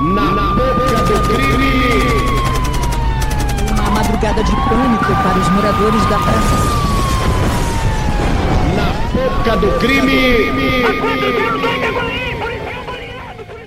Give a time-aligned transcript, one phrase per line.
[0.00, 1.74] Na boca do crime!
[3.70, 6.56] Uma madrugada de pânico para os moradores da praça.
[8.76, 10.84] Na boca do crime!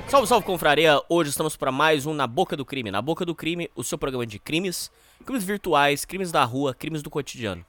[0.08, 1.00] Salve, salve, confraria!
[1.08, 2.90] Hoje estamos para mais um Na Boca do Crime.
[2.90, 4.90] Na Boca do Crime, o seu programa de crimes,
[5.24, 7.64] crimes virtuais, crimes da rua, crimes do cotidiano.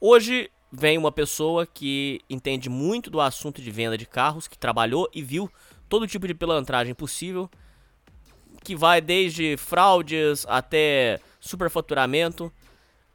[0.00, 5.08] Hoje vem uma pessoa que entende muito do assunto de venda de carros, que trabalhou
[5.14, 5.48] e viu
[5.88, 7.48] todo tipo de pilantragem possível,
[8.62, 12.52] que vai desde fraudes até superfaturamento.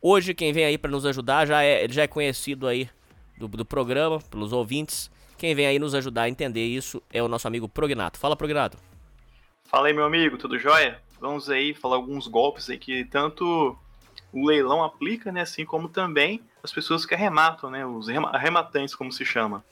[0.02, 2.90] Hoje quem vem aí para nos ajudar já é, já é conhecido aí
[3.38, 5.10] do, do programa, pelos ouvintes.
[5.38, 8.18] Quem vem aí nos ajudar a entender isso é o nosso amigo Prognato.
[8.18, 8.78] Fala, Prognato.
[9.66, 11.02] Fala aí, meu amigo, tudo jóia?
[11.20, 13.78] Vamos aí falar alguns golpes aí que tanto
[14.32, 19.12] o leilão aplica, né, assim como também as pessoas que arrematam, né, os arrematantes, como
[19.12, 19.64] se chama.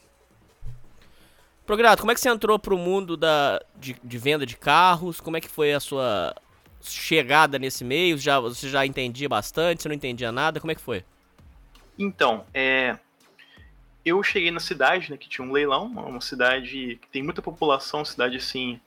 [1.72, 5.22] Prognato, como é que você entrou pro mundo da, de, de, venda de carros?
[5.22, 6.36] Como é que foi a sua
[6.82, 8.18] chegada nesse meio?
[8.18, 9.82] Já, você já entendia bastante?
[9.82, 10.60] Você não entendia nada?
[10.60, 11.06] Como é que foi?
[11.98, 12.98] Então, é,
[14.04, 18.04] eu cheguei na cidade, né, que tinha um leilão, uma cidade que tem muita população,
[18.04, 18.78] cidade assim,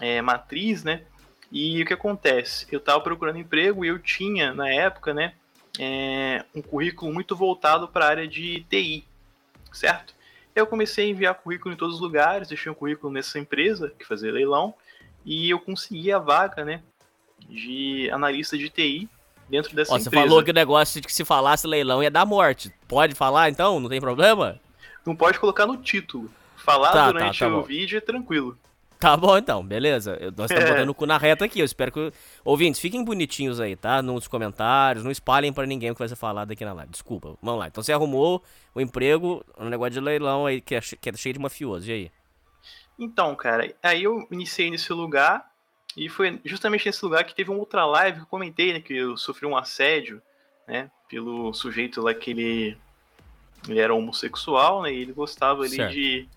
[0.00, 1.02] é, matriz, né?
[1.52, 2.66] E o que acontece?
[2.72, 5.34] Eu estava procurando emprego e eu tinha, na época, né,
[5.78, 9.04] é, um currículo muito voltado para a área de TI,
[9.72, 10.12] certo?
[10.54, 14.04] Eu comecei a enviar currículo em todos os lugares, deixei um currículo nessa empresa que
[14.04, 14.74] fazia leilão
[15.24, 16.82] e eu consegui a vaga, né,
[17.48, 19.08] de analista de TI
[19.48, 20.10] dentro dessa Ó, empresa.
[20.10, 22.72] Você falou que o negócio de que se falasse leilão ia dar morte.
[22.86, 23.80] Pode falar então?
[23.80, 24.60] Não tem problema?
[25.04, 26.30] Não pode colocar no título.
[26.56, 27.66] Falar tá, durante tá, tá o bom.
[27.66, 28.56] vídeo é tranquilo.
[29.02, 30.16] Tá bom então, beleza.
[30.36, 30.72] Nós estamos é.
[30.74, 31.58] botando o cu na reta aqui.
[31.58, 32.12] Eu espero que.
[32.44, 34.00] Ouvintes, fiquem bonitinhos aí, tá?
[34.00, 36.92] Nos comentários, não espalhem para ninguém o que vai ser falado aqui na live.
[36.92, 37.36] Desculpa.
[37.42, 37.66] Vamos lá.
[37.66, 41.32] Então você arrumou o emprego, um negócio de leilão aí que é, que é cheio
[41.32, 41.90] de mafioso.
[41.90, 42.12] E aí?
[42.96, 45.50] Então, cara, aí eu iniciei nesse lugar
[45.96, 48.80] e foi justamente nesse lugar que teve uma outra live que eu comentei, né?
[48.80, 50.22] Que eu sofri um assédio,
[50.68, 50.88] né?
[51.08, 52.78] Pelo sujeito lá que ele,
[53.68, 54.92] ele era homossexual, né?
[54.92, 56.28] E ele gostava ali de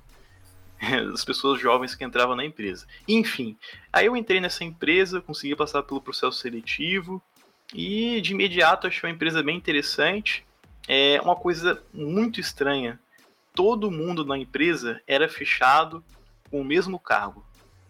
[1.12, 2.86] das pessoas jovens que entravam na empresa.
[3.08, 3.58] Enfim,
[3.91, 7.22] aí eu entrei nessa empresa, consegui passar pelo processo seletivo
[7.74, 10.46] e de imediato achei uma empresa bem interessante.
[10.88, 13.00] É uma coisa muito estranha.
[13.53, 16.03] Todo mundo na empresa era fechado
[16.50, 17.46] com o mesmo cargo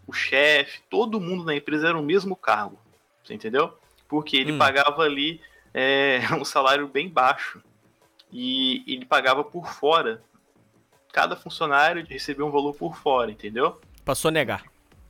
[0.07, 2.79] o chefe, todo mundo na empresa era o mesmo cargo.
[3.23, 3.78] Você entendeu?
[4.07, 4.57] Porque ele hum.
[4.57, 5.41] pagava ali
[5.73, 7.62] é, um salário bem baixo.
[8.31, 10.22] E ele pagava por fora.
[11.15, 13.79] Cada funcionário recebia um valor por fora, entendeu?
[14.03, 14.65] Passou a negar.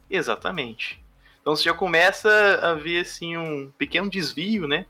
[0.07, 1.03] Exatamente.
[1.41, 2.29] Então você já começa
[2.61, 4.85] a ver assim um pequeno desvio, né?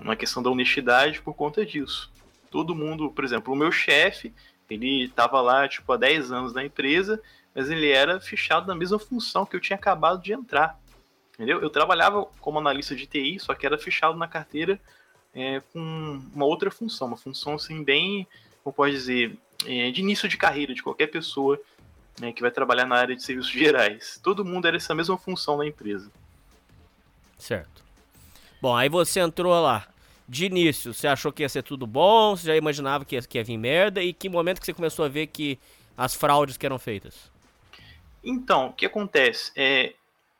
[0.00, 2.08] Uma questão da honestidade por conta disso.
[2.52, 4.32] Todo mundo, por exemplo, o meu chefe,
[4.70, 7.20] ele estava lá tipo há 10 anos na empresa
[7.52, 10.78] mas ele era fechado na mesma função que eu tinha acabado de entrar.
[11.34, 11.60] Entendeu?
[11.60, 14.80] Eu trabalhava como analista de TI, só que era fechado na carteira
[15.34, 18.28] é, com uma outra função, uma função assim bem,
[18.62, 19.36] como pode dizer,
[19.66, 21.60] é, de início de carreira de qualquer pessoa
[22.20, 24.20] né, que vai trabalhar na área de serviços gerais.
[24.22, 26.10] Todo mundo era essa mesma função na empresa.
[27.36, 27.84] Certo.
[28.60, 29.86] Bom, aí você entrou lá.
[30.28, 32.36] De início, você achou que ia ser tudo bom?
[32.36, 34.02] Você já imaginava que ia, que ia vir merda?
[34.02, 35.58] E que momento que você começou a ver que
[35.96, 37.30] as fraudes que eram feitas?
[38.22, 39.52] Então, o que acontece?
[39.56, 39.94] É,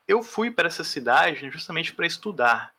[0.06, 2.74] eu fui para essa cidade justamente para estudar.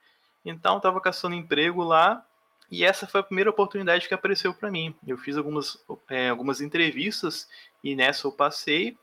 [0.45, 2.23] Então, estava caçando emprego lá
[2.71, 4.93] e essa foi a primeira oportunidade que apareceu para mim.
[5.05, 7.47] Eu fiz algumas, é, algumas entrevistas
[7.83, 8.95] e nessa eu passei.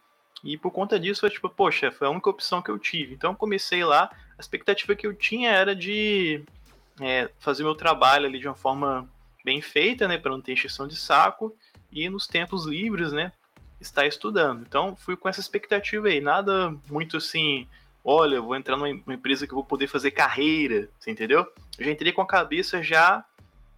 [0.44, 3.14] E por conta disso, foi tipo, poxa, foi a única opção que eu tive.
[3.14, 4.10] Então, eu comecei lá.
[4.38, 6.44] A expectativa que eu tinha era de
[7.00, 9.08] é, fazer meu trabalho ali de uma forma
[9.44, 11.56] bem feita, né, para não ter encheção de saco.
[11.90, 13.32] E nos tempos livres, né,
[13.80, 14.62] está estudando.
[14.62, 17.66] Então, fui com essa expectativa aí, nada muito assim,
[18.04, 21.46] olha, vou entrar numa empresa que eu vou poder fazer carreira, você entendeu?
[21.78, 23.24] Eu já entrei com a cabeça já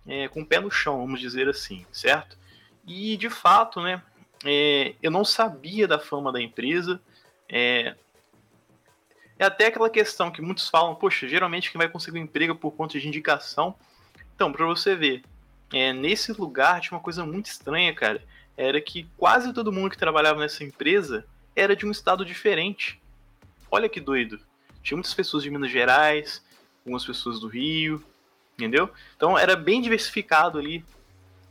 [0.09, 2.37] é, com o pé no chão, vamos dizer assim, certo?
[2.87, 4.03] E, de fato, né,
[4.45, 7.01] é, eu não sabia da fama da empresa,
[7.49, 7.95] é,
[9.39, 12.57] é até aquela questão que muitos falam, poxa, geralmente quem vai conseguir um emprego é
[12.57, 13.75] por conta de indicação.
[14.35, 15.23] Então, para você ver,
[15.73, 18.23] é, nesse lugar tinha uma coisa muito estranha, cara
[18.59, 23.01] era que quase todo mundo que trabalhava nessa empresa era de um estado diferente.
[23.71, 24.41] Olha que doido.
[24.83, 26.45] Tinha muitas pessoas de Minas Gerais,
[26.85, 28.05] algumas pessoas do Rio,
[28.59, 28.91] entendeu?
[29.17, 30.85] Então era bem diversificado ali.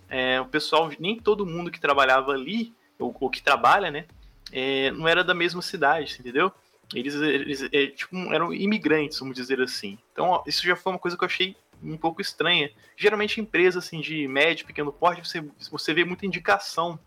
[0.09, 4.05] É, o pessoal, nem todo mundo que trabalhava ali, ou, ou que trabalha, né,
[4.51, 6.51] é, não era da mesma cidade, entendeu?
[6.93, 9.97] Eles, eles é, tipo, eram imigrantes, vamos dizer assim.
[10.13, 12.71] Então ó, isso já foi uma coisa que eu achei um pouco estranha.
[12.95, 16.99] Geralmente, empresas assim, de médio, pequeno porte, você, você vê muita indicação.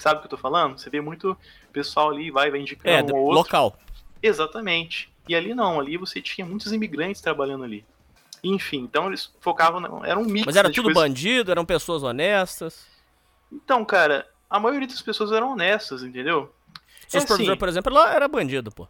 [0.00, 0.78] Sabe o que eu tô falando?
[0.78, 1.36] Você vê muito
[1.72, 3.38] pessoal ali, vai, vai indicando é, um ou outro.
[3.38, 3.78] local.
[4.22, 5.12] Exatamente.
[5.28, 7.84] E ali não, ali você tinha muitos imigrantes trabalhando ali.
[8.42, 9.78] Enfim, então eles focavam.
[9.80, 10.44] Na, era um mix.
[10.46, 12.86] Mas era tudo coisas- bandido, eram pessoas honestas.
[13.52, 16.52] Então, cara, a maioria das pessoas eram honestas, entendeu?
[17.06, 17.58] Seu É supervisor, assim.
[17.58, 18.88] por exemplo, ela era bandido, pô.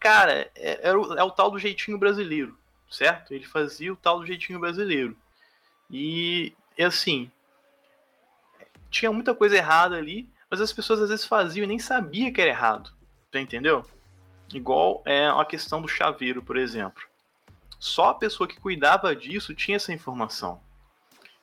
[0.00, 2.56] Cara, é, é o, é o tal do jeitinho brasileiro,
[2.90, 3.32] certo?
[3.32, 5.16] Ele fazia o tal do jeitinho brasileiro.
[5.90, 7.30] E, é assim,
[8.90, 12.40] tinha muita coisa errada ali, mas as pessoas às vezes faziam e nem sabia que
[12.40, 12.92] era errado.
[13.32, 13.84] Já entendeu?
[14.52, 17.02] Igual é a questão do chaveiro, por exemplo.
[17.78, 20.60] Só a pessoa que cuidava disso tinha essa informação.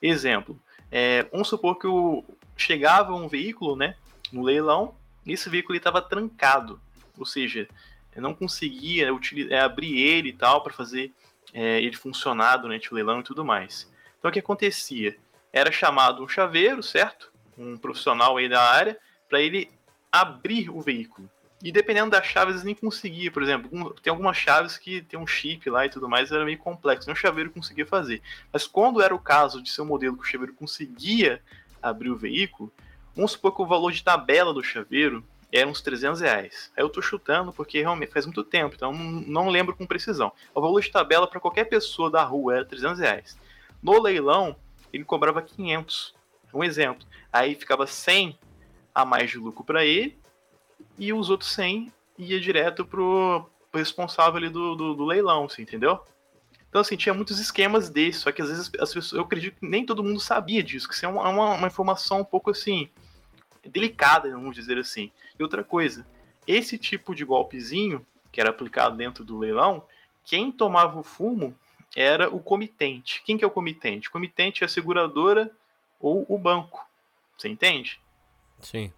[0.00, 0.60] Exemplo,
[0.90, 2.24] é, vamos supor que o,
[2.56, 3.96] chegava um veículo, né,
[4.32, 4.94] no leilão,
[5.24, 6.80] e esse veículo estava trancado,
[7.18, 7.68] ou seja,
[8.14, 11.12] não conseguia utili- é, abrir ele e tal para fazer
[11.52, 13.90] é, ele funcionar durante o leilão e tudo mais.
[14.18, 15.16] Então o que acontecia?
[15.52, 17.32] Era chamado um chaveiro, certo?
[17.56, 18.98] Um profissional aí da área,
[19.28, 19.70] para ele
[20.10, 21.30] abrir o veículo.
[21.62, 25.68] E dependendo das chaves, nem conseguia, por exemplo, tem algumas chaves que tem um chip
[25.70, 28.20] lá e tudo mais, era meio complexo, nem o chaveiro conseguia fazer.
[28.52, 31.42] Mas quando era o caso de ser um modelo que o chaveiro conseguia
[31.82, 32.70] abrir o veículo,
[33.14, 36.70] vamos supor que o valor de tabela do chaveiro era uns 300 reais.
[36.76, 40.32] Aí eu tô chutando porque realmente faz muito tempo, então não lembro com precisão.
[40.54, 43.38] O valor de tabela para qualquer pessoa da rua era 300 reais.
[43.82, 44.56] No leilão,
[44.92, 46.14] ele cobrava 500.
[46.52, 47.06] Um exemplo.
[47.32, 48.38] Aí ficava 100
[48.94, 50.18] a mais de lucro para ele
[50.98, 56.00] e os outros 100 ia direto pro, responsável ali do, do, do leilão, você entendeu?
[56.68, 59.66] Então, assim, tinha muitos esquemas desses, só que às vezes as pessoas, eu acredito que
[59.66, 62.88] nem todo mundo sabia disso, que isso é uma, uma, uma informação um pouco assim,
[63.64, 65.10] delicada, vamos dizer assim.
[65.38, 66.06] E outra coisa,
[66.46, 69.84] esse tipo de golpezinho que era aplicado dentro do leilão,
[70.24, 71.56] quem tomava o fumo
[71.94, 73.22] era o comitente.
[73.24, 74.08] Quem que é o comitente?
[74.08, 75.50] O comitente é a seguradora
[75.98, 76.86] ou o banco.
[77.38, 78.00] Você entende?
[78.60, 78.92] Sim.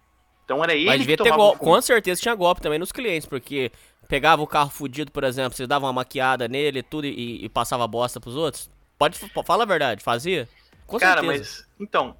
[0.49, 1.59] Então era ele Mas que devia ter tomava o golpe.
[1.59, 3.71] Com certeza tinha golpe também nos clientes, porque
[4.07, 7.87] pegava o carro fudido, por exemplo, você dava uma maquiada nele tudo e, e passava
[7.87, 8.67] bosta pros outros.
[8.97, 10.49] Pode fala a verdade, fazia?
[10.87, 11.39] Com cara, certeza.
[11.39, 12.17] mas então,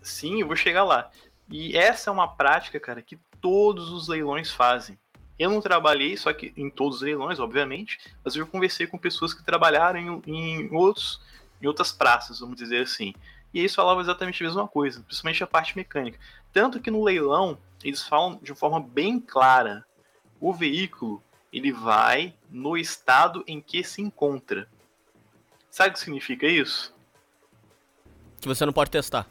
[0.00, 1.10] sim, eu vou chegar lá.
[1.50, 4.96] E essa é uma prática, cara, que todos os leilões fazem.
[5.36, 9.34] Eu não trabalhei, só que em todos os leilões, obviamente, mas eu conversei com pessoas
[9.34, 11.20] que trabalharam em, em outros,
[11.60, 13.12] em outras praças, vamos dizer assim.
[13.52, 16.18] E eles falavam exatamente a mesma coisa, principalmente a parte mecânica.
[16.52, 19.84] Tanto que no leilão, eles falam de forma bem clara:
[20.40, 24.68] o veículo ele vai no estado em que se encontra.
[25.70, 26.94] Sabe o que significa isso?
[28.40, 29.26] Que você não pode testar.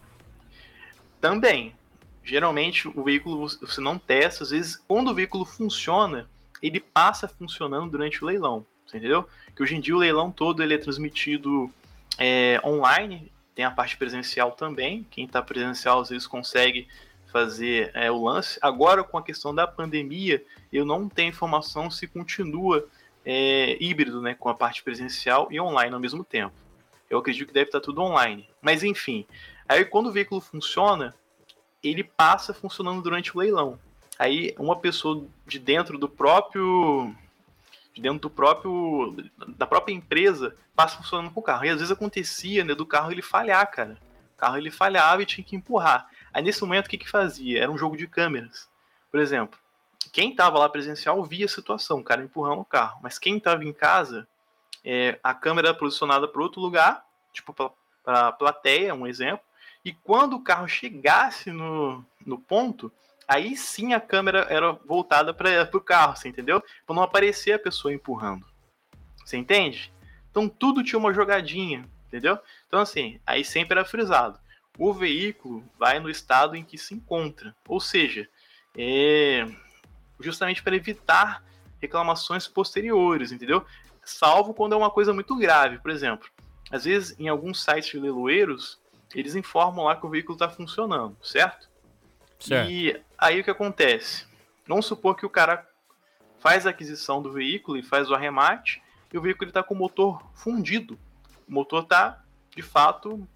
[1.19, 1.75] Também.
[2.23, 6.29] Geralmente o veículo você não testa, às vezes quando o veículo funciona,
[6.61, 9.27] ele passa funcionando durante o leilão, entendeu?
[9.55, 11.71] Que hoje em dia o leilão todo ele é transmitido
[12.19, 16.87] é, online, tem a parte presencial também, quem está presencial às vezes consegue
[17.31, 18.59] fazer é, o lance.
[18.61, 22.87] Agora com a questão da pandemia, eu não tenho informação se continua
[23.25, 26.53] é, híbrido, né, com a parte presencial e online ao mesmo tempo.
[27.09, 28.47] Eu acredito que deve estar tudo online.
[28.61, 29.25] Mas enfim,
[29.67, 31.15] aí quando o veículo funciona,
[31.83, 33.79] ele passa funcionando durante o leilão.
[34.17, 37.13] Aí uma pessoa de dentro do próprio
[37.93, 39.15] de dentro do próprio
[39.57, 41.65] da própria empresa passa funcionando com o carro.
[41.65, 43.97] E às vezes acontecia, né, do carro ele falhar, cara.
[44.33, 46.07] O carro ele falhava e tinha que empurrar.
[46.33, 47.63] Aí nesse momento o que que fazia?
[47.63, 48.69] Era um jogo de câmeras.
[49.09, 49.59] Por exemplo,
[50.11, 52.99] quem estava lá presencial via a situação, o cara empurrando o carro.
[53.03, 54.27] Mas quem estava em casa,
[54.83, 59.45] é, a câmera era posicionada para outro lugar, tipo para a plateia, um exemplo.
[59.83, 62.91] E quando o carro chegasse no, no ponto,
[63.27, 66.61] aí sim a câmera era voltada para o carro, você entendeu?
[66.85, 68.45] Para não aparecer a pessoa empurrando.
[69.25, 69.93] Você entende?
[70.29, 72.37] Então tudo tinha uma jogadinha, entendeu?
[72.67, 74.39] Então assim, aí sempre era frisado.
[74.83, 77.55] O veículo vai no estado em que se encontra.
[77.67, 78.27] Ou seja,
[78.75, 79.45] é
[80.19, 81.43] justamente para evitar
[81.79, 83.63] reclamações posteriores, entendeu?
[84.03, 85.77] Salvo quando é uma coisa muito grave.
[85.77, 86.27] Por exemplo,
[86.71, 88.81] às vezes em alguns sites de leiloeiros,
[89.13, 91.69] eles informam lá que o veículo está funcionando, certo?
[92.39, 92.71] Certo.
[92.71, 94.25] E aí o que acontece?
[94.67, 95.63] Vamos supor que o cara
[96.39, 98.81] faz a aquisição do veículo e faz o arremate
[99.13, 100.97] e o veículo está com o motor fundido.
[101.47, 102.23] O motor está,
[102.55, 103.27] de fato,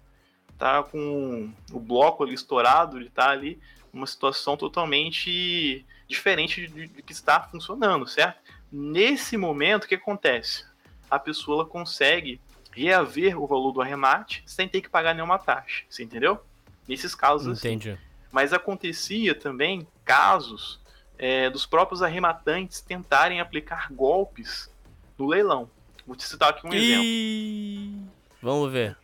[0.58, 3.58] tá com o bloco ali estourado, ele está ali
[3.92, 8.38] numa situação totalmente diferente de, de que está funcionando, certo?
[8.70, 10.64] Nesse momento, o que acontece?
[11.10, 12.40] A pessoa consegue
[12.72, 16.38] reaver o valor do arremate sem ter que pagar nenhuma taxa, você entendeu?
[16.86, 17.68] Nesses casos assim.
[17.68, 17.98] Entendi.
[18.30, 20.78] Mas acontecia também casos
[21.18, 24.70] é, dos próprios arrematantes tentarem aplicar golpes
[25.16, 25.70] no leilão.
[26.06, 27.02] Vou te citar aqui um exemplo.
[27.02, 28.02] Ih,
[28.42, 28.96] Vamos ver.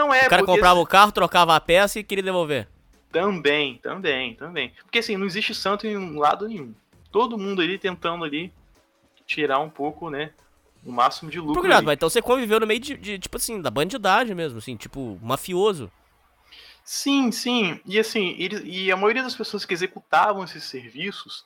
[0.00, 2.66] Não é O cara porque comprava o carro, trocava a peça e queria devolver.
[3.12, 4.72] também, também, também.
[4.82, 6.74] Porque assim, não existe santo em lado nenhum.
[7.12, 8.50] Todo mundo ali tentando ali
[9.26, 10.30] tirar um pouco, né?
[10.82, 11.52] O máximo de lucro.
[11.52, 11.86] Procurado, ali.
[11.86, 15.18] mas então você conviveu no meio de, de, tipo assim, da bandidagem mesmo, assim, tipo,
[15.22, 15.92] mafioso.
[16.82, 17.78] Sim, sim.
[17.84, 21.44] E assim, eles, e a maioria das pessoas que executavam esses serviços,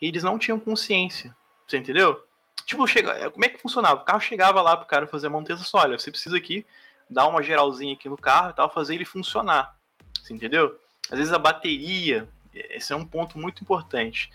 [0.00, 1.34] eles não tinham consciência.
[1.66, 2.22] Você entendeu?
[2.64, 4.02] Tipo, chega, como é que funcionava?
[4.02, 6.64] O carro chegava lá pro cara fazer a manutenção, só, olha, você precisa aqui
[7.08, 9.76] dar uma geralzinha aqui no carro e tal, fazer ele funcionar.
[10.14, 10.78] Você entendeu?
[11.10, 14.30] Às vezes a bateria, esse é um ponto muito importante.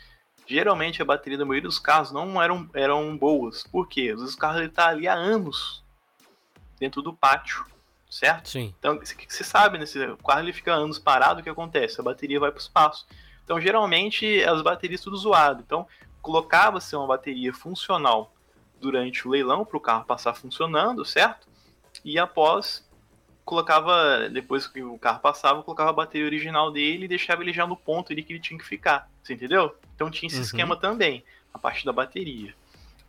[0.46, 3.64] Geralmente a bateria da maioria dos carros não eram, eram boas.
[3.64, 4.12] Por quê?
[4.14, 5.84] Às vezes o carro ele tá ali há anos
[6.80, 7.66] dentro do pátio,
[8.10, 8.50] certo?
[8.50, 8.74] Sim.
[8.78, 9.86] Então, você sabe, né?
[9.86, 12.02] Se o carro ele fica anos parado, o que acontece?
[12.02, 13.06] A bateria vai para o espaço.
[13.44, 15.64] Então, geralmente, as baterias tudo zoado.
[15.66, 15.88] Então,
[16.22, 18.34] colocava-se uma bateria funcional
[18.80, 21.48] durante o leilão para o carro passar funcionando, certo?
[22.04, 22.88] E após
[23.46, 27.68] colocava, depois que o carro passava, colocava a bateria original dele e deixava ele já
[27.68, 29.10] no ponto ali que ele tinha que ficar.
[29.22, 29.76] Você entendeu?
[29.96, 30.44] Então tinha esse Uhum.
[30.44, 32.54] esquema também, a parte da bateria.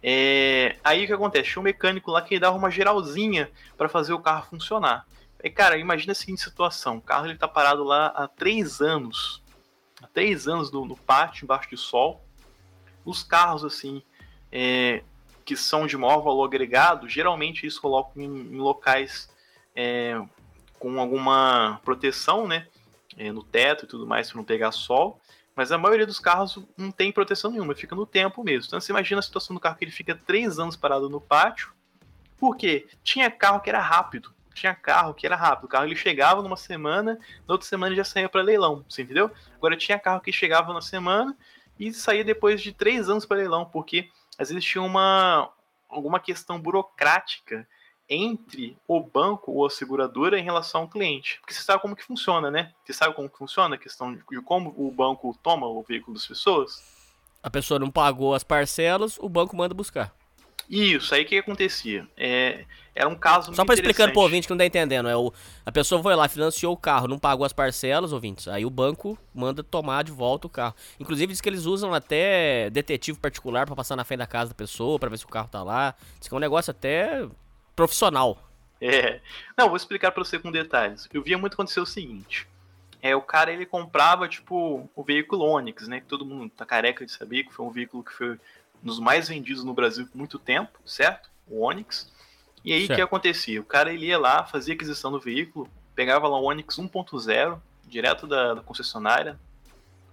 [0.02, 1.50] É, aí o que acontece?
[1.50, 5.06] Tinha um mecânico lá que dava uma geralzinha para fazer o carro funcionar.
[5.42, 9.42] E, cara, imagina a seguinte situação: o carro ele tá parado lá há três anos.
[10.02, 12.22] Há três anos no, no pátio, embaixo do sol.
[13.04, 14.02] Os carros, assim,
[14.52, 15.02] é,
[15.44, 19.28] que são de maior valor agregado, geralmente eles colocam em, em locais
[19.74, 20.20] é,
[20.78, 22.66] com alguma proteção, né?
[23.16, 25.20] é, no teto e tudo mais para não pegar sol.
[25.56, 28.66] Mas a maioria dos carros não tem proteção nenhuma, fica no tempo mesmo.
[28.66, 31.72] Então você imagina a situação do carro que ele fica três anos parado no pátio.
[32.36, 32.88] Por quê?
[33.04, 34.34] Tinha carro que era rápido.
[34.52, 35.64] Tinha carro que era rápido.
[35.64, 38.84] O carro ele chegava numa semana, na outra semana ele já saía para leilão.
[38.88, 39.30] Você entendeu?
[39.56, 41.36] Agora tinha carro que chegava na semana
[41.78, 44.08] e saía depois de três anos para leilão, porque
[44.38, 45.50] às vezes uma
[45.88, 47.67] alguma questão burocrática
[48.09, 51.38] entre o banco ou a seguradora em relação ao cliente.
[51.41, 52.73] Porque você sabe como que funciona, né?
[52.85, 56.26] Você sabe como que funciona a questão de como o banco toma o veículo das
[56.26, 56.83] pessoas?
[57.43, 60.14] A pessoa não pagou as parcelas, o banco manda buscar.
[60.68, 62.06] Isso, aí o que acontecia?
[62.16, 65.16] É, era um caso muito Só pra explicando pro ouvinte que não tá entendendo, é
[65.16, 65.33] o,
[65.66, 69.18] a pessoa foi lá, financiou o carro, não pagou as parcelas, ouvintes, aí o banco
[69.35, 70.75] manda tomar de volta o carro.
[70.99, 74.54] Inclusive diz que eles usam até detetive particular pra passar na frente da casa da
[74.54, 75.94] pessoa, pra ver se o carro tá lá.
[76.18, 77.26] Diz que é um negócio até
[77.75, 78.38] profissional.
[78.80, 79.21] É.
[79.56, 81.09] Não, vou explicar pra você com detalhes.
[81.12, 82.47] Eu via muito acontecer o seguinte.
[83.00, 86.00] É, o cara ele comprava, tipo, o veículo Onix, né?
[86.00, 88.38] Que todo mundo tá careca de saber que foi um veículo que foi
[88.85, 91.31] dos mais vendidos no Brasil por muito tempo, certo?
[91.49, 92.12] O Onix.
[92.62, 93.61] E aí o que acontecia?
[93.61, 98.26] O cara ele ia lá, fazia aquisição do veículo, pegava lá o Onix 1.0, direto
[98.26, 99.41] da, da concessionária,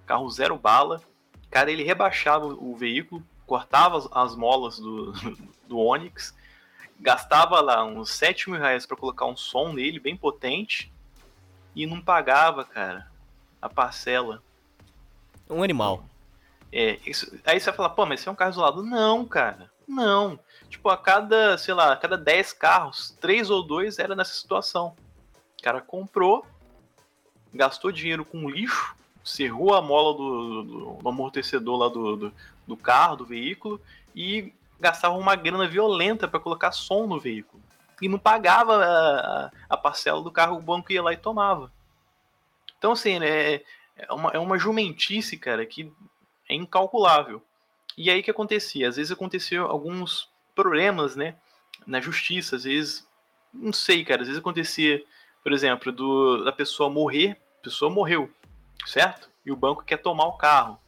[0.06, 1.02] carro zero bala.
[1.50, 5.12] Cara ele rebaixava o veículo, cortava as, as molas do,
[5.68, 6.34] do Onix,
[6.98, 10.92] gastava lá uns 7 mil reais pra colocar um som nele bem potente
[11.76, 13.08] e não pagava, cara,
[13.62, 14.42] a parcela.
[15.50, 16.06] Um animal.
[16.72, 18.84] É, isso, aí você vai falar, pô, mas isso é um carro isolado.
[18.84, 20.40] Não, cara, não.
[20.70, 24.96] Tipo, a cada, sei lá, a cada 10 carros, 3 ou 2 era nessa situação.
[25.60, 26.46] O cara comprou,
[27.54, 32.34] gastou dinheiro com lixo, cerrou a mola do, do- do amortecedor lá do, do,
[32.66, 33.80] do carro, do veículo,
[34.16, 37.62] e gastava uma grana violenta para colocar som no veículo.
[38.02, 41.72] E não pagava a, a- parcela do carro, o banco ia lá e tomava.
[42.78, 43.56] Então, assim, né,
[43.96, 45.92] é, uma, é uma jumentice, cara, que
[46.52, 47.42] é incalculável.
[47.98, 48.90] E aí o que acontecia?
[48.90, 51.36] Às vezes aconteciam alguns problemas, né,
[51.88, 53.08] na justiça, às vezes,
[53.54, 55.04] não sei, cara, às vezes acontecia,
[55.42, 58.30] por exemplo, do, da pessoa morrer, a pessoa morreu,
[58.86, 59.30] certo?
[59.46, 60.80] E o banco quer tomar o carro.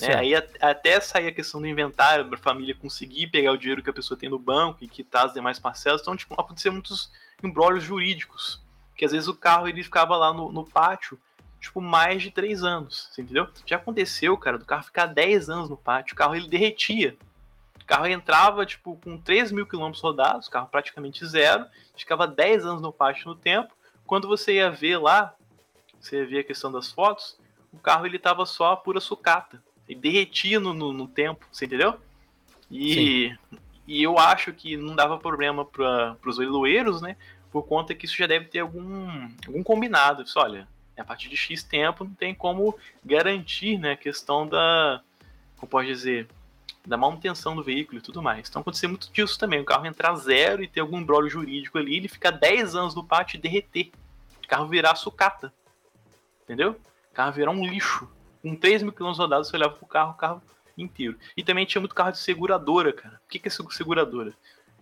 [0.00, 0.14] né?
[0.14, 3.90] Aí até sair a questão do inventário, para a família conseguir pegar o dinheiro que
[3.90, 7.10] a pessoa tem no banco e quitar as demais parcelas, então tipo, aconteciam muitos
[7.42, 8.62] embrólios jurídicos,
[8.94, 11.18] que às vezes o carro ele ficava lá no, no pátio,
[11.62, 13.46] tipo, mais de três anos, você entendeu?
[13.64, 17.16] Já aconteceu, cara, do carro ficar 10 anos no pátio, o carro ele derretia.
[17.80, 21.64] O carro entrava, tipo, com 3 mil quilômetros rodados, carro praticamente zero,
[21.96, 23.72] ficava 10 anos no pátio no tempo.
[24.04, 25.34] Quando você ia ver lá,
[26.00, 27.38] você ia ver a questão das fotos,
[27.72, 29.62] o carro ele tava só a pura sucata.
[29.88, 31.94] Ele derretia no, no, no tempo, você entendeu?
[32.70, 33.36] E,
[33.86, 37.16] e eu acho que não dava problema para os leiloeiros, né?
[37.52, 40.22] Por conta que isso já deve ter algum, algum combinado.
[40.22, 40.66] Isso, olha,
[41.00, 45.02] a partir de X tempo não tem como garantir né, a questão da.
[45.56, 46.28] Como pode dizer?
[46.84, 48.48] Da manutenção do veículo e tudo mais.
[48.48, 49.60] Então acontecia muito disso também.
[49.60, 53.04] O carro entrar zero e ter algum embrólio jurídico ali, ele ficar 10 anos no
[53.04, 53.92] pátio e derreter.
[54.44, 55.52] O carro virar sucata.
[56.42, 56.72] Entendeu?
[57.10, 58.10] O carro virar um lixo.
[58.42, 60.42] Com 3 mil quilômetros rodados, você olhava pro carro, o carro
[60.76, 61.16] inteiro.
[61.36, 63.20] E também tinha muito carro de seguradora, cara.
[63.24, 64.34] O que, que é segu- seguradora?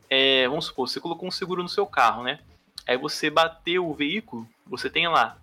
[0.09, 2.41] É, vamos supor, você colocou um seguro no seu carro, né?
[2.87, 5.37] Aí você bateu o veículo, você tem lá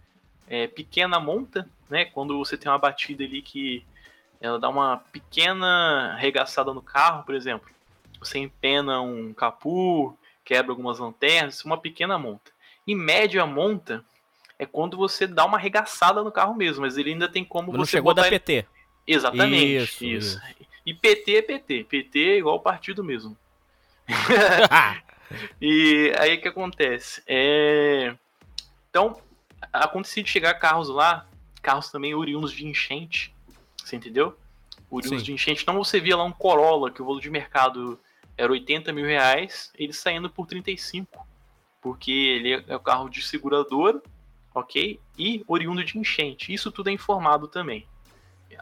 [0.47, 2.05] é, pequena monta, né?
[2.05, 3.83] Quando você tem uma batida ali que
[4.39, 7.69] ela dá uma pequena arregaçada no carro, por exemplo,
[8.19, 12.51] você empena um capu, quebra algumas lanternas, uma pequena monta.
[12.87, 14.03] Em média monta
[14.59, 17.79] é quando você dá uma arregaçada no carro mesmo, mas ele ainda tem como Não
[17.79, 18.65] você chegou botar da ele- PT.
[19.05, 20.41] Exatamente, Isso, isso.
[20.85, 23.37] E PT é PT, PT é igual partido mesmo.
[25.61, 27.21] E aí o que acontece?
[27.27, 28.15] É...
[28.89, 29.21] Então,
[29.73, 31.27] acontecia de chegar carros lá,
[31.61, 33.33] carros também oriundos de enchente,
[33.77, 34.37] você entendeu?
[34.89, 35.25] Oriundos Sim.
[35.25, 35.63] de enchente.
[35.63, 37.99] Então você via lá um Corolla, que o valor de mercado
[38.37, 41.25] era 80 mil reais, ele saindo por 35.
[41.81, 44.01] Porque ele é o carro de seguradora,
[44.53, 44.99] ok?
[45.17, 46.53] E oriundo de enchente.
[46.53, 47.87] Isso tudo é informado também.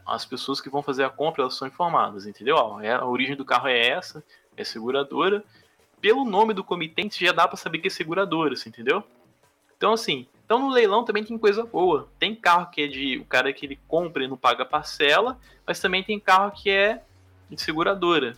[0.05, 2.79] As pessoas que vão fazer a compra, elas são informadas, entendeu?
[2.81, 4.23] É- a origem do carro é essa,
[4.57, 5.43] é seguradora.
[6.01, 9.03] Pelo nome do comitente já dá pra saber que é seguradora, você entendeu?
[9.77, 12.07] Então assim, então no leilão também tem coisa boa.
[12.19, 15.79] Tem carro que é de o cara que ele compra e não paga parcela, mas
[15.79, 17.01] também tem carro que é
[17.49, 18.37] de seguradora.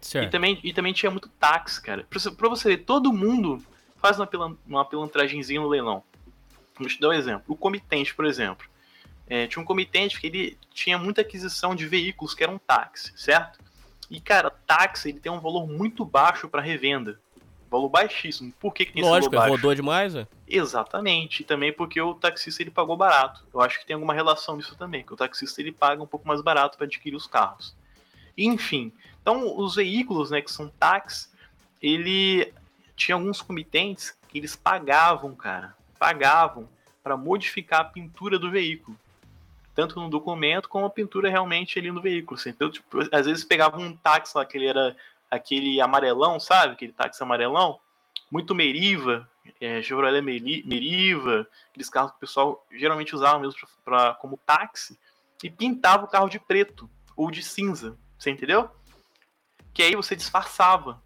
[0.00, 0.30] E certo.
[0.30, 2.06] também, e também tinha muito táxi, cara.
[2.08, 3.62] Pra, você- pra você ver, todo mundo
[3.96, 6.02] faz uma, pilan, uma pilantragenzinha no leilão.
[6.78, 7.44] Vou te dar um exemplo.
[7.48, 8.66] O comitente, por exemplo.
[9.26, 13.58] É, tinha um comitente que ele tinha muita aquisição de veículos que eram táxi, certo?
[14.10, 17.18] E, cara, táxi ele tem um valor muito baixo para revenda.
[17.70, 18.52] Valor baixíssimo.
[18.60, 19.62] Por que, que tem esse Lógico, valor ele baixo?
[19.62, 20.28] rodou demais, velho.
[20.46, 21.40] Exatamente.
[21.40, 23.44] E também porque o taxista ele pagou barato.
[23.52, 26.26] Eu acho que tem alguma relação nisso também, que o taxista ele paga um pouco
[26.26, 27.74] mais barato para adquirir os carros.
[28.36, 28.92] Enfim,
[29.22, 31.32] então os veículos, né, que são táxis,
[31.80, 32.52] ele
[32.96, 36.68] tinha alguns comitentes que eles pagavam, cara, pagavam
[37.02, 38.96] para modificar a pintura do veículo.
[39.74, 42.38] Tanto no documento como a pintura realmente ali no veículo.
[42.38, 42.50] assim.
[42.50, 44.96] Então, tipo, às vezes pegavam um táxi lá, que ele era
[45.34, 46.72] aquele amarelão, sabe?
[46.74, 47.78] Aquele táxi amarelão,
[48.30, 49.28] muito Meriva,
[49.60, 54.36] é, Chevrolet Meri- Meriva, aqueles carros que o pessoal geralmente usava mesmo pra, pra- como
[54.38, 54.98] táxi,
[55.42, 58.70] e pintava o carro de preto ou de cinza, você entendeu?
[59.72, 61.02] Que aí você disfarçava,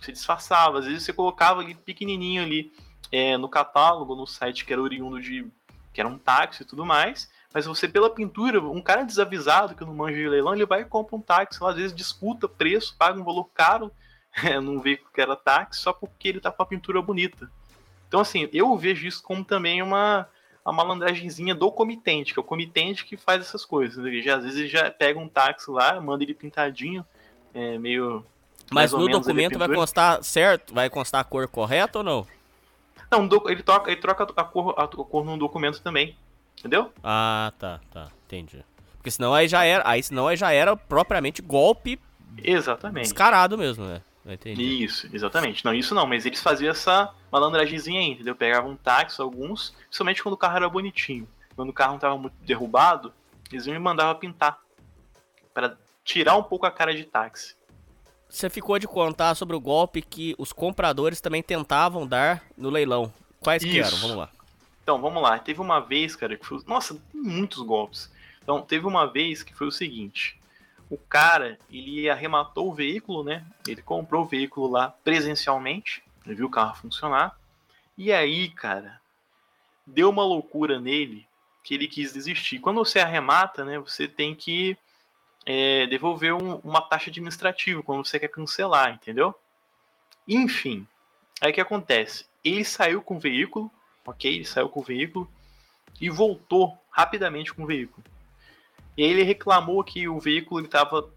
[0.00, 2.72] você disfarçava, às vezes você colocava ali pequenininho ali
[3.10, 5.50] é, no catálogo, no site que era oriundo de,
[5.92, 9.84] que era um táxi e tudo mais, mas você pela pintura, um cara desavisado que
[9.84, 12.94] não manja de leilão, ele vai e compra um táxi, lá, às vezes disputa preço,
[12.96, 13.90] paga um valor caro
[14.44, 17.50] é, num veículo que era táxi, só porque ele tá com a pintura bonita.
[18.06, 20.28] Então, assim, eu vejo isso como também uma,
[20.64, 23.96] uma malandragenzinha do comitente, que é o comitente que faz essas coisas.
[23.98, 24.08] né?
[24.08, 27.04] Ele já, às vezes ele já pega um táxi lá, manda ele pintadinho,
[27.54, 28.24] é, meio.
[28.70, 30.72] Mas no documento vai constar certo?
[30.72, 32.26] Vai constar a cor correta ou não?
[33.10, 36.16] Não, ele, troca, ele troca a cor, a cor no documento também.
[36.60, 36.92] Entendeu?
[37.02, 38.62] Ah, tá, tá, entendi.
[38.96, 41.98] Porque senão aí já era, aí senão aí já era propriamente golpe
[42.36, 43.04] Exatamente.
[43.04, 44.02] descarado mesmo, né?
[44.26, 44.84] Entendi.
[44.84, 45.64] Isso, exatamente.
[45.64, 48.36] Não, isso não, mas eles faziam essa malandragemzinha aí, entendeu?
[48.36, 51.26] Pegavam um táxi, alguns, principalmente quando o carro era bonitinho.
[51.56, 53.12] Quando o carro não estava muito derrubado,
[53.50, 54.58] eles iam me mandavam pintar.
[55.54, 57.56] Para tirar um pouco a cara de táxi.
[58.28, 63.12] Você ficou de contar sobre o golpe que os compradores também tentavam dar no leilão.
[63.40, 63.88] Quais que Isso.
[63.88, 63.98] eram?
[63.98, 64.30] Vamos lá.
[64.90, 65.38] Então, vamos lá.
[65.38, 66.60] Teve uma vez, cara, que foi.
[66.66, 68.12] Nossa, tem muitos golpes.
[68.42, 70.36] Então, teve uma vez que foi o seguinte:
[70.90, 73.46] o cara, ele arrematou o veículo, né?
[73.68, 77.38] Ele comprou o veículo lá presencialmente, ele viu o carro funcionar.
[77.96, 79.00] E aí, cara,
[79.86, 81.24] deu uma loucura nele
[81.62, 82.58] que ele quis desistir.
[82.58, 83.78] Quando você arremata, né?
[83.78, 84.76] Você tem que
[85.46, 89.34] é, devolver um- uma taxa administrativa quando você quer cancelar, entendeu?
[90.26, 90.84] Enfim,
[91.40, 92.26] aí o que acontece?
[92.44, 93.70] Ele saiu com o veículo,
[94.06, 94.34] ok?
[94.34, 95.30] Ele saiu com o veículo
[96.00, 98.04] e voltou rapidamente com o veículo.
[98.96, 101.10] E aí ele reclamou que o veículo estava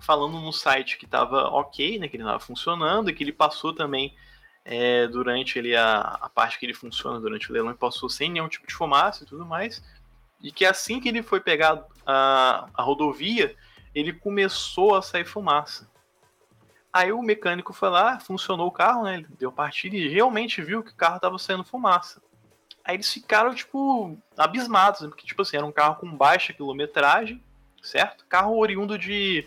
[0.00, 2.08] falando no site que estava ok, né?
[2.08, 4.14] Que ele estava funcionando e que ele passou também
[4.64, 8.30] é, durante ele a, a parte que ele funciona durante o leilão, ele passou sem
[8.30, 9.82] nenhum tipo de fumaça e tudo mais.
[10.42, 13.54] E que assim que ele foi pegar a, a rodovia,
[13.94, 15.88] ele começou a sair fumaça.
[16.96, 19.16] Aí o mecânico foi lá, funcionou o carro, né?
[19.16, 22.22] Ele deu partida e realmente viu que o carro tava saindo fumaça.
[22.82, 25.08] Aí eles ficaram, tipo, abismados, né?
[25.08, 27.44] porque, tipo assim, era um carro com baixa quilometragem,
[27.82, 28.24] certo?
[28.26, 29.46] Carro oriundo de,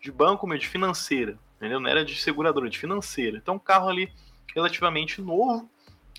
[0.00, 1.78] de banco, meio de financeira, entendeu?
[1.78, 3.36] Não era de seguradora, de financeira.
[3.36, 4.10] Então, um carro ali
[4.54, 5.68] relativamente novo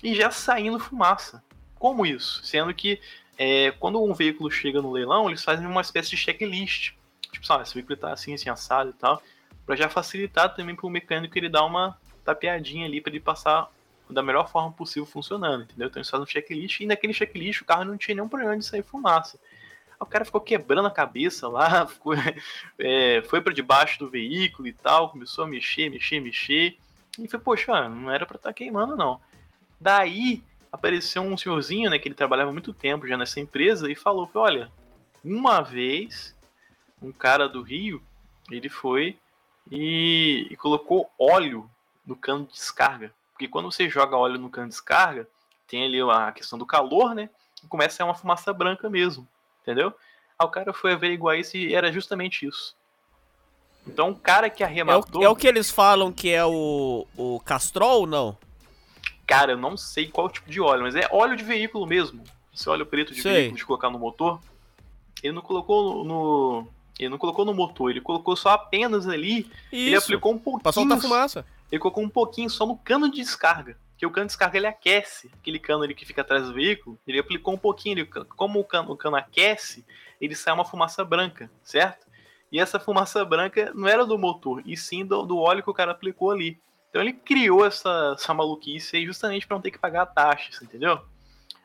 [0.04, 1.42] e já saindo fumaça.
[1.80, 2.44] Como isso?
[2.44, 3.00] Sendo que
[3.36, 6.92] é, quando um veículo chega no leilão, eles fazem uma espécie de checklist.
[7.32, 9.20] Tipo, sabe, esse veículo tá assim, assim, assado e tal.
[9.70, 13.70] Pra já facilitar também pro mecânico ele dar uma tapeadinha ali para ele passar
[14.10, 15.86] da melhor forma possível funcionando, entendeu?
[15.86, 18.64] Então eles fazem um checklist e naquele checklist o carro não tinha nenhum problema de
[18.64, 19.38] sair fumaça.
[20.00, 22.14] O cara ficou quebrando a cabeça lá, ficou,
[22.80, 26.76] é, foi para debaixo do veículo e tal, começou a mexer, mexer, mexer.
[27.16, 29.20] E foi, poxa, não era para estar queimando não.
[29.80, 34.28] Daí apareceu um senhorzinho, né, que ele trabalhava muito tempo já nessa empresa e falou
[34.34, 34.68] olha,
[35.24, 36.36] uma vez
[37.00, 38.02] um cara do Rio,
[38.50, 39.16] ele foi
[39.70, 41.68] e, e colocou óleo
[42.06, 43.12] no cano de descarga.
[43.32, 45.28] Porque quando você joga óleo no cano de descarga,
[45.66, 47.30] tem ali a questão do calor, né?
[47.62, 49.26] E começa a ser uma fumaça branca mesmo,
[49.62, 49.94] entendeu?
[50.38, 52.74] Aí o cara foi averiguar isso e era justamente isso.
[53.86, 55.22] Então o cara que É arrematou.
[55.22, 58.36] o, é o que eles falam que é o, o Castrol, não?
[59.26, 62.22] Cara, eu não sei qual tipo de óleo, mas é óleo de veículo mesmo.
[62.52, 63.32] Esse óleo preto de Sei.
[63.32, 64.40] veículo de colocar no motor.
[65.22, 66.66] Ele não colocou no.
[66.98, 69.50] Ele não colocou no motor, ele colocou só apenas ali.
[69.72, 70.62] Ele aplicou um pouquinho.
[70.62, 71.46] pra soltar fumaça.
[71.70, 73.78] Ele colocou um pouquinho só no cano de descarga.
[73.96, 75.30] Que o cano de descarga ele aquece.
[75.40, 76.98] Aquele cano ali que fica atrás do veículo.
[77.06, 77.98] Ele aplicou um pouquinho.
[77.98, 79.84] Ele, como o cano, o cano aquece,
[80.20, 82.06] ele sai uma fumaça branca, certo?
[82.52, 85.74] E essa fumaça branca não era do motor, e sim do, do óleo que o
[85.74, 86.60] cara aplicou ali.
[86.88, 90.64] Então ele criou essa, essa maluquice aí justamente para não ter que pagar a taxa,
[90.64, 91.00] entendeu?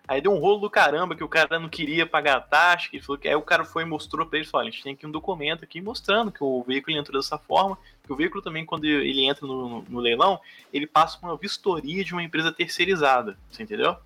[0.07, 2.99] Aí deu um rolo do caramba que o cara não queria pagar a taxa, que
[3.01, 5.05] falou que aí o cara foi e mostrou pra ele, falou, a gente tem aqui
[5.07, 8.85] um documento aqui mostrando que o veículo entrou dessa forma, que o veículo também, quando
[8.85, 10.39] ele entra no, no- leilão,
[10.71, 13.97] ele passa por uma vistoria de uma empresa terceirizada, você entendeu?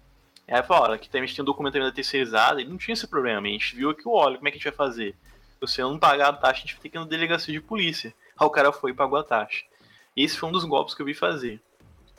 [0.47, 2.93] Aí falou, olha, aqui também a gente tem um documento da terceirizada, ele não tinha
[2.93, 5.15] esse problema, a gente viu aqui o óleo, como é que a gente vai fazer?
[5.53, 7.59] Se você não pagar a taxa, a gente vai ter que ir na delegacia de
[7.59, 8.13] polícia.
[8.39, 9.65] Aí o cara foi e pagou a taxa.
[10.15, 11.61] Esse foi um dos golpes que eu vi fazer.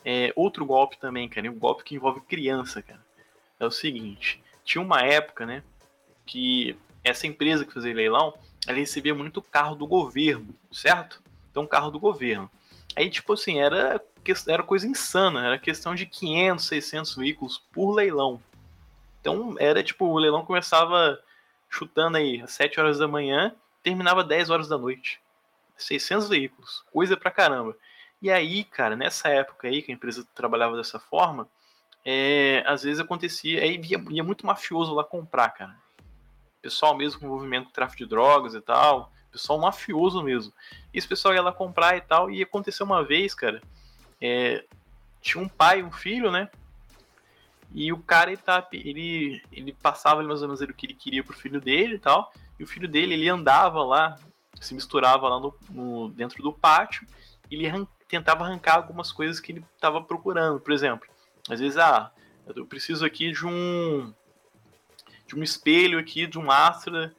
[0.05, 3.01] É, outro golpe também, cara, um golpe que envolve criança, cara.
[3.61, 5.61] É o seguinte, tinha uma época, né,
[6.25, 8.33] que essa empresa que fazia leilão,
[8.65, 11.21] ela recebia muito carro do governo, certo?
[11.51, 12.49] Então, carro do governo.
[12.95, 14.03] Aí, tipo assim, era,
[14.47, 18.41] era coisa insana, era questão de 500, 600 veículos por leilão.
[19.19, 21.19] Então, era tipo, o leilão começava
[21.69, 25.21] chutando aí às 7 horas da manhã, terminava 10 horas da noite.
[25.77, 27.77] 600 veículos, coisa pra caramba.
[28.19, 31.47] E aí, cara, nessa época aí que a empresa trabalhava dessa forma,
[32.05, 35.75] é, às vezes acontecia, aí ia, ia muito mafioso lá comprar, cara.
[36.61, 40.53] Pessoal mesmo com envolvimento com tráfico de drogas e tal, pessoal mafioso mesmo.
[40.93, 43.61] E esse pessoal ia lá comprar e tal, e aconteceu uma vez, cara,
[44.19, 44.63] é,
[45.21, 46.49] tinha um pai um filho, né?
[47.73, 51.23] E o cara, ele, tá, ele, ele passava mais ou menos o que ele queria
[51.23, 54.17] pro filho dele e tal, e o filho dele, ele andava lá,
[54.59, 57.07] se misturava lá no, no- dentro do pátio,
[57.49, 60.59] ele arran- tentava arrancar algumas coisas que ele estava procurando.
[60.59, 61.07] Por exemplo,
[61.49, 62.11] às vezes, ah,
[62.55, 64.13] eu preciso aqui de um
[65.27, 67.13] de um espelho aqui, de um Astra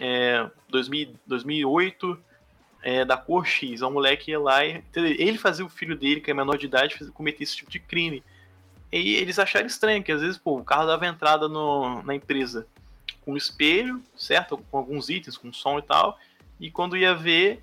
[0.00, 2.18] é, 2000, 2008
[2.82, 3.82] é, da cor X.
[3.82, 6.96] O moleque ia lá e ele fazia o filho dele, que é menor de idade,
[7.12, 8.22] cometer esse tipo de crime.
[8.90, 12.66] E eles acharam estranho, que às vezes pô, o carro dava entrada no, na empresa
[13.22, 14.56] com um espelho, certo?
[14.70, 16.18] Com alguns itens, com som e tal.
[16.60, 17.62] E quando ia ver,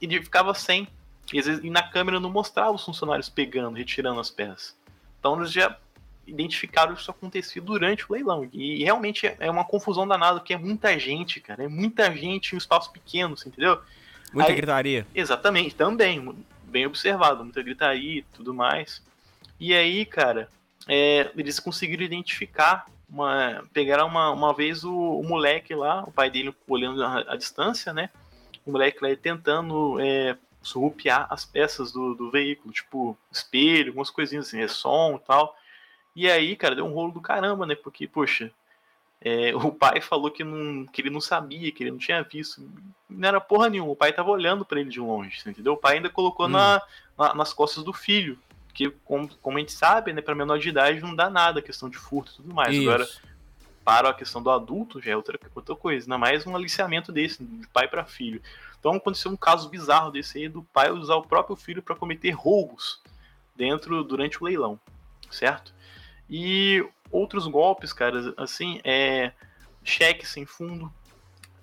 [0.00, 0.88] ele ficava sem.
[1.32, 4.76] E, vezes, e na câmera não mostrava os funcionários pegando, retirando as peças.
[5.22, 5.76] Então eles já
[6.26, 8.48] identificaram isso acontecer durante o leilão.
[8.52, 11.62] E realmente é- uma confusão danada, porque é muita gente, cara.
[11.62, 13.80] É muita gente em um espaço pequeno, você entendeu?
[14.32, 15.06] Muita Aí- gritaria.
[15.14, 16.34] Exatamente, também.
[16.64, 19.00] Bem observado, muita gritaria e tudo mais.
[19.60, 20.48] E aí, cara,
[20.88, 22.86] é, eles conseguiram identificar.
[23.08, 27.36] Uma, pegaram uma, uma vez o, o moleque lá, o pai dele olhando a, a
[27.36, 28.10] distância, né?
[28.66, 34.46] O moleque lá tentando é, surrupiar as peças do, do veículo, tipo espelho, algumas coisinhas
[34.46, 35.56] assim, som e tal.
[36.14, 37.74] E aí, cara, deu um rolo do caramba, né?
[37.74, 38.50] Porque, poxa,
[39.20, 42.62] é, o pai falou que, não, que ele não sabia, que ele não tinha visto.
[43.08, 45.74] Não era porra nenhuma, o pai tava olhando pra ele de longe, entendeu?
[45.74, 46.50] O pai ainda colocou Hum.
[46.50, 46.82] na,
[47.18, 48.38] na- nas costas do filho.
[48.68, 51.62] Porque, como, como a gente sabe, né, pra menor de idade não dá nada a
[51.62, 52.74] questão de furto e tudo mais.
[52.74, 52.88] Isso.
[52.88, 53.06] Agora,
[53.84, 56.06] para a questão do adulto, já é outra, outra coisa.
[56.06, 58.40] Ainda mais um aliciamento desse, de pai para filho.
[58.78, 62.30] Então aconteceu um caso bizarro desse aí do pai usar o próprio filho para cometer
[62.30, 63.00] roubos
[63.54, 64.78] dentro durante o leilão,
[65.30, 65.72] certo?
[66.28, 69.32] E outros golpes, cara, assim, é
[69.84, 70.92] cheque sem fundo.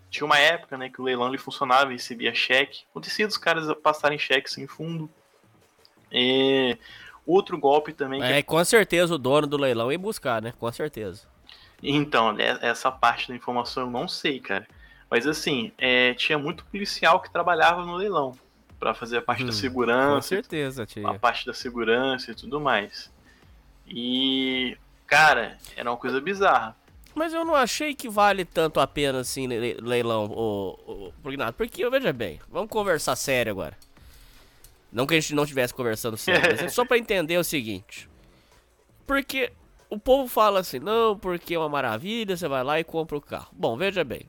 [0.10, 2.84] Tinha uma época, né, que o leilão ele funcionava e recebia cheque.
[2.90, 5.10] Acontecia dos caras passarem cheque sem fundo.
[6.12, 6.78] É,
[7.26, 8.20] outro golpe também.
[8.20, 10.54] que É, com certeza o dono do leilão ia buscar, né?
[10.58, 11.28] Com certeza.
[11.82, 14.68] Então, né, essa parte da informação eu não sei, cara.
[15.10, 18.38] Mas assim, é, tinha muito policial que trabalhava no leilão
[18.80, 21.14] para fazer a parte Hum, da Com segurança, certeza, a tia.
[21.20, 23.12] parte da segurança e tudo mais.
[23.88, 26.76] E, cara, era uma coisa bizarra.
[27.16, 31.54] Mas eu não achei que vale tanto a pena assim le- leilão, o, o, Pugnado.
[31.54, 33.76] Porque, veja bem, vamos conversar sério agora.
[34.92, 38.08] Não que a gente não estivesse conversando sério, mas é só pra entender o seguinte.
[39.06, 39.52] Porque
[39.90, 43.22] o povo fala assim, não, porque é uma maravilha, você vai lá e compra o
[43.22, 43.50] carro.
[43.52, 44.22] Bom, veja bem.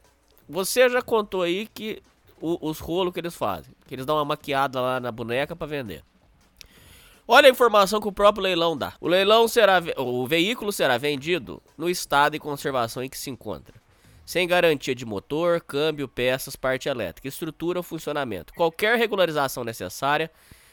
[0.49, 2.03] Você já contou aí que
[2.41, 3.73] o- os rolos que eles fazem.
[3.87, 6.03] Que eles dão uma maquiada lá na boneca pra vender.
[7.29, 8.95] Olha a informação que o próprio leilão dá.
[9.01, 13.75] O leilão será, o veículo será vendido no estado de conservação em que se encontra.
[14.27, 18.55] sem garantia de motor, câmbio, peças, parte elétrica, estrutura ou funcionamento.
[18.55, 20.31] Qualquer regularização necessária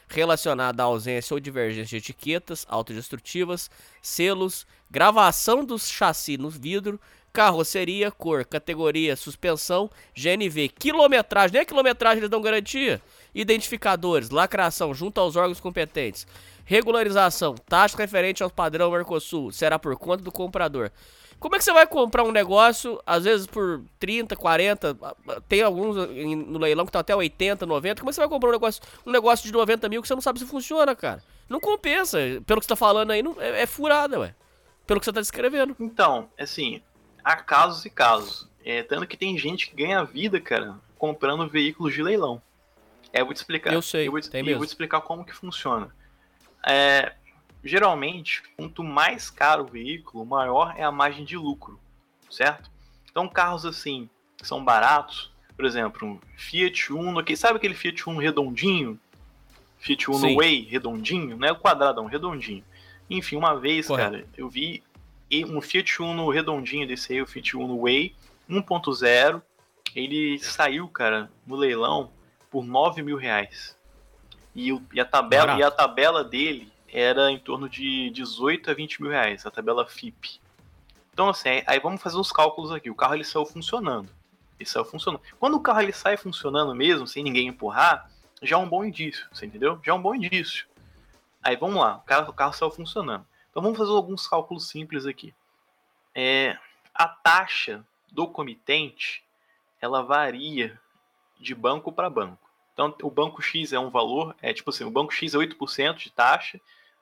[0.08, 3.68] relacionada à ausência ou divergência de etiquetas autodestrutivas,
[4.00, 7.00] selos, gravação dos chassi no vidro,
[7.34, 13.02] carroceria, cor, categoria, suspensão, GNV, quilometragem, nem a quilometragem eles dão garantia,
[13.34, 16.26] identificadores, lacração junto aos órgãos competentes,
[16.66, 20.92] regularização, taxa referente ao padrão Mercosul, será por conta do comprador.
[21.40, 24.98] Como é que você vai comprar um negócio, às vezes por 30, 40,
[25.48, 28.50] tem alguns no leilão que estão até 80, 90, como é que você vai comprar
[28.50, 31.24] um negócio, um negócio de 90 mil que você não sabe se funciona, cara?
[31.48, 34.34] Não compensa, pelo que você tá falando aí, não, é, é furada, ué.
[34.88, 35.76] Pelo que você tá descrevendo.
[35.80, 36.82] Então, assim,
[37.24, 38.48] há casos e casos.
[38.64, 42.42] É, tanto que tem gente que ganha vida, cara, comprando veículos de leilão.
[43.12, 43.74] É, eu vou te explicar.
[43.74, 44.60] Eu sei, eu vou, tem eu mesmo.
[44.60, 45.94] vou te explicar como que funciona.
[46.66, 47.14] É,
[47.64, 51.80] geralmente, quanto mais caro o veículo, maior é a margem de lucro,
[52.30, 52.70] certo?
[53.10, 58.08] Então, carros assim, que são baratos, por exemplo, um Fiat Uno, que sabe aquele Fiat
[58.08, 59.00] Uno redondinho?
[59.80, 60.36] Fiat Uno Sim.
[60.36, 62.64] Way redondinho, não é o quadradão, redondinho.
[63.10, 64.12] Enfim, uma vez, Correto.
[64.12, 64.84] cara, eu vi
[65.48, 68.16] um Fiat Uno redondinho desse aí, o Fiat Uno Way
[68.50, 69.42] 1.0,
[69.96, 72.12] ele saiu, cara, no leilão
[72.50, 73.78] por 9 mil reais.
[74.56, 78.74] E, o- e a tabela, e a tabela dele era em torno de 18 a
[78.74, 80.40] 20 mil reais, a tabela FIP.
[81.14, 82.90] Então, assim, aí- aí vamos fazer os cálculos aqui.
[82.90, 84.10] O carro ele saiu funcionando.
[84.60, 85.22] Ele saiu funcionando.
[85.40, 88.10] Quando o carro ele sai funcionando mesmo, sem ninguém empurrar,
[88.42, 89.80] já é um bom indício, você entendeu?
[89.84, 90.66] Já é um bom indício.
[91.48, 93.26] Aí vamos lá, o carro, o carro saiu funcionando.
[93.50, 95.34] Então vamos fazer alguns cálculos simples aqui.
[96.14, 96.58] É,
[96.94, 99.24] a taxa do comitente,
[99.80, 100.78] ela varia
[101.40, 102.50] de banco para banco.
[102.74, 105.96] Então o banco X é um valor, é tipo assim, o banco X é 8%
[105.96, 106.60] de taxa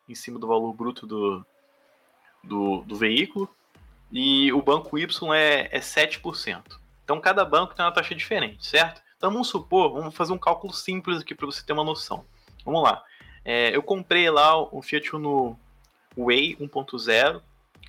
[0.08, 1.44] em cima do valor bruto do,
[2.44, 3.50] do, do veículo,
[4.12, 6.80] e o banco Y é, é 7%.
[7.04, 9.02] Então cada banco tem uma taxa diferente, certo?
[9.18, 12.24] Então vamos supor, vamos fazer um cálculo simples aqui para você ter uma noção.
[12.64, 13.04] Vamos lá.
[13.46, 15.58] É, eu comprei lá o Fiat Uno
[16.18, 17.42] Way 1.0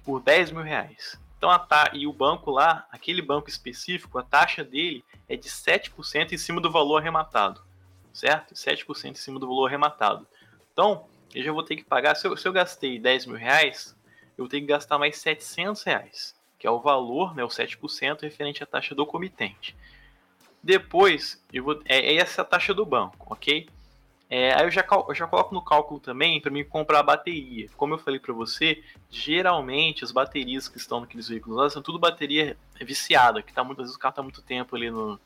[0.05, 1.19] por 10 mil reais.
[1.39, 1.91] Então a ta...
[1.95, 6.61] E o banco lá, aquele banco específico, a taxa dele é de 7% em cima
[6.61, 7.63] do valor arrematado.
[8.13, 8.55] Certo?
[8.55, 10.27] 7% em cima do valor arrematado.
[10.73, 12.15] Então, eu já vou ter que pagar.
[12.15, 13.97] Se eu, se eu gastei 10 mil reais,
[14.37, 18.23] eu vou ter que gastar mais 700 reais, que é o valor, né, o 7%
[18.23, 19.77] referente à taxa do comitente.
[20.63, 23.69] Depois, eu vou, é, é essa a taxa do banco, ok?
[24.29, 27.69] É, aí eu já, eu já coloco no cálculo também para mim comprar a bateria.
[27.77, 31.99] Como eu falei para você, geralmente as baterias que estão naqueles veículos lá são tudo
[31.99, 35.19] bateria viciada, que tá muito, às vezes o carro tá muito tempo ali no,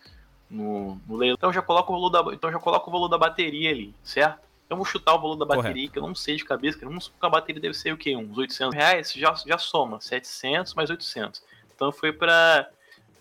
[0.51, 1.37] no, no leilão.
[1.37, 3.95] Então eu já coloco o valor da, então já coloco o valor da bateria ali,
[4.05, 4.41] certo?
[4.67, 6.87] Então eu vou chutar o valor da bateria, que eu não sei de cabeça, que
[6.87, 8.15] que a bateria deve ser o quê?
[8.15, 9.13] Uns 800 reais?
[9.15, 11.43] Já, já soma, 700 mais 800.
[11.75, 12.69] Então foi para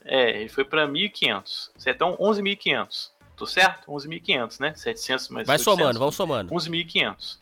[0.03, 1.71] é, foi para 1.500.
[1.87, 3.11] Então 11.500.
[3.39, 3.89] Tô certo?
[3.89, 4.73] 11.500, né?
[4.75, 5.63] 700 mais Vai 800.
[5.63, 6.53] somando, vamos somando.
[6.53, 7.37] 11.500.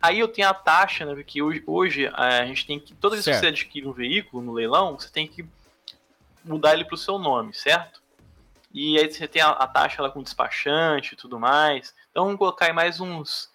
[0.00, 1.14] Aí eu tenho a taxa, né?
[1.14, 2.94] Porque hoje, hoje a gente tem que.
[2.94, 3.42] Toda vez que Certo.
[3.42, 5.44] você adquire um veículo no leilão, você tem que
[6.44, 8.00] mudar ele pro seu nome, certo?
[8.72, 11.94] E aí você tem a, a taxa lá com despachante e tudo mais.
[12.10, 13.50] Então vamos colocar aí mais uns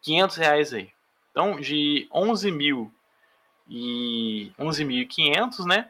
[0.00, 0.90] 500 reais aí.
[1.30, 2.92] Então de 11 mil
[3.68, 5.88] e 11.500, né?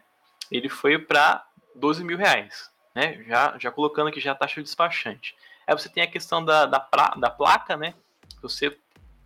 [0.50, 3.22] Ele foi para 12 mil reais, né?
[3.24, 5.34] Já, já colocando aqui já a taxa de despachante.
[5.66, 7.94] Aí você tem a questão da, da, pra- da placa, né?
[8.28, 8.76] Se você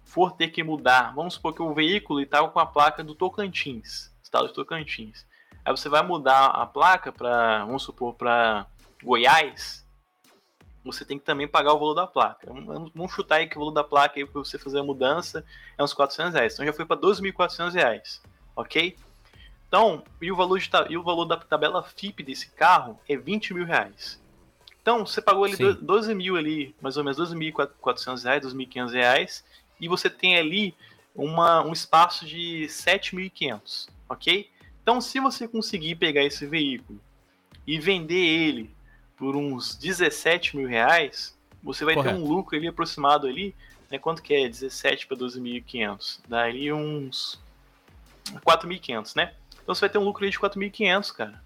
[0.04, 4.10] for ter que mudar, vamos supor que o veículo estava com a placa do Tocantins,
[4.22, 5.26] estado de Tocantins.
[5.64, 8.66] Aí você vai mudar a placa para, vamos supor, para
[9.02, 9.84] Goiás,
[10.84, 12.46] você tem que também pagar o valor da placa.
[12.94, 15.44] Vamos chutar aí que o valor da placa aí para você fazer a mudança
[15.76, 16.52] é uns 400 reais.
[16.54, 18.22] Então já foi para 12.400 reais,
[18.54, 18.96] ok?
[19.68, 23.52] Então, e o valor, de, e o valor da tabela FIP desse carro é 20
[23.54, 24.20] mil reais.
[24.80, 25.72] Então, você pagou ali Sim.
[25.72, 29.44] do- 12 mil ali, mais ou menos 12.400 reais, 2.500 reais,
[29.80, 30.74] e você tem ali
[31.14, 34.48] uma, um espaço de 7.500, ok?
[34.82, 37.00] Então, se você conseguir pegar esse veículo
[37.66, 38.70] e vender ele
[39.16, 42.14] por uns 17 mil reais, você vai Correto.
[42.16, 43.52] ter um lucro ali aproximado ali,
[43.90, 43.98] né?
[43.98, 46.20] Quanto que é 17 para 12.500?
[46.28, 47.40] Dá ali uns
[48.44, 49.34] 4.500, né?
[49.66, 51.42] Então você vai ter um lucro de 4.500, cara.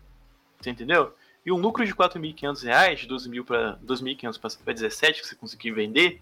[0.61, 1.15] Você entendeu?
[1.45, 5.71] E um lucro de 4.500 reais, de 12.000 para 2.500 para 17 que você conseguir
[5.71, 6.21] vender,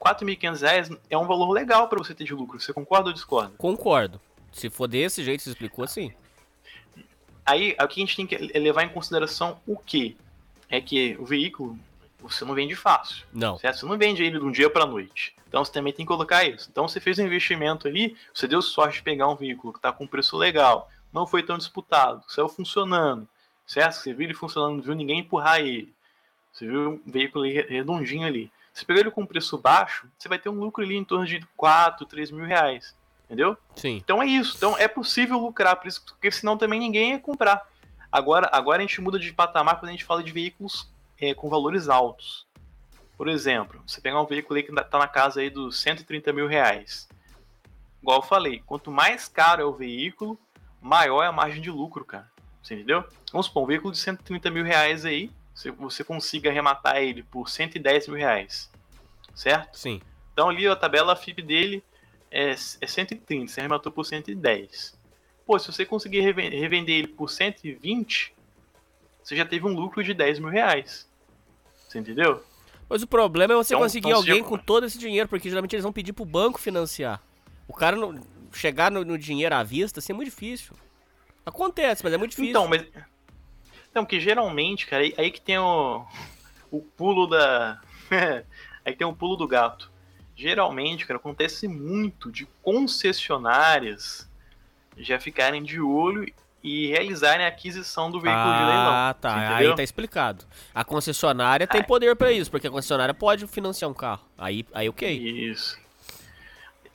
[0.00, 2.60] 4.500 reais é um valor legal para você ter de lucro.
[2.60, 3.52] Você concorda ou discorda?
[3.58, 4.20] Concordo.
[4.52, 6.12] Se for desse jeito que você explicou, sim.
[7.44, 10.16] Aí, aqui a gente tem que levar em consideração o que?
[10.68, 11.76] É que o veículo
[12.20, 13.26] você não vende fácil.
[13.32, 13.58] Não.
[13.58, 13.80] Certo?
[13.80, 15.34] Você não vende ele de um dia para noite.
[15.50, 16.68] Então você também tem que colocar isso.
[16.70, 19.90] Então você fez um investimento ali, você deu sorte de pegar um veículo que está
[19.90, 23.28] com preço legal, não foi tão disputado, saiu funcionando,
[23.66, 23.94] certo?
[23.94, 25.92] Você viu ele funcionando, não viu ninguém empurrar ele.
[26.52, 28.50] Você viu um veículo redondinho ali.
[28.72, 31.44] Se pegar ele com preço baixo, você vai ter um lucro ali em torno de
[31.56, 32.94] 4, 3 mil reais.
[33.24, 33.56] Entendeu?
[33.74, 33.96] Sim.
[33.96, 34.56] Então é isso.
[34.56, 37.68] Então é possível lucrar, por isso, porque senão também ninguém ia comprar.
[38.10, 40.88] Agora, agora a gente muda de patamar quando a gente fala de veículos
[41.20, 42.46] é, com valores altos.
[43.20, 46.46] Por exemplo, você pegar um veículo aí que está na casa aí dos 130 mil
[46.46, 47.06] reais.
[48.00, 50.40] Igual eu falei, quanto mais caro é o veículo,
[50.80, 52.32] maior é a margem de lucro, cara.
[52.62, 53.04] Você entendeu?
[53.30, 57.50] Vamos supor, um veículo de 130 mil reais aí, se você consiga arrematar ele por
[57.50, 58.70] 110 mil reais.
[59.34, 59.76] Certo?
[59.76, 60.00] Sim.
[60.32, 61.84] Então ali a tabela FIP dele
[62.30, 64.98] é, é 130, você arrematou por 110.
[65.44, 68.34] Pô, se você conseguir revender ele por 120,
[69.22, 71.06] você já teve um lucro de 10 mil reais.
[71.86, 72.42] Você entendeu?
[72.90, 75.76] Mas o problema é você Então- conseguir então alguém com todo esse dinheiro, porque geralmente
[75.76, 77.22] eles vão pedir pro banco financiar.
[77.68, 78.20] O cara não,
[78.52, 80.74] chegar no, no dinheiro à vista assim, é muito difícil.
[81.46, 82.50] Acontece, mas é muito difícil.
[82.50, 82.84] Então, mas.
[83.88, 86.04] Então, que geralmente, cara, aí, aí que tem o,
[86.68, 87.80] o pulo da.
[88.84, 89.88] aí tem o pulo do gato.
[90.34, 94.28] Geralmente, cara, acontece muito de concessionárias
[94.96, 96.26] já ficarem de olho
[96.62, 98.92] e realizarem a aquisição do veículo de leilão.
[98.92, 99.56] ah, tá.
[99.56, 100.44] Aí tá explicado.
[100.74, 101.86] A concessionária tem Ai.
[101.86, 104.24] poder pra isso, porque a concessionária pode financiar um carro.
[104.36, 105.10] Aí, aí ok.
[105.10, 105.78] Isso.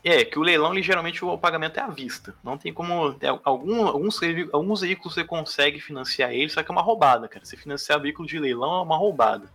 [0.04, 2.36] É, que o leilão, ele, geralmente, o pagamento é à vista.
[2.43, 3.15] Não tem como.
[3.15, 4.19] tem algum, alguns,
[4.54, 7.43] alguns veículos você consegue financiar ele, só que é uma roubada, cara.
[7.43, 9.49] Você financiar veículo de leilão é uma roubada.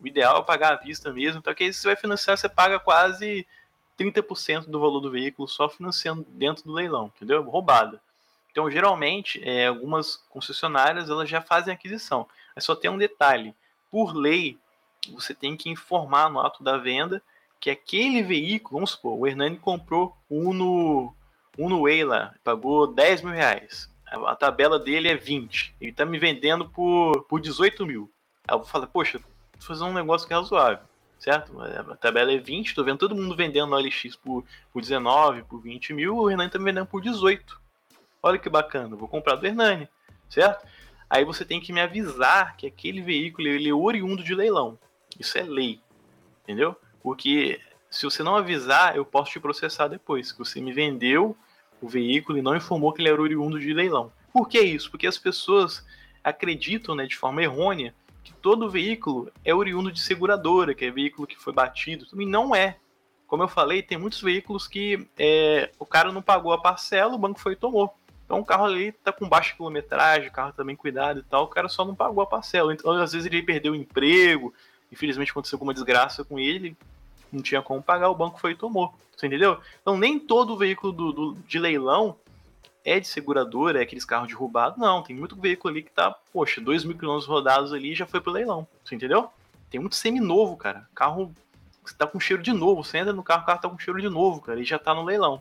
[0.00, 1.40] O ideal é pagar à vista mesmo.
[1.40, 3.44] Então, que aí, se você vai financiar, você paga quase
[3.98, 7.42] 30% do valor do veículo só financiando dentro do leilão, entendeu?
[7.42, 8.00] Roubada.
[8.58, 12.26] Então, geralmente, é, algumas concessionárias elas já fazem aquisição.
[12.56, 13.54] Mas só tem um detalhe:
[13.88, 14.58] por lei,
[15.12, 17.22] você tem que informar no ato da venda
[17.60, 21.14] que aquele veículo, vamos supor, o Hernani comprou o Uno,
[21.56, 23.88] Uno Way lá, pagou 10 mil reais.
[24.04, 25.76] A, a tabela dele é 20.
[25.80, 28.10] Ele tá me vendendo por, por 18 mil.
[28.44, 29.28] Aí eu vou falar, poxa, vou
[29.60, 30.84] fazer um negócio que é razoável,
[31.16, 31.52] certo?
[31.62, 35.60] A tabela é 20, tô vendo todo mundo vendendo no OLX por, por 19, por
[35.60, 37.67] 20 mil, o Hernani tá me vendendo por 18.
[38.22, 39.88] Olha que bacana, vou comprar do Hernani,
[40.28, 40.66] certo?
[41.08, 44.78] Aí você tem que me avisar que aquele veículo ele é oriundo de leilão.
[45.18, 45.80] Isso é lei,
[46.42, 46.76] entendeu?
[47.02, 50.32] Porque se você não avisar, eu posso te processar depois.
[50.32, 51.36] Que você me vendeu
[51.80, 54.12] o veículo e não informou que ele era oriundo de leilão.
[54.32, 54.90] Por que isso?
[54.90, 55.86] Porque as pessoas
[56.22, 61.26] acreditam, né, de forma errônea, que todo veículo é oriundo de seguradora, que é veículo
[61.26, 62.06] que foi batido.
[62.12, 62.76] E não é.
[63.26, 67.18] Como eu falei, tem muitos veículos que é, o cara não pagou a parcela, o
[67.18, 67.94] banco foi e tomou.
[68.28, 71.44] Então o carro ali tá com baixa quilometragem, o carro tá bem cuidado e tal,
[71.44, 72.74] o cara só não pagou a parcela.
[72.74, 74.52] Então, às vezes ele perdeu o emprego,
[74.92, 76.76] infelizmente aconteceu alguma desgraça com ele,
[77.32, 78.94] não tinha como pagar, o banco foi e tomou.
[79.16, 79.58] Você entendeu?
[79.80, 82.16] Então nem todo veículo do, do- de leilão
[82.84, 84.78] é de seguradora, é aqueles carros de roubado.
[84.78, 88.04] Não, tem muito veículo ali que tá, poxa, 2 mil quilômetros rodados ali e já
[88.06, 88.68] foi pro leilão.
[88.84, 89.30] Você entendeu?
[89.70, 90.86] Tem muito seminovo, cara.
[90.94, 91.34] Carro
[91.84, 92.84] que tá com cheiro de novo.
[92.84, 94.94] Você entra no carro, o carro tá com cheiro de novo, cara, e já tá
[94.94, 95.40] no leilão.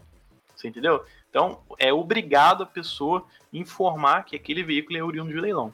[0.55, 1.03] Você entendeu?
[1.37, 3.23] Então, é obrigado a pessoa
[3.53, 5.71] informar que aquele veículo é oriundo de leilão.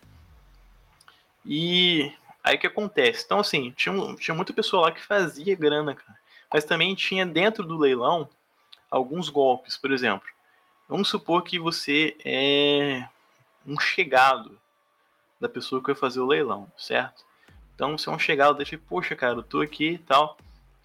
[1.46, 2.12] E
[2.44, 3.24] aí o que acontece?
[3.24, 6.20] Então, assim, tinha, tinha muita pessoa lá que fazia grana, cara.
[6.54, 8.28] Mas também tinha dentro do leilão
[8.92, 9.78] alguns golpes.
[9.78, 10.28] Por exemplo,
[10.90, 13.08] vamos supor que você é
[13.66, 14.60] um chegado
[15.40, 17.24] da pessoa que vai fazer o leilão, certo?
[17.74, 20.38] Então, você é um chegado, deixa, poxa, cara, eu tô aqui e tal,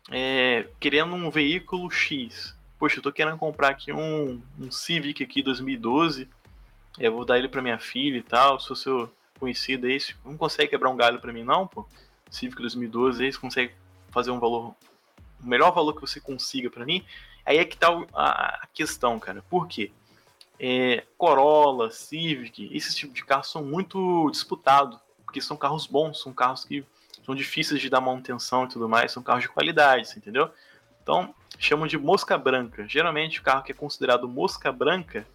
[0.09, 2.57] é, querendo um veículo X.
[2.79, 6.29] Poxa, eu tô querendo comprar aqui um, um Civic aqui 2012.
[6.99, 8.61] Eu vou dar ele pra minha filha e tal.
[8.61, 9.99] Sou seu conhecido aí.
[10.25, 11.87] Não consegue quebrar um galho pra mim, não, pô?
[12.31, 13.73] Civic 2012 aí, você consegue
[14.11, 14.77] fazer um valor.
[15.43, 17.05] O melhor valor que você consiga pra mim.
[17.45, 19.43] Aí é que tá a, questão, cara.
[19.51, 19.91] Por quê?
[20.61, 25.01] É, Corolla, Civic, esses tipos de carros são muito disputados.
[25.25, 26.85] Porque são carros bons, são carros que
[27.27, 30.51] são difíceis de dar manutenção e tudo mais, são carros de qualidade, entendeu?
[31.03, 32.87] Então, chamam de mosca branca.
[32.89, 35.27] Geralmente, o carro que é considerado mosca branca,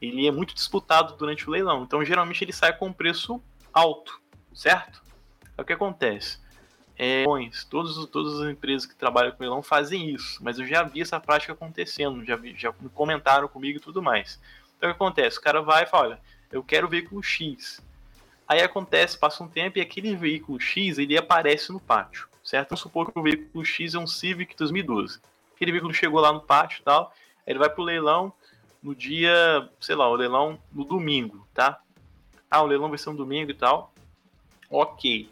[0.00, 1.82] ele é muito disputado durante o leilão.
[1.82, 4.20] Então, geralmente, ele sai com um preço alto,
[4.52, 5.02] certo?
[5.56, 6.38] É o que acontece.
[6.96, 7.24] É,
[7.68, 11.18] todos, todas as empresas que trabalham com leilão fazem isso, mas eu já vi essa
[11.18, 14.40] prática acontecendo, já, vi, já me comentaram comigo e tudo mais.
[14.76, 15.38] Então, o que acontece?
[15.38, 16.20] O cara vai e fala, olha,
[16.52, 17.82] eu quero o veículo X.
[18.46, 22.70] Aí acontece, passa um tempo e aquele veículo X, ele aparece no pátio, certo?
[22.70, 25.20] Vamos supor que o veículo X é um Civic 2012.
[25.54, 27.12] Aquele veículo chegou lá no pátio e tal,
[27.46, 28.32] aí ele vai pro leilão
[28.82, 31.80] no dia, sei lá, o leilão no domingo, tá?
[32.50, 33.92] Ah, o leilão vai ser um domingo e tal.
[34.68, 35.30] Ok.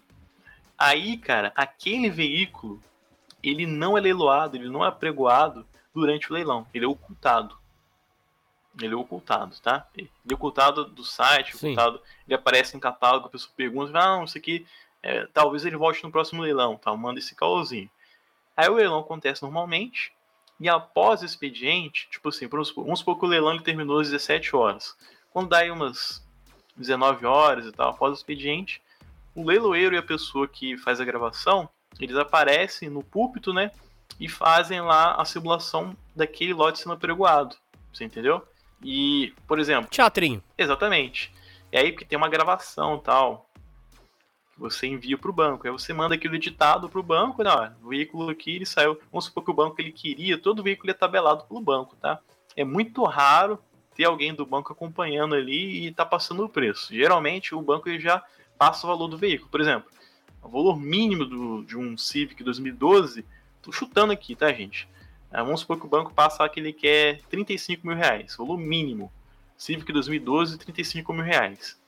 [0.78, 2.82] Aí, cara, aquele veículo,
[3.42, 7.56] ele não é leiloado, ele não é apregoado durante o leilão, ele é ocultado.
[8.80, 9.86] Ele é ocultado, tá?
[9.96, 11.66] Ele é ocultado do site, Sim.
[11.66, 14.66] ocultado, ele aparece em catálogo, a pessoa pergunta, ah, não, isso aqui,
[15.02, 16.96] é, talvez ele volte no próximo leilão, tá?
[16.96, 17.90] Manda esse caôzinho.
[18.56, 20.12] Aí o leilão acontece normalmente,
[20.60, 23.98] e após o expediente, tipo assim, vamos supor, vamos supor que o leilão ele terminou
[23.98, 24.96] às 17 horas.
[25.30, 26.24] Quando dá aí umas
[26.76, 28.80] 19 horas e tal, após o expediente,
[29.34, 33.70] o leiloeiro e a pessoa que faz a gravação, eles aparecem no púlpito, né?
[34.20, 37.56] E fazem lá a simulação daquele lote sendo apregoado.
[37.92, 38.46] Você entendeu?
[38.82, 40.42] E, por exemplo, Teatrinho.
[40.56, 41.32] Exatamente.
[41.72, 43.50] E aí porque tem uma gravação tal
[44.56, 45.66] você envia para o banco.
[45.66, 47.50] Aí você manda aquilo editado para o banco, né?
[47.50, 48.98] ó, o veículo aqui ele saiu.
[49.10, 52.20] Vamos supor que o banco ele queria, todo veículo é tabelado pelo banco, tá?
[52.56, 53.58] É muito raro
[53.94, 56.94] ter alguém do banco acompanhando ali e tá passando o preço.
[56.94, 58.22] Geralmente o banco ele já
[58.58, 59.50] passa o valor do veículo.
[59.50, 59.90] Por exemplo,
[60.42, 63.24] o valor mínimo do, de um Civic 2012,
[63.60, 64.88] tô chutando aqui, tá, gente?
[65.30, 69.10] Ah, vamos supor que o banco passa que ele quer 35 mil reais, valor mínimo.
[69.56, 71.80] Civic 2012, 35 mil reais.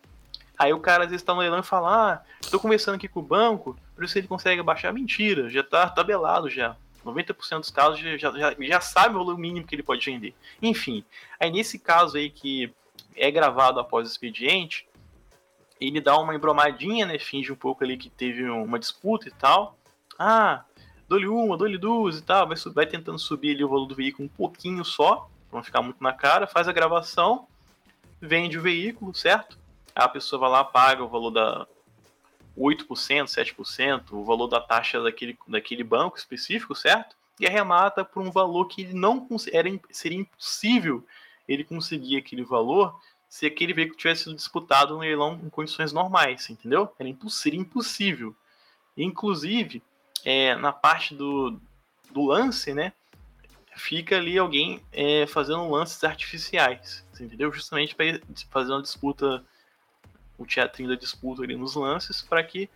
[0.58, 3.20] Aí o cara às vezes tá no leilão e fala: Ah, tô conversando aqui com
[3.20, 4.92] o banco, por isso ele consegue baixar.
[4.92, 6.76] Mentira, já tá tabelado já.
[7.04, 10.34] 90% dos casos já, já, já sabe o valor mínimo que ele pode vender.
[10.62, 11.04] Enfim,
[11.38, 12.72] aí nesse caso aí que
[13.14, 14.88] é gravado após o expediente,
[15.80, 17.18] ele dá uma embromadinha, né?
[17.18, 19.76] Finge um pouco ali que teve uma disputa e tal.
[20.18, 20.64] Ah,
[21.08, 22.48] dou-lhe uma, dou-lhe duas e tal.
[22.48, 25.82] Vai, vai tentando subir ali o valor do veículo um pouquinho só, pra não ficar
[25.82, 26.46] muito na cara.
[26.46, 27.46] Faz a gravação,
[28.20, 29.58] vende o veículo, certo?
[29.94, 31.66] A pessoa vai lá, paga o valor da
[32.56, 32.86] 8%,
[33.26, 37.16] 7%, o valor da taxa daquele, daquele banco específico, certo?
[37.38, 41.04] E arremata por um valor que ele não era, seria impossível
[41.48, 46.48] ele conseguir aquele valor se aquele veículo tivesse sido disputado no leilão em condições normais,
[46.48, 46.94] entendeu?
[46.96, 48.34] Era imposs seria impossível.
[48.96, 49.82] Inclusive,
[50.24, 51.60] é, na parte do,
[52.12, 52.92] do lance, né?
[53.74, 57.50] Fica ali alguém é, fazendo lances artificiais, entendeu?
[57.50, 58.20] Justamente para
[58.50, 59.44] fazer uma disputa,
[60.38, 62.68] o teatrinho da disputa ali nos lances, para que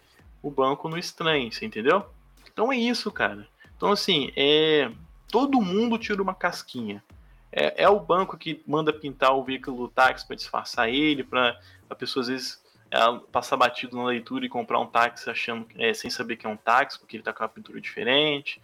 [0.42, 2.06] o banco não estranhe, entendeu?
[2.50, 3.46] Então é isso, cara.
[3.76, 4.90] Então, assim, é,
[5.30, 7.02] todo mundo tira uma casquinha.
[7.50, 11.94] É, é, o banco que manda pintar o veículo táxi para disfarçar ele, para a
[11.94, 12.98] pessoa às vezes é,
[13.32, 16.56] passar batido na leitura e comprar um táxi achando é, sem saber que é um
[16.56, 18.60] táxi, porque ele está com uma pintura diferente.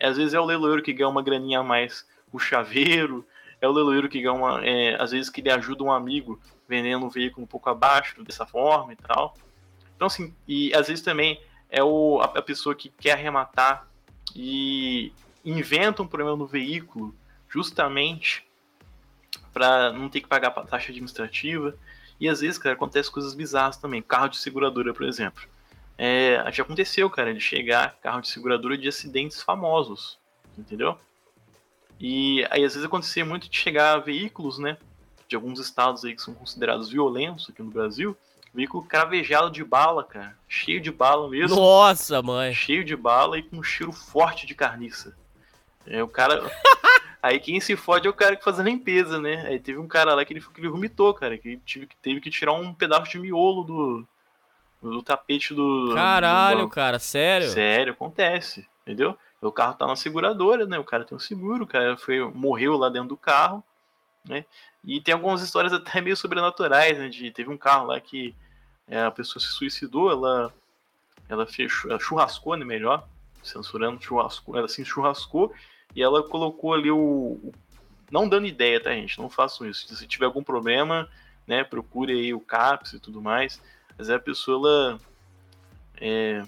[0.00, 3.26] às vezes é o leiloeiro que ganha uma graninha a mais o chaveiro,
[3.60, 4.64] é o leiloeiro que ganha uma.
[4.64, 8.46] É, às vezes que ele ajuda um amigo vendendo um veículo um pouco abaixo dessa
[8.46, 9.36] forma e tal.
[9.96, 13.88] Então, assim, e às vezes também é o, a, pessoa que quer arrematar
[14.34, 15.12] e
[15.44, 17.14] inventa um problema no veículo
[17.48, 18.46] justamente
[19.52, 21.74] para não ter que pagar taxa administrativa.
[22.20, 24.02] E às vezes, cara, acontece coisas bizarras também.
[24.02, 25.42] Carro de seguradora, por exemplo.
[25.96, 30.18] É, já aconteceu, cara, de chegar carro de seguradora de acidentes famosos,
[30.56, 30.96] entendeu?
[32.00, 34.76] E aí às vezes acontecia muito de chegar veículos, né,
[35.26, 38.16] de alguns estados aí que são considerados violentos aqui no Brasil,
[38.54, 41.56] veículo cravejado de bala, cara, cheio de bala mesmo.
[41.56, 42.54] Nossa, mãe.
[42.54, 45.16] Cheio de bala e com um cheiro forte de carniça.
[45.86, 46.42] É, o cara
[47.22, 49.44] Aí quem se fode é o cara que faz a limpeza, né?
[49.46, 52.30] Aí teve um cara lá que ele, que ele vomitou, cara, que tive, teve que
[52.30, 54.08] tirar um pedaço de miolo do,
[54.80, 55.92] do tapete do.
[55.94, 57.48] Caralho, do cara, sério?
[57.48, 59.18] Sério, acontece, entendeu?
[59.40, 60.78] O carro tá na seguradora, né?
[60.78, 63.62] O cara tem um seguro, o cara foi, morreu lá dentro do carro,
[64.24, 64.44] né?
[64.84, 67.08] E tem algumas histórias até meio sobrenaturais, né?
[67.08, 68.34] De, teve um carro lá que
[68.86, 70.52] é, a pessoa se suicidou, ela,
[71.28, 72.64] ela fechou, ela churrascou, né?
[72.64, 73.06] Melhor,
[73.42, 75.54] censurando, churrascou, ela se churrascou
[75.94, 77.52] e ela colocou ali o.
[78.10, 79.18] Não dando ideia, tá, gente?
[79.18, 79.94] Não façam isso.
[79.94, 81.08] Se tiver algum problema,
[81.46, 83.60] né, procure aí o CAPS e tudo mais.
[83.96, 85.00] Mas a pessoa, ela.
[86.00, 86.44] É,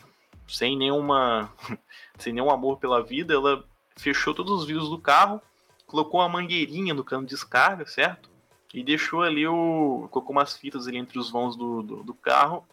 [0.51, 1.53] sem nenhuma.
[2.19, 3.65] sem nenhum amor pela vida, ela
[3.97, 5.41] fechou todos os vidros do carro,
[5.87, 8.31] colocou uma mangueirinha no cano de descarga, certo?
[8.73, 10.09] E deixou ali o.
[10.11, 12.67] colocou umas fitas ali entre os vãos do, do, do carro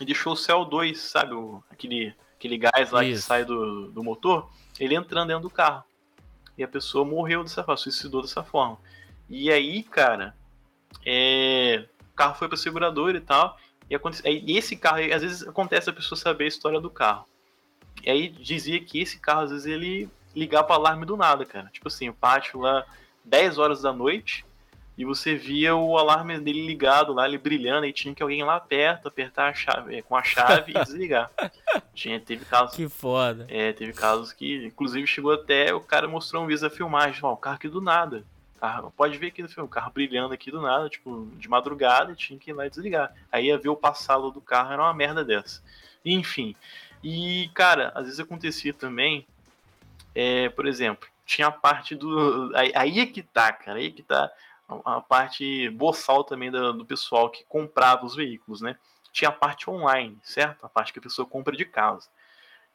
[0.00, 1.34] e deixou o CO2, sabe?
[1.34, 3.22] O, aquele, aquele gás lá Isso.
[3.22, 4.48] que sai do, do motor,
[4.78, 5.84] ele entrando dentro do carro
[6.56, 8.78] e a pessoa morreu dessa forma, suicidou dessa forma.
[9.28, 10.34] E aí, cara,
[11.06, 11.86] é...
[12.12, 13.56] o carro foi para seguradora e tal.
[13.90, 14.22] E, aconte...
[14.24, 17.26] e esse carro, às vezes acontece a pessoa saber a história do carro.
[18.02, 21.68] E aí dizia que esse carro, às vezes, ele ligava o alarme do nada, cara.
[21.72, 22.84] Tipo assim, o pátio lá,
[23.24, 24.44] 10 horas da noite,
[24.96, 28.58] e você via o alarme dele ligado lá, ele brilhando, e tinha que alguém lá
[28.58, 31.30] perto apertar a chave, com a chave e desligar.
[31.94, 32.74] Tinha, teve casos.
[32.74, 33.46] Que foda.
[33.48, 37.36] É, teve casos que, inclusive, chegou até, o cara mostrou um da filmagem, ó, o
[37.36, 38.24] carro aqui do nada.
[38.58, 42.14] Carro, pode ver aqui no filme, o carro brilhando aqui do nada, tipo, de madrugada,
[42.14, 43.14] tinha que ir lá e desligar.
[43.30, 45.62] Aí ia ver o passado do carro, era uma merda dessa.
[46.04, 46.56] Enfim.
[47.02, 49.26] E, cara, às vezes acontecia também,
[50.14, 52.50] é, por exemplo, tinha a parte do.
[52.56, 54.30] Aí, aí é que tá, cara, aí é que tá
[54.68, 58.76] a, a parte boçal também do, do pessoal que comprava os veículos, né?
[59.12, 60.64] Tinha a parte online, certo?
[60.64, 62.08] A parte que a pessoa compra de casa.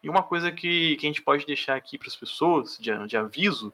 [0.02, 3.18] E uma coisa que, que a gente pode deixar aqui para as pessoas, de, de
[3.18, 3.74] aviso,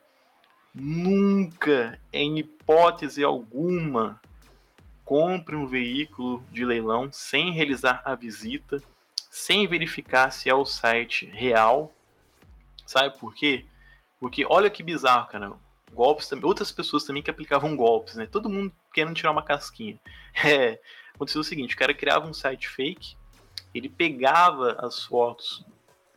[0.73, 4.21] nunca, em hipótese alguma,
[5.03, 8.81] compre um veículo de leilão sem realizar a visita,
[9.29, 11.93] sem verificar se é o site real.
[12.85, 13.65] Sabe por quê?
[14.19, 15.53] Porque olha que bizarro, cara.
[15.93, 18.27] Golpes também, outras pessoas também que aplicavam golpes, né?
[18.27, 19.99] Todo mundo querendo tirar uma casquinha.
[20.45, 20.79] É,
[21.13, 23.17] aconteceu o seguinte, o cara criava um site fake,
[23.73, 25.65] ele pegava as fotos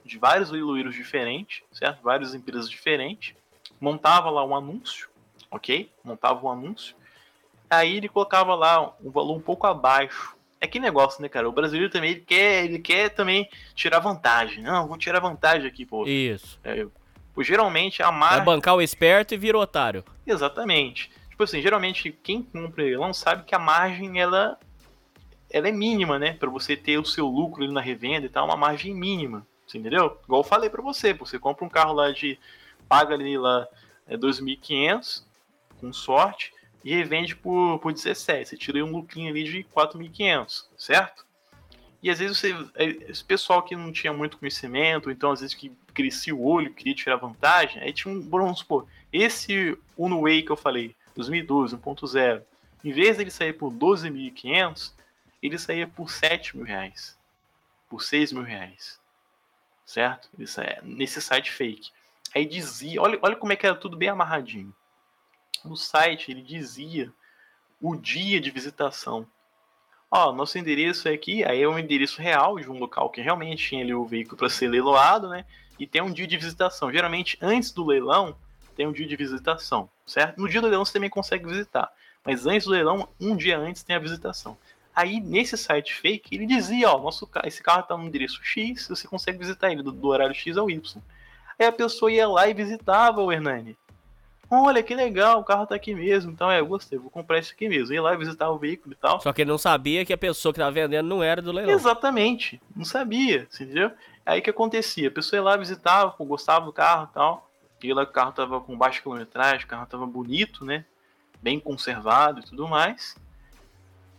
[0.04, 2.02] de vários leiloeiros diferentes, certo?
[2.02, 3.34] Várias empresas diferentes,
[3.82, 5.08] montava lá um anúncio,
[5.50, 5.90] ok?
[6.04, 6.94] Montava um anúncio,
[7.68, 10.36] aí ele colocava lá um valor um pouco abaixo.
[10.60, 11.48] É que negócio, né, cara?
[11.48, 14.62] O brasileiro também ele quer, ele quer também tirar vantagem.
[14.62, 16.06] Não, vou tirar vantagem aqui, pô.
[16.06, 16.60] Isso.
[16.62, 16.86] É,
[17.34, 18.36] pô, geralmente a marca.
[18.36, 20.04] Vai bancar o esperto e vira otário.
[20.24, 21.10] Exatamente.
[21.30, 24.56] Tipo assim, geralmente quem compra leilão sabe que a margem ela,
[25.50, 26.34] ela é mínima, né?
[26.34, 29.44] Para você ter o seu lucro na revenda e tal, uma margem mínima.
[29.66, 30.20] Você entendeu?
[30.22, 32.38] Igual eu falei para você, você compra um carro lá de.
[32.92, 33.66] Paga ali lá
[34.06, 35.24] é, 2.500,
[35.80, 36.52] com sorte,
[36.84, 38.50] e revende por, por 17.
[38.50, 41.24] Você tira um lucrinho ali de 4.500, certo?
[42.02, 45.54] E às vezes você, é, esse pessoal que não tinha muito conhecimento, então às vezes
[45.54, 50.42] que crescia o olho, queria tirar vantagem, aí tinha um, vamos supor, esse Uno Way
[50.42, 52.42] que eu falei, 2012, 1.0,
[52.84, 54.92] em vez dele sair por 12.500,
[55.42, 57.18] ele saía por 7 mil reais,
[57.88, 59.00] por 6 mil reais,
[59.86, 60.28] certo?
[60.38, 61.90] Isso é nesse site fake.
[62.34, 64.74] Aí dizia, olha, olha como é que era tudo bem amarradinho.
[65.64, 67.12] No site ele dizia
[67.80, 69.26] o dia de visitação.
[70.10, 73.66] Ó, nosso endereço é aqui, aí é um endereço real de um local que realmente
[73.66, 75.44] tinha ali o veículo para ser leiloado, né?
[75.78, 76.92] E tem um dia de visitação.
[76.92, 78.36] Geralmente, antes do leilão,
[78.76, 80.38] tem um dia de visitação, certo?
[80.38, 81.90] No dia do leilão você também consegue visitar,
[82.24, 84.56] mas antes do leilão, um dia antes tem a visitação.
[84.94, 89.08] Aí, nesse site fake, ele dizia, ó, nosso, esse carro está no endereço X, você
[89.08, 91.02] consegue visitar ele do, do horário X ao Y.
[91.62, 93.78] Aí a pessoa ia lá e visitava o Hernani.
[94.50, 96.32] Olha que legal, o carro tá aqui mesmo.
[96.32, 97.94] Então é, eu gostei, vou comprar isso aqui mesmo.
[97.94, 99.20] Ia lá visitar o veículo e tal.
[99.20, 101.72] Só que ele não sabia que a pessoa que tava vendendo não era do leilão.
[101.72, 103.92] Exatamente, não sabia, entendeu?
[104.26, 105.08] Aí o que acontecia?
[105.08, 107.50] A pessoa ia lá, visitava, gostava do carro e tal.
[107.82, 110.84] E lá o carro tava com baixa quilometragem, o carro tava bonito, né?
[111.40, 113.16] Bem conservado e tudo mais.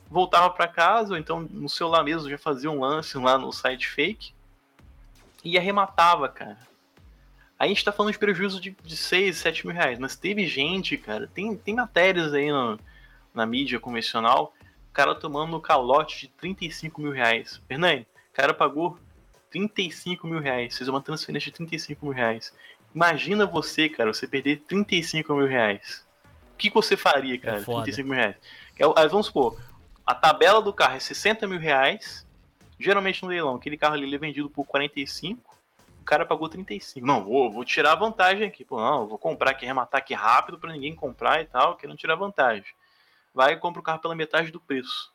[0.10, 3.88] Voltava para casa, ou então no celular mesmo já fazia um lance lá no site
[3.88, 4.34] fake.
[5.44, 6.73] E arrematava, cara
[7.66, 10.98] a gente tá falando de prejuízo de, de 6, 7 mil reais, mas teve gente,
[10.98, 12.80] cara, tem, tem matérias aí no,
[13.34, 14.54] na mídia convencional,
[14.90, 17.62] o cara tomando calote de 35 mil reais.
[17.68, 18.98] Fernando, o cara pagou
[19.50, 22.54] 35 mil reais, fez uma transferência de 35 mil reais.
[22.94, 26.06] Imagina você, cara, você perder 35 mil reais.
[26.54, 27.60] O que você faria, cara?
[27.60, 28.36] É 35 mil reais.
[28.78, 29.60] É, vamos supor,
[30.06, 32.26] a tabela do carro é 60 mil reais.
[32.80, 35.53] Geralmente no leilão, aquele carro ali é vendido por 45
[36.04, 37.08] o cara pagou 35.
[37.08, 38.66] Não, vou, vou tirar vantagem aqui.
[38.66, 42.16] Pô, não, vou comprar aqui, arrematar aqui rápido para ninguém comprar e tal, querendo tirar
[42.16, 42.66] vantagem.
[43.34, 45.14] Vai e compra o carro pela metade do preço.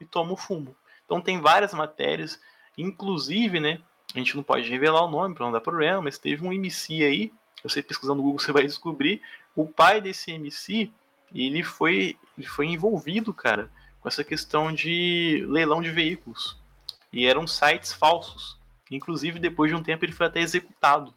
[0.00, 0.74] E toma o fumo.
[1.04, 2.40] Então tem várias matérias,
[2.76, 3.82] inclusive, né?
[4.14, 7.04] A gente não pode revelar o nome para não dar problema, mas teve um MC
[7.04, 9.20] aí, você pesquisando no Google você vai descobrir,
[9.54, 10.90] o pai desse MC,
[11.34, 13.70] ele foi, ele foi envolvido, cara,
[14.00, 16.58] com essa questão de leilão de veículos.
[17.12, 18.58] E eram sites falsos.
[18.90, 21.14] Inclusive, depois de um tempo, ele foi até executado.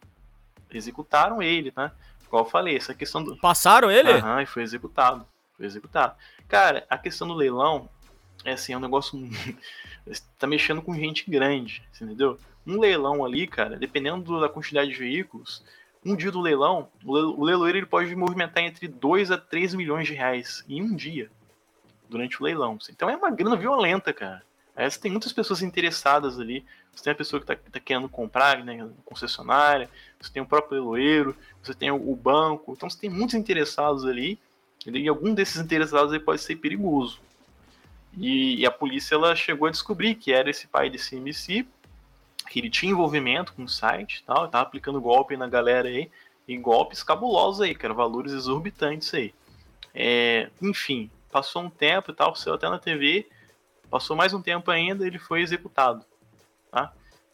[0.70, 1.90] Executaram ele, né?
[2.26, 3.36] Igual eu falei, essa questão do.
[3.36, 4.10] Passaram ele?
[4.10, 5.26] Aham, e foi executado.
[5.56, 6.14] Foi executado.
[6.46, 7.88] Cara, a questão do leilão
[8.44, 9.18] é assim, é um negócio.
[10.38, 12.38] tá mexendo com gente grande, entendeu?
[12.66, 15.64] Um leilão ali, cara, dependendo da quantidade de veículos,
[16.04, 20.14] um dia do leilão, o leiloeiro ele pode movimentar entre 2 a 3 milhões de
[20.14, 21.30] reais em um dia
[22.08, 22.78] durante o leilão.
[22.90, 24.42] Então é uma grana violenta, cara.
[24.78, 26.64] Aí você tem muitas pessoas interessadas ali.
[26.94, 30.78] Você tem a pessoa que está tá querendo comprar, né, concessionária, você tem o próprio
[30.78, 32.72] leiloeiro, você tem o, banco.
[32.72, 34.38] Então você tem muitos interessados ali.
[34.86, 37.20] E algum desses interessados aí pode ser perigoso.
[38.16, 41.66] E, e, a polícia ela chegou a descobrir que era esse pai desse MC,
[42.48, 46.08] que ele tinha envolvimento com o site tal, estava aplicando golpe na galera aí,
[46.46, 49.34] e golpes cabulosos aí, cara, valores exorbitantes aí.
[49.94, 53.26] É, enfim, passou um tempo e tal, saiu até na TV,
[53.90, 56.04] Passou mais um tempo ainda, ele foi executado,
[56.70, 56.92] tá?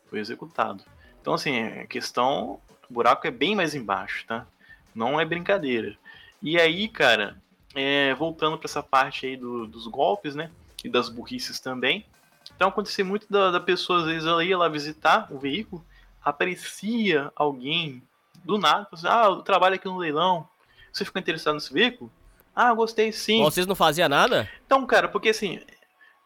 [0.08, 0.84] Foi executado.
[1.20, 4.46] Então, assim, a questão, o buraco é bem mais embaixo, tá?
[4.94, 5.96] Não é brincadeira.
[6.42, 7.36] E aí, cara,
[7.74, 10.50] é, voltando para essa parte aí do, dos golpes, né?
[10.84, 12.06] E das burrices também.
[12.54, 15.84] Então, acontecia muito da, da pessoa, às vezes, ela ia lá visitar o veículo,
[16.22, 18.02] aparecia alguém
[18.44, 20.46] do nada, assim, ah, eu trabalho aqui no leilão,
[20.92, 22.12] você ficou interessado nesse veículo?
[22.54, 23.42] Ah, gostei sim.
[23.42, 24.48] Vocês não faziam nada?
[24.64, 25.60] Então, cara, porque assim,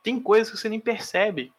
[0.02, 1.52] tem coisas que você nem percebe.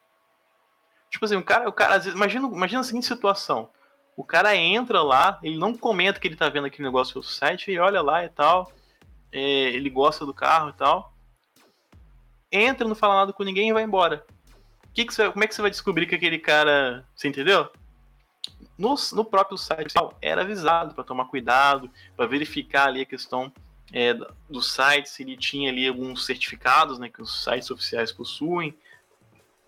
[1.09, 3.69] Tipo assim, o cara, o cara às vezes, imagina, imagina a seguinte situação.
[4.15, 7.71] O cara entra lá, ele não comenta que ele tá vendo aquele negócio no site,
[7.71, 8.71] ele olha lá e tal,
[9.31, 11.13] é, ele gosta do carro e tal.
[12.51, 14.25] Entra, não fala nada com ninguém e vai embora.
[14.93, 17.07] Que que você, como é que você vai descobrir que aquele cara.
[17.15, 17.69] Você entendeu?
[18.77, 23.51] No, no próprio site era avisado para tomar cuidado, para verificar ali a questão
[23.93, 24.13] é,
[24.49, 28.75] do site, se ele tinha ali alguns certificados né, que os sites oficiais possuem.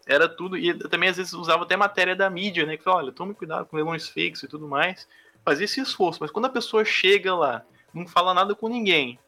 [0.06, 2.76] Era tudo, e também às vezes usava até matéria da mídia, né?
[2.76, 5.08] Que fala, olha, tome cuidado com leilões fakes e tudo mais.
[5.46, 7.64] Fazia esse esforço, mas quando a pessoa chega lá,
[7.94, 9.20] não fala nada com ninguém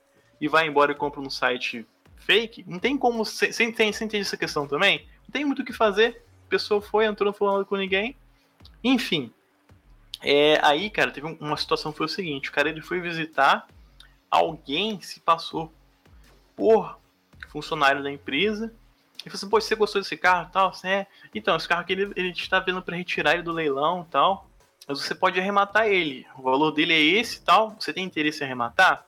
[0.41, 1.85] e vai embora e compra no site
[2.17, 3.23] fake, não tem como.
[3.23, 5.07] Você entende essa questão também?
[5.27, 6.23] Não tem muito o que fazer.
[6.47, 8.15] A pessoa foi, entrou, não falando com ninguém.
[8.83, 9.31] Enfim.
[10.21, 13.67] É, aí, cara, teve uma situação foi o seguinte: o cara ele foi visitar,
[14.33, 15.71] alguém se passou
[16.55, 16.99] por
[17.49, 18.73] funcionário da empresa.
[19.19, 20.69] E falou assim: Pô, você gostou desse carro tal?
[20.69, 21.07] Assim, é.
[21.33, 24.49] Então, esse carro aqui ele, ele está vendo para retirar ele do leilão tal.
[24.87, 26.25] Mas você pode arrematar ele.
[26.37, 27.75] O valor dele é esse tal.
[27.79, 29.05] Você tem interesse em arrematar?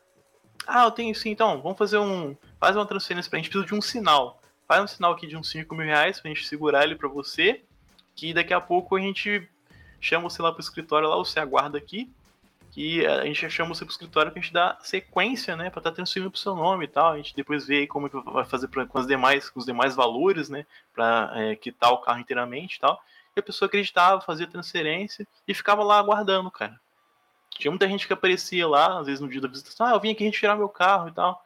[0.67, 1.61] Ah, eu tenho sim, então.
[1.61, 2.37] Vamos fazer um.
[2.59, 3.49] Faz uma transferência pra gente.
[3.49, 4.39] Precisa de um sinal.
[4.67, 7.63] Faz um sinal aqui de uns 5 mil reais pra gente segurar ele pra você.
[8.15, 9.49] Que daqui a pouco a gente
[9.99, 12.09] chama você lá pro escritório lá, você aguarda aqui.
[12.75, 15.69] Que a gente chama você pro escritório pra gente dar sequência, né?
[15.69, 17.13] Pra estar tá transferindo pro seu nome e tal.
[17.13, 19.65] A gente depois vê aí como que vai fazer pra, com, as demais, com os
[19.65, 20.65] demais valores, né?
[20.93, 23.01] Pra é, quitar o carro inteiramente e tal.
[23.33, 26.77] E a pessoa acreditava, fazia transferência e ficava lá aguardando, cara.
[27.51, 30.11] Tinha muita gente que aparecia lá, às vezes no dia da visitação, ah, eu vim
[30.11, 31.41] aqui retirar meu carro e tal.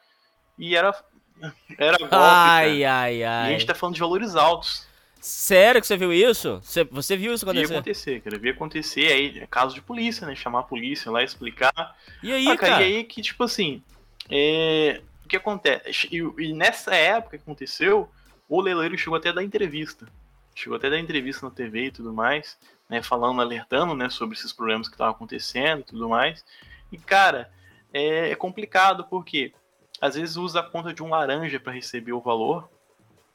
[0.58, 0.92] E era.
[1.78, 2.12] Era golpe.
[2.16, 2.96] Ai, cara.
[2.96, 3.46] ai, ai.
[3.46, 4.89] E a gente tá falando de valores altos.
[5.20, 6.60] Sério que você viu isso?
[6.62, 7.68] Você, você viu isso acontecer?
[7.68, 8.38] Via acontecer, cara.
[8.38, 9.12] Via acontecer.
[9.12, 10.34] Aí, é caso de polícia, né?
[10.34, 11.96] Chamar a polícia lá, explicar.
[12.22, 12.72] E aí, ah, cara?
[12.72, 12.86] cara?
[12.86, 13.82] E aí que, tipo assim.
[14.30, 15.02] É...
[15.24, 16.08] O que acontece?
[16.10, 18.08] E, e, nessa época que aconteceu,
[18.48, 20.06] o leiloeiro chegou até a dar entrevista.
[20.54, 22.58] Chegou até a dar entrevista na TV e tudo mais
[22.90, 26.44] né, falando, alertando, né, sobre esses problemas que estavam acontecendo e tudo mais.
[26.90, 27.48] E, cara,
[27.92, 29.54] é, é complicado porque
[30.00, 32.68] às vezes usa a conta de um laranja para receber o valor,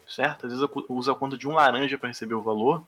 [0.08, 0.46] certo?
[0.46, 2.84] Às vezes usa a conta de um laranja para receber o valor.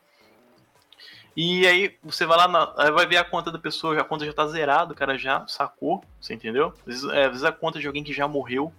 [1.36, 4.34] E aí você vai lá, na, vai ver a conta da pessoa, a conta já
[4.34, 6.74] tá zerada, o cara já sacou, você entendeu?
[6.80, 8.74] Às vezes, é, às vezes a conta de alguém que já morreu.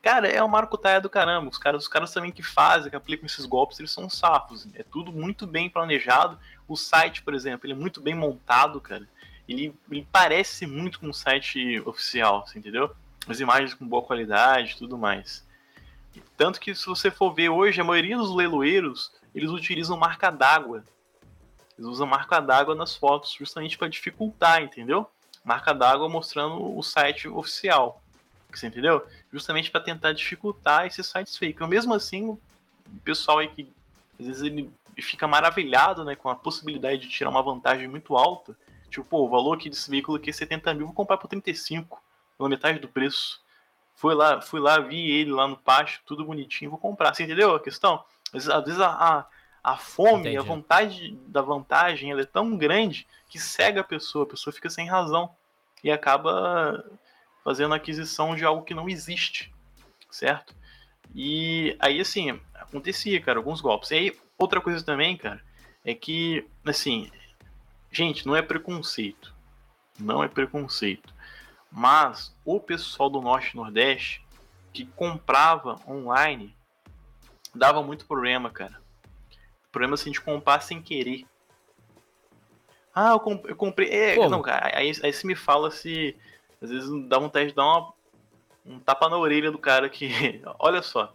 [0.00, 1.50] Cara, é o Marco Taia do caramba.
[1.50, 4.66] Os caras, os caras também que fazem, que aplicam esses golpes, eles são safos.
[4.74, 6.38] É tudo muito bem planejado.
[6.66, 9.06] O site, por exemplo, ele é muito bem montado, cara.
[9.46, 12.94] Ele, ele parece muito com um site oficial, você entendeu?
[13.28, 15.43] As imagens com boa qualidade tudo mais.
[16.36, 20.84] Tanto que se você for ver hoje, a maioria dos leiloeiros, eles utilizam marca d'água.
[21.78, 25.08] Eles usam marca d'água nas fotos, justamente para dificultar, entendeu?
[25.44, 28.00] Marca d'água mostrando o site oficial.
[28.52, 29.04] Você entendeu?
[29.32, 31.66] Justamente para tentar dificultar esses sites fake.
[31.66, 32.40] Mesmo assim, o
[33.02, 33.68] pessoal aí que
[34.18, 38.56] às vezes ele fica maravilhado né, com a possibilidade de tirar uma vantagem muito alta.
[38.88, 42.00] Tipo, pô, o valor aqui desse veículo aqui é 70 mil, vou comprar por 35,
[42.38, 43.42] pela metade do preço.
[43.94, 47.14] Fui lá, fui lá, vi ele lá no pátio, tudo bonitinho, vou comprar.
[47.14, 48.04] Você entendeu a questão?
[48.32, 49.26] Às, às vezes a, a,
[49.62, 50.38] a fome, Entendi.
[50.38, 54.68] a vontade da vantagem, ela é tão grande que cega a pessoa, a pessoa fica
[54.68, 55.30] sem razão
[55.82, 56.84] e acaba
[57.44, 59.52] fazendo aquisição de algo que não existe,
[60.10, 60.54] certo?
[61.14, 63.90] E aí, assim, acontecia, cara, alguns golpes.
[63.90, 65.40] E aí, outra coisa também, cara,
[65.84, 67.10] é que, assim,
[67.92, 69.32] gente, não é preconceito.
[69.98, 71.13] Não é preconceito.
[71.76, 74.24] Mas o pessoal do Norte e Nordeste
[74.72, 76.56] que comprava online
[77.52, 78.80] dava muito problema, cara.
[79.72, 81.26] Problema assim de comprar sem querer.
[82.94, 83.88] Ah, eu, comp eu comprei.
[83.88, 86.16] É, não, cara, aí, aí você me fala se.
[86.62, 87.92] Às vezes dá vontade de dar uma,
[88.64, 90.40] um tapa na orelha do cara que.
[90.60, 91.12] Olha só.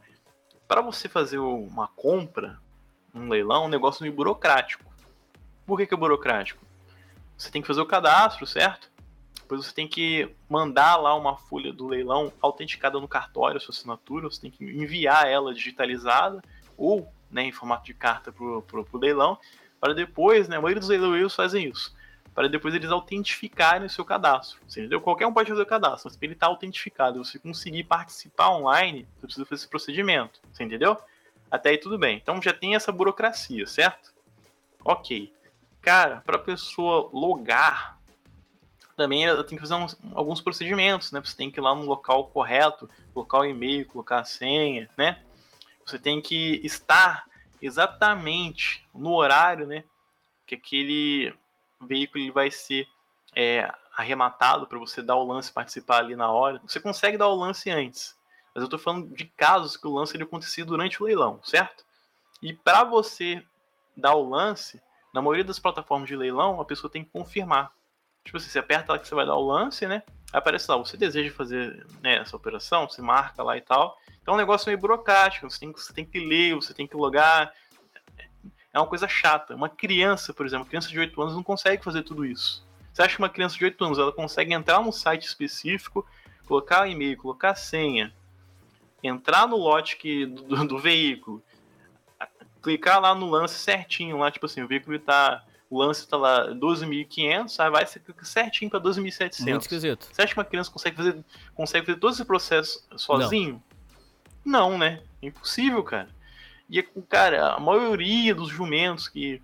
[0.67, 2.59] Para você fazer uma compra,
[3.15, 4.83] um leilão, é um negócio meio burocrático.
[5.65, 6.63] Por que, que é burocrático?
[7.37, 8.88] Você tem que fazer o cadastro, certo?
[9.49, 14.29] Depois você tem que mandar lá uma folha do leilão autenticada no cartório, sua assinatura,
[14.29, 16.39] você tem que enviar ela digitalizada
[16.77, 19.39] ou né, em formato de carta para o leilão,
[19.81, 21.95] para depois, né, a maioria dos leiloeiros fazem isso,
[22.35, 24.59] para depois eles autentificarem o seu cadastro.
[24.69, 25.01] entendeu?
[25.01, 28.51] Qualquer um pode fazer o cadastro, mas para ele estar tá autentificado, você conseguir participar
[28.51, 30.39] online, você precisa fazer esse procedimento.
[30.53, 30.95] Você entendeu?
[31.49, 32.17] Até aí tudo bem.
[32.17, 34.13] Então já tem essa burocracia, certo?
[34.85, 35.33] Ok.
[35.81, 37.98] Cara, para a pessoa logar,
[38.99, 41.21] também tem que fazer uns, alguns procedimentos, né?
[41.23, 45.23] Você tem que ir lá no local correto, colocar o e-mail, colocar a senha, né?
[45.85, 47.25] Você tem que estar
[47.61, 49.85] exatamente no horário, né?
[50.45, 51.33] Que aquele
[51.79, 52.89] veículo vai ser
[53.33, 56.61] é, arrematado para você dar o lance participar ali na hora.
[56.67, 58.17] Você consegue dar o lance antes,
[58.53, 61.85] Mas eu estou falando de casos que o lance ele acontecia durante o leilão, certo?
[62.41, 63.41] E para você
[63.95, 64.81] dar o lance,
[65.13, 67.71] na maioria das plataformas de leilão, a pessoa tem que confirmar.
[68.23, 70.03] Tipo assim, você aperta lá que você vai dar o lance, né?
[70.31, 73.97] Aparece lá, você deseja fazer né, essa operação, você marca lá e tal.
[74.21, 76.95] Então é um negócio meio burocrático, você tem, você tem que ler, você tem que
[76.95, 77.51] logar.
[78.71, 79.55] É uma coisa chata.
[79.55, 82.63] Uma criança, por exemplo, criança de 8 anos não consegue fazer tudo isso.
[82.93, 86.05] Você acha que uma criança de 8 anos ela consegue entrar num site específico,
[86.45, 88.13] colocar o e-mail, colocar a senha,
[89.01, 91.41] entrar no lote que, do, do veículo,
[92.61, 96.47] clicar lá no lance certinho, lá, tipo assim, o veículo está o lance está lá
[96.49, 97.85] 12.500, aí vai
[98.23, 99.41] certinho para 12.700.
[99.41, 100.09] Muito esquisito.
[100.11, 103.61] Você acha que uma criança consegue fazer, consegue fazer todo esse processo sozinho?
[104.43, 105.03] Não, Não né?
[105.21, 106.09] É impossível, cara.
[106.67, 109.41] E, cara, a maioria dos jumentos que,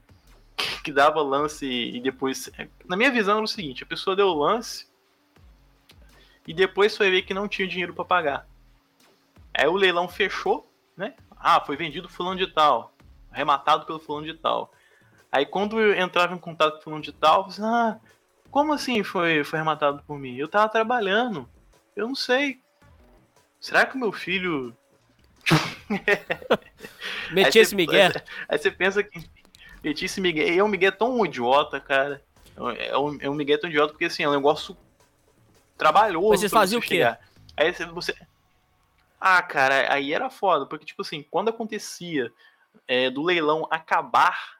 [0.83, 2.49] que dava lance e depois.
[2.85, 4.87] Na minha visão era o seguinte: a pessoa deu o lance
[6.47, 8.47] e depois foi ver que não tinha dinheiro para pagar.
[9.53, 11.13] Aí o leilão fechou, né?
[11.37, 12.93] Ah, foi vendido fulano de tal,
[13.31, 14.71] arrematado pelo fulano de tal.
[15.35, 17.99] Aí quando eu entrava em contato com fulano de tal, eu falei, ah,
[18.49, 20.37] como assim foi, foi arrematado por mim?
[20.37, 21.45] Eu tava trabalhando.
[21.93, 22.61] Eu não sei.
[23.59, 24.73] Será que o meu filho.
[27.33, 28.11] Meti esse Miguel.
[28.47, 29.29] Aí você pensa que.
[29.83, 30.47] Meti esse Miguel.
[30.47, 32.21] E é um Miguel tão idiota, cara.
[32.55, 34.77] É um, é um Miguel tão idiota porque assim, é um negócio
[35.77, 36.29] trabalhoso.
[36.29, 36.95] Mas vocês faziam o quê?
[36.95, 37.19] Chegar.
[37.57, 38.15] Aí você.
[39.19, 42.31] Ah, cara, aí era foda, porque, tipo assim, quando acontecia
[42.87, 44.54] é, do leilão acabar,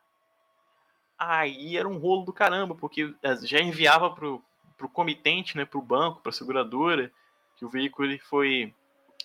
[1.17, 4.41] aí era um rolo do caramba, porque é, já enviava pro,
[4.77, 7.11] pro comitente, né, pro banco, pra seguradora,
[7.57, 8.73] que o veículo ele foi.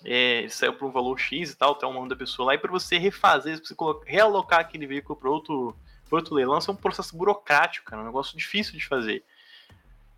[0.03, 2.59] É, saiu por um valor X e tal, até o nome da pessoa lá, e
[2.59, 5.76] para você refazer, você colocar, realocar aquele veículo para outro,
[6.11, 9.22] outro leilão, isso é um processo burocrático, cara, um negócio difícil de fazer.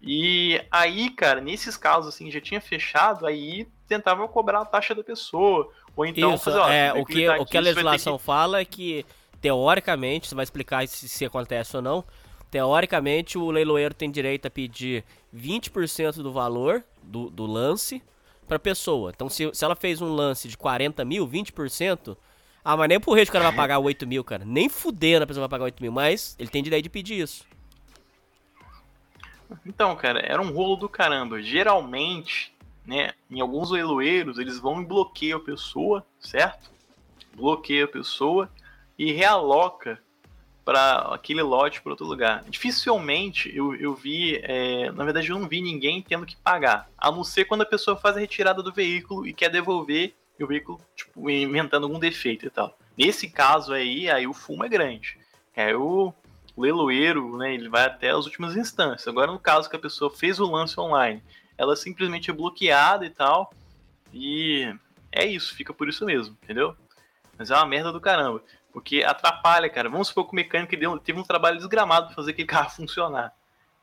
[0.01, 5.05] E aí, cara, nesses casos assim, já tinha fechado, aí tentava cobrar a taxa da
[5.05, 5.71] pessoa.
[5.95, 8.25] Ou então Isso, fazer, ó, é, o que, tá o que a legislação que...
[8.25, 9.07] fala é que,
[9.43, 12.05] teoricamente, você vai explicar se, se acontece ou não,
[12.51, 18.01] teoricamente o leiloeiro tem direito a pedir 20% do valor do, do lance
[18.47, 19.11] pra pessoa.
[19.15, 22.17] Então, se, se ela fez um lance de 40 mil, 20%,
[22.65, 24.45] ah, mas nem por rede o cara vai pagar 8 mil, cara.
[24.45, 27.45] Nem fudendo a pessoa vai pagar 8 mil, mas ele tem direito de pedir isso.
[29.67, 31.43] Então, cara, era um rolo do caramba.
[31.43, 32.55] Geralmente,
[32.87, 36.71] né, em alguns leiloeiros, eles vão e bloqueiam a pessoa, certo?
[37.35, 38.49] Bloqueia a pessoa
[38.99, 39.99] e realoca
[40.65, 42.45] para aquele lote para outro lugar.
[42.49, 47.11] Dificilmente eu, eu vi, é, na verdade eu não vi ninguém tendo que pagar, a
[47.11, 50.81] não ser quando a pessoa faz a retirada do veículo e quer devolver o veículo,
[50.97, 52.77] tipo, inventando algum defeito e tal.
[52.99, 55.17] Nesse caso aí, aí o fumo é grande.
[55.55, 56.13] É o
[56.57, 59.09] o leiloeiro, né, ele vai até as últimas instâncias.
[59.09, 61.23] Agora, no caso que a pessoa fez o lance online,
[61.57, 63.53] ela simplesmente é bloqueada e tal,
[64.13, 64.75] e
[65.11, 66.77] é isso, fica por isso mesmo, entendeu?
[67.39, 68.43] Mas é uma merda do caramba,
[68.73, 69.89] porque atrapalha, cara.
[69.89, 73.33] Vamos supor que o mecânico deu, teve um trabalho desgramado para fazer aquele carro funcionar.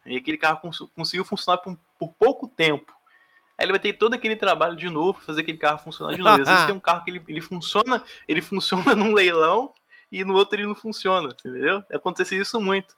[0.06, 2.92] E aquele carro cons conseguiu funcionar por, por, pouco tempo.
[3.58, 6.22] Aí ele vai ter todo aquele trabalho de novo para fazer aquele carro funcionar de
[6.22, 6.42] novo.
[6.42, 9.74] Às vezes tem um carro que ele, ele funciona, ele funciona num leilão,
[10.12, 11.84] e no outro ele não funciona, entendeu?
[11.94, 12.98] Acontece isso muito.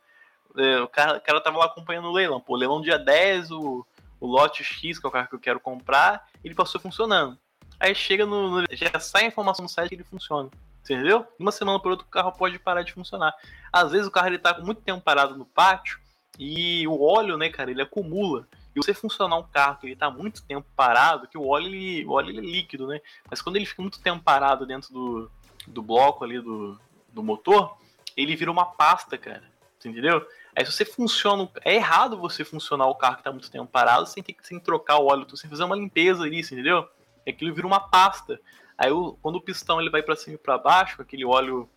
[0.55, 2.39] É, o, cara, o cara tava lá acompanhando o leilão.
[2.39, 3.85] Pô, leilão dia 10, o,
[4.19, 7.37] o lote X, que é o carro que eu quero comprar, ele passou funcionando.
[7.79, 8.65] Aí chega no, no.
[8.71, 10.49] Já sai a informação no site que ele funciona.
[10.83, 11.27] Entendeu?
[11.37, 13.33] Uma semana por outra o carro pode parar de funcionar.
[13.71, 15.99] Às vezes o carro ele tá com muito tempo parado no pátio
[16.39, 18.47] e o óleo, né, cara, ele acumula.
[18.75, 22.05] E você funcionar um carro que ele tá muito tempo parado, que o óleo, ele,
[22.05, 23.01] o óleo ele é líquido, né?
[23.29, 25.31] Mas quando ele fica muito tempo parado dentro do,
[25.67, 26.79] do bloco ali do,
[27.09, 27.77] do motor,
[28.15, 29.43] ele vira uma pasta, cara.
[29.77, 30.25] Entendeu?
[30.55, 31.49] Aí se você funciona.
[31.63, 34.99] É errado você funcionar o carro que tá muito tempo parado sem, ter, sem trocar
[34.99, 36.87] o óleo, sem fazer uma limpeza ali, entendeu?
[37.27, 38.39] Aquilo vira uma pasta.
[38.83, 41.69] Aí quando o pistão ele vai para cima e para baixo, aquele óleo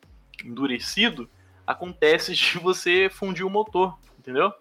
[0.45, 1.29] endurecido,
[1.67, 4.53] acontece de você fundir o motor, entendeu?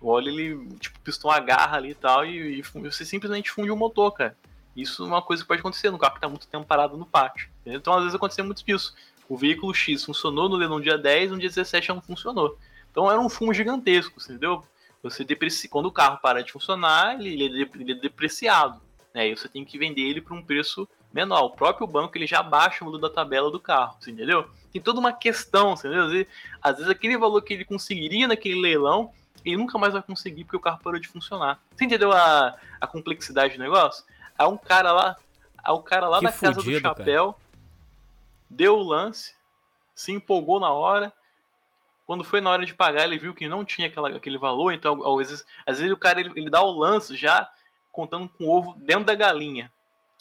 [0.00, 3.70] O óleo, ele, tipo, o pistão agarra ali e tal, e, e você simplesmente funde
[3.70, 4.36] o motor, cara.
[4.74, 7.04] Isso é uma coisa que pode acontecer no carro que tá muito tempo parado no
[7.04, 7.50] pátio.
[7.60, 7.80] Entendeu?
[7.80, 8.94] Então, às vezes, acontece muito isso
[9.30, 12.58] o veículo X funcionou no dia 10, no dia 17 não funcionou.
[12.90, 14.64] Então era um fumo gigantesco, entendeu?
[15.04, 15.68] Você depreci...
[15.68, 18.82] Quando o carro para de funcionar, é, ele é depreciado.
[19.14, 19.28] Né?
[19.28, 21.44] E você tem que vender ele por um preço menor.
[21.44, 24.48] O próprio banco ele já baixa o valor da tabela do carro, entendeu?
[24.72, 26.04] Tem toda uma questão, entendeu?
[26.04, 26.26] Às vezes,
[26.62, 29.12] às vezes aquele valor que ele conseguiria naquele leilão,
[29.44, 31.60] ele nunca mais vai conseguir porque o carro parou de funcionar.
[31.74, 34.04] Você entendeu a, a complexidade do negócio?
[34.38, 35.16] Há um cara lá,
[35.58, 37.32] há um cara lá que da fudido, casa do chapéu.
[37.32, 37.50] Cara
[38.50, 39.34] deu o lance,
[39.94, 41.12] se empolgou na hora.
[42.04, 45.00] Quando foi na hora de pagar, ele viu que não tinha aquela, aquele valor, então
[45.06, 47.48] às vezes, às vezes o cara ele, ele dá o lance já
[47.92, 49.72] contando com o ovo dentro da galinha.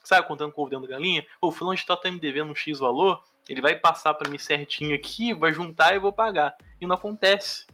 [0.10, 1.26] Sabe, contando com o dentro da galinha.
[1.40, 4.40] O fulano de tal tá me devendo um X valor, ele vai passar para mim
[4.40, 6.56] certinho aqui, vai juntar e eu vou pagar.
[6.82, 7.68] E não acontece.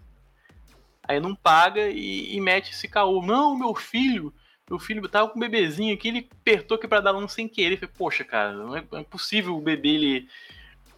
[1.08, 3.22] Aí não paga e, e mete esse caô.
[3.22, 4.34] Não, meu filho,
[4.70, 7.76] meu filho tava com um bebezinho aqui, ele apertou aqui para dar lance sem querer.
[7.76, 10.30] Eu falei, poxa, cara, não é, é possível o bebê ele,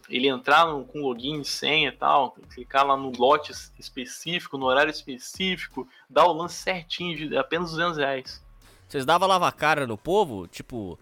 [0.08, 4.90] ele entrar no, com login, senha e tal, clicar lá no lote específico, no horário
[4.90, 8.42] específico, dar o lance certinho de apenas 200 reais.
[8.88, 10.48] Vocês davam lava cara no povo?
[10.48, 10.98] Tipo,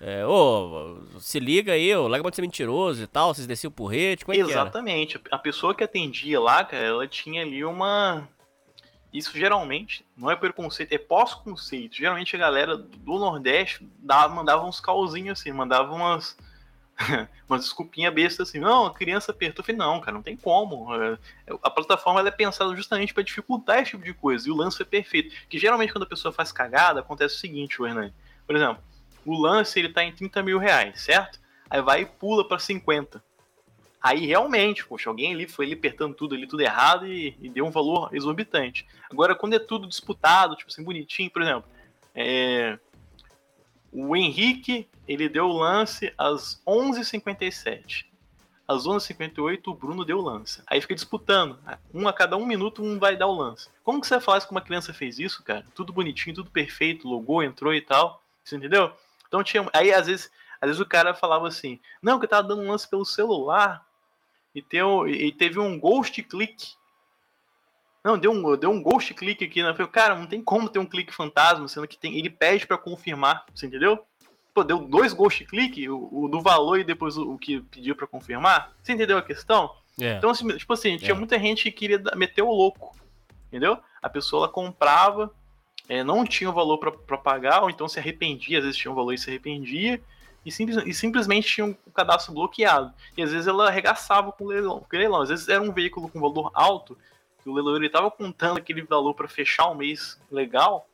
[0.00, 3.72] é, ô, se liga aí, ô, larga de ser mentiroso e tal, vocês desciam o
[3.72, 5.20] porrete, como é Exatamente.
[5.30, 8.28] A pessoa que atendia lá, cara, ela tinha ali uma
[9.12, 11.96] isso geralmente não é preconceito, é pós-conceito.
[11.96, 16.36] Geralmente a galera do Nordeste dava, mandava uns calzinhos assim, mandava umas,
[17.48, 18.58] umas desculpinhas bestas assim.
[18.58, 19.62] Não, a criança apertou.
[19.62, 20.94] Eu falei, não, cara, não tem como.
[20.94, 21.18] É,
[21.62, 24.46] a plataforma é pensada justamente para dificultar esse tipo de coisa.
[24.46, 25.34] E o lance é perfeito.
[25.48, 28.12] Que geralmente quando a pessoa faz cagada, acontece o seguinte, o Hernani.
[28.46, 28.82] Por exemplo,
[29.28, 31.38] o lance ele tá em 30 mil reais, certo?
[31.68, 33.22] Aí vai e pula para 50.
[34.00, 37.66] Aí realmente, poxa, alguém ali foi ali apertando tudo ali, tudo errado e, e, deu
[37.66, 38.86] um valor exorbitante.
[39.10, 41.68] Agora, quando é tudo disputado, tipo assim, bonitinho, por exemplo,
[42.14, 42.78] é...
[43.92, 48.06] o Henrique, ele deu o lance às 11h57.
[48.66, 50.62] Às 11h58, o Bruno deu o lance.
[50.66, 51.58] Aí fica disputando.
[51.92, 53.68] Um a cada um minuto, um vai dar o lance.
[53.82, 55.64] Como que você faz que uma criança fez isso, cara?
[55.74, 58.22] Tudo bonitinho, tudo perfeito, logou, entrou e tal.
[58.44, 58.92] Você entendeu?
[59.28, 59.68] Então tinha.
[59.72, 62.70] Aí às vezes, às vezes o cara falava assim: Não, que eu tava dando um
[62.70, 63.86] lance pelo celular
[64.54, 64.64] e,
[65.06, 66.74] e teve um ghost click.
[68.04, 69.70] Não, deu um, deu um ghost click aqui, né?
[69.70, 72.66] Eu falei, cara, não tem como ter um clique fantasma, sendo que tem, ele pede
[72.66, 74.04] para confirmar, você entendeu?
[74.54, 77.94] Pô, deu dois ghost click, o, o do valor e depois o, o que pediu
[77.94, 78.72] para confirmar.
[78.82, 79.74] Você entendeu a questão?
[80.00, 80.16] É.
[80.16, 81.14] Então, assim, tipo assim, tinha é.
[81.14, 82.96] muita gente que queria meter o louco,
[83.48, 83.78] entendeu?
[84.00, 85.34] A pessoa ela comprava,
[85.88, 88.94] é, não tinha o valor para pagar, ou então se arrependia, às vezes tinha um
[88.94, 90.00] valor e se arrependia,
[90.44, 92.92] e, simples, e simplesmente tinha um cadastro bloqueado.
[93.16, 95.22] E às vezes ela arregaçava com o leilão, com o leilão.
[95.22, 96.96] Às vezes era um veículo com valor alto,
[97.42, 100.86] que o leiloeiro estava contando aquele valor para fechar um mês legal,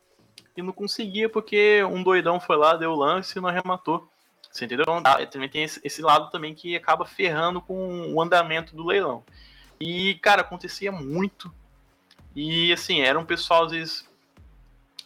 [0.55, 4.07] e não conseguia porque um doidão foi lá, deu o lance e não arrematou.
[4.49, 4.85] Você entendeu?
[4.87, 9.21] Então, também tem esse lado também que acaba ferrando com o andamento do leilão.
[9.77, 11.53] E, cara, acontecia muito.
[12.33, 14.09] E, assim, era um pessoal, às vezes,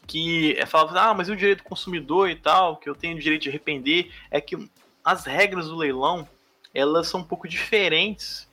[0.09, 3.15] que é, falava, ah, mas e o direito do consumidor e tal, que eu tenho
[3.15, 4.57] o direito de arrepender, é que
[5.05, 6.27] as regras do leilão,
[6.73, 8.49] elas são um pouco diferentes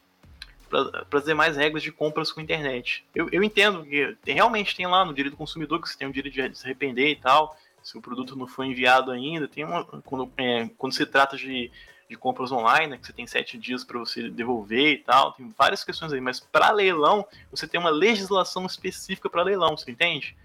[0.68, 3.04] para as demais regras de compras com internet.
[3.14, 6.12] Eu, eu entendo que realmente tem lá no direito do consumidor que você tem o
[6.12, 9.82] direito de se arrepender e tal, se o produto não foi enviado ainda, tem uma,
[9.84, 11.70] quando, é, quando se trata de,
[12.11, 15.48] de compras online, né, que você tem sete dias para você devolver e tal, tem
[15.57, 20.36] várias questões aí, mas para leilão, você tem uma legislação específica para leilão, você entende?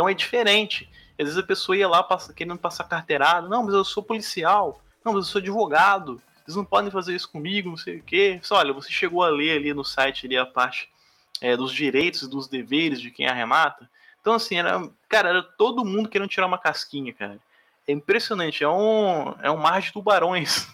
[0.00, 0.88] Então é diferente.
[1.18, 3.46] Às vezes a pessoa ia lá passa, querendo passar carteirada.
[3.50, 4.80] Não, mas eu sou policial.
[5.04, 6.22] Não, mas eu sou advogado.
[6.42, 8.40] Vocês não podem fazer isso comigo, não sei o quê.
[8.42, 10.88] Só, olha, você chegou a ler ali no site ali a parte
[11.42, 13.90] é, dos direitos e dos deveres de quem arremata.
[14.22, 17.38] Então, assim, era, cara, era todo mundo querendo tirar uma casquinha, cara.
[17.86, 20.66] É impressionante, é um, é um mar de tubarões.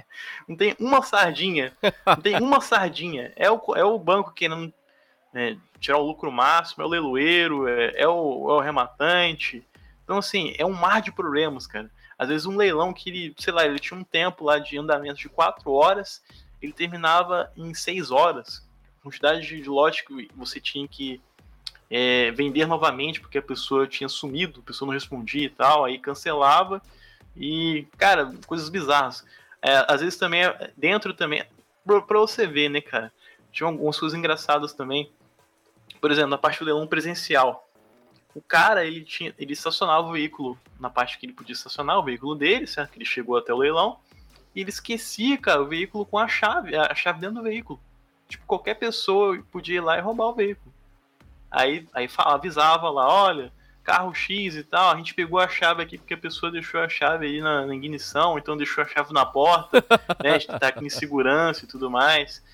[0.46, 1.72] não tem uma sardinha.
[2.04, 3.32] Não tem uma sardinha.
[3.34, 4.70] É o, é o banco querendo
[5.34, 9.66] né, tirar o lucro máximo, é o leiloeiro, é, é, o, é o rematante.
[10.04, 11.90] Então, assim, é um mar de problemas, cara.
[12.16, 15.18] Às vezes um leilão que ele, sei lá, ele tinha um tempo lá de andamento
[15.18, 16.22] de quatro horas,
[16.62, 18.64] ele terminava em seis horas.
[19.00, 21.20] A quantidade de lote que você tinha que
[21.90, 25.98] é, vender novamente, porque a pessoa tinha sumido, a pessoa não respondia e tal, aí
[25.98, 26.80] cancelava.
[27.36, 29.24] E, cara, coisas bizarras.
[29.60, 30.44] É, às vezes também,
[30.76, 31.44] dentro também,
[31.84, 33.12] pra, pra você ver, né, cara?
[33.50, 35.10] Tinha algumas coisas engraçadas também
[36.04, 37.66] por exemplo, na parte do leilão presencial,
[38.34, 42.02] o cara ele tinha, ele estacionava o veículo na parte que ele podia estacionar o
[42.02, 42.90] veículo dele, certo?
[42.90, 43.98] Que ele chegou até o leilão
[44.54, 47.80] e ele esquecia, cara, o veículo com a chave, a chave dentro do veículo.
[48.28, 50.74] Tipo, qualquer pessoa podia ir lá e roubar o veículo.
[51.50, 53.50] Aí, aí avisava lá, olha,
[53.82, 56.88] carro X e tal, a gente pegou a chave aqui porque a pessoa deixou a
[56.90, 59.82] chave aí na, na ignição, então deixou a chave na porta,
[60.22, 60.34] né?
[60.34, 62.44] A gente tá aqui em segurança e tudo mais.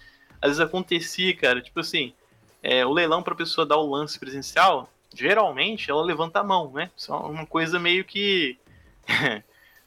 [0.40, 2.14] Às vezes acontecia, cara, tipo assim,
[2.62, 6.70] é, o leilão para a pessoa dar o lance presencial, geralmente ela levanta a mão,
[6.72, 6.90] né?
[6.96, 8.58] Isso é uma coisa meio que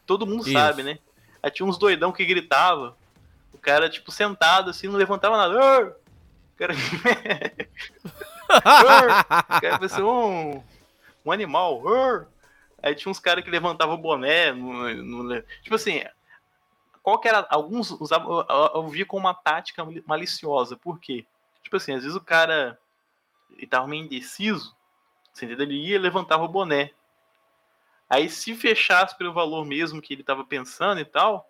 [0.06, 0.54] todo mundo Isso.
[0.54, 1.00] sabe, né?
[1.42, 2.96] Aí tinha uns doidão que gritava,
[3.54, 5.96] o cara tipo sentado assim, não levantava nada.
[6.54, 6.74] O cara,
[8.50, 10.64] o cara parecia um,
[11.26, 11.82] um animal.
[12.82, 16.04] Aí tinha uns caras que levantavam o boné, no, no, tipo assim,
[17.02, 21.26] qual que era, alguns usavam, eu, eu, eu vi com uma tática maliciosa, por quê?
[21.74, 22.78] Tipo assim, às vezes o cara
[23.58, 24.76] ele tava meio indeciso,
[25.34, 25.66] você entendeu?
[25.66, 26.92] Ele ia levantava o boné.
[28.08, 31.50] Aí se fechasse pelo valor mesmo que ele estava pensando e tal,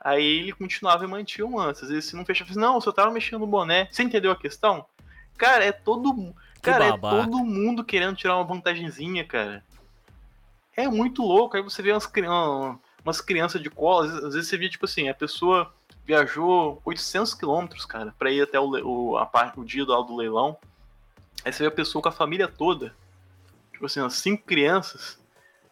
[0.00, 1.82] aí ele continuava e mantinha o lance.
[1.82, 3.88] Às vezes se não fechava, assim, não, eu só tava mexendo no boné.
[3.90, 4.86] Você entendeu a questão?
[5.36, 9.64] Cara, é todo Cara, é todo mundo querendo tirar uma vantagenzinha, cara.
[10.76, 11.56] É muito louco.
[11.56, 12.08] Aí você vê umas,
[13.04, 17.86] umas crianças de cola, às vezes você vê, tipo assim, a pessoa viajou 800 quilômetros,
[17.86, 20.56] cara, pra ir até o, o, a o dia do, do leilão.
[21.44, 22.94] Aí você vê a pessoa com a família toda,
[23.72, 25.18] tipo assim, umas cinco crianças,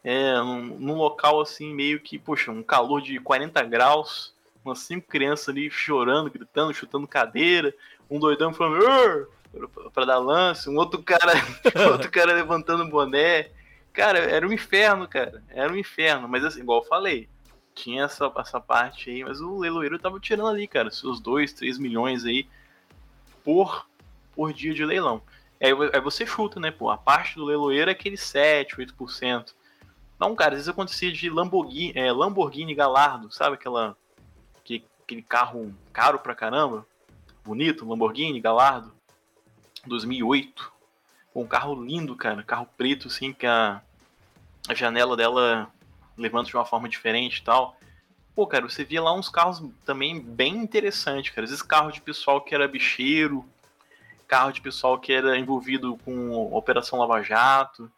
[0.02, 5.06] é, num, num, local assim, meio que, poxa, um calor de 40 graus, umas cinco
[5.06, 7.74] crianças ali chorando, gritando, chutando cadeira,
[8.10, 9.28] um doidão falando
[9.92, 11.32] para dar lance, um outro cara,
[11.92, 13.50] outro cara levantando boné.
[13.92, 15.42] Cara, era um inferno, cara.
[15.50, 16.26] Era um inferno.
[16.26, 17.28] Mas assim, igual eu falei,
[17.74, 21.78] tinha essa, essa parte aí, mas o leiloeiro tava tirando ali, cara, seus 2, 3
[21.78, 22.46] milhões aí
[23.44, 23.86] por,
[24.34, 25.22] por dia de leilão.
[25.60, 29.54] Aí, aí você chuta, né, pô, a parte do leiloeiro é aquele 7, 8%.
[30.18, 33.96] Não, cara, às vezes acontecia de Lamborghini, é, Lamborghini Galardo, sabe aquela
[34.64, 36.86] que, aquele carro caro pra caramba?
[37.44, 38.92] Bonito, Lamborghini Galardo.
[39.86, 40.72] 2008.
[41.34, 42.42] Um carro lindo, cara.
[42.42, 43.82] Carro preto, assim, que a,
[44.68, 45.68] a janela dela
[46.22, 47.76] levanta de uma forma diferente e tal.
[48.34, 51.44] Pô, cara, você via lá uns carros também bem interessantes, cara.
[51.44, 53.44] Às vezes carro de pessoal que era bicheiro,
[54.26, 57.90] carro de pessoal que era envolvido com Operação Lava Jato,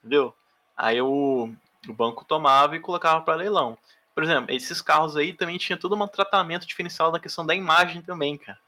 [0.00, 0.34] entendeu?
[0.76, 1.50] Aí o,
[1.88, 3.78] o banco tomava e colocava para leilão.
[4.14, 8.02] Por exemplo, esses carros aí também tinha todo um tratamento diferencial na questão da imagem
[8.02, 8.58] também, cara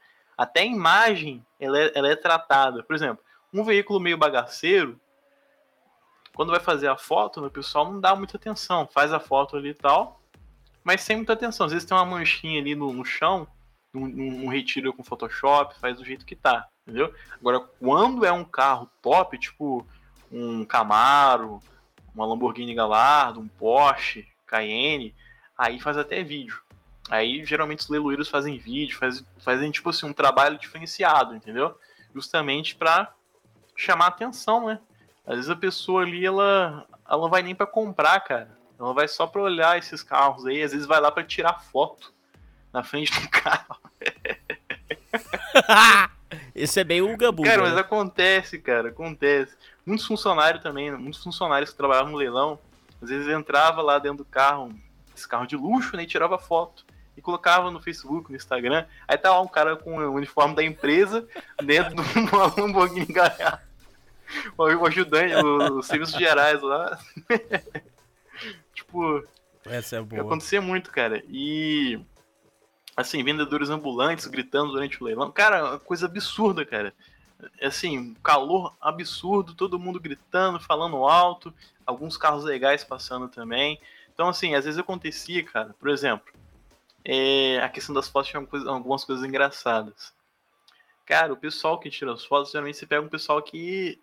[0.41, 2.81] até a imagem ela é, ela é tratada.
[2.81, 4.99] Por exemplo, um veículo meio bagaceiro,
[6.35, 9.69] quando vai fazer a foto, o pessoal não dá muita atenção, faz a foto ali
[9.69, 10.21] e tal,
[10.83, 11.65] mas sem muita atenção.
[11.65, 13.47] Às vezes tem uma manchinha ali no, no chão,
[13.93, 17.13] um, um, retiro com Photoshop, faz do jeito que tá, entendeu?
[17.39, 19.85] Agora, quando é um carro top, tipo
[20.31, 21.59] um Camaro,
[22.15, 25.13] uma Lamborghini Gallardo, um Porsche, Cayenne,
[25.57, 26.61] aí faz até vídeo.
[27.09, 31.77] Aí geralmente os leiloeiros fazem vídeo, faz, fazem tipo assim um trabalho diferenciado, entendeu?
[32.15, 33.13] Justamente para
[33.75, 34.79] chamar atenção, né?
[35.25, 38.57] Às vezes a pessoa ali ela, ela não vai nem para comprar, cara.
[38.79, 42.13] Ela vai só para olhar esses carros aí, às vezes vai lá para tirar foto
[42.73, 43.77] na frente do carro.
[46.55, 47.43] Esse é bem o gabu.
[47.43, 47.81] Cara, mas né?
[47.81, 49.55] acontece, cara, acontece.
[49.85, 52.59] Muitos funcionários também, muitos funcionários que trabalhavam no leilão,
[53.01, 54.73] às vezes entrava lá dentro do carro,
[55.15, 58.85] esse carro de luxo, né, e tirava foto e colocava no Facebook, no Instagram.
[59.07, 61.27] Aí tá lá um cara com o uniforme da empresa
[61.63, 63.70] dentro de uma Lamborghini Gallardo.
[64.57, 66.99] O ajudante, os serviços gerais lá.
[68.73, 69.23] tipo.
[69.65, 70.21] Essa é boa.
[70.21, 71.23] Acontecia muito, cara.
[71.29, 71.99] E.
[72.95, 75.31] Assim, vendedores ambulantes gritando durante o leilão.
[75.31, 76.93] Cara, coisa absurda, cara.
[77.61, 81.53] Assim, calor absurdo, todo mundo gritando, falando alto,
[81.85, 83.79] alguns carros legais passando também.
[84.13, 86.31] Então, assim, às vezes acontecia, cara, por exemplo,
[87.03, 90.13] é, a questão das fotos tinha algumas coisas engraçadas.
[91.05, 93.99] Cara, o pessoal que tira as fotos, geralmente você pega um pessoal que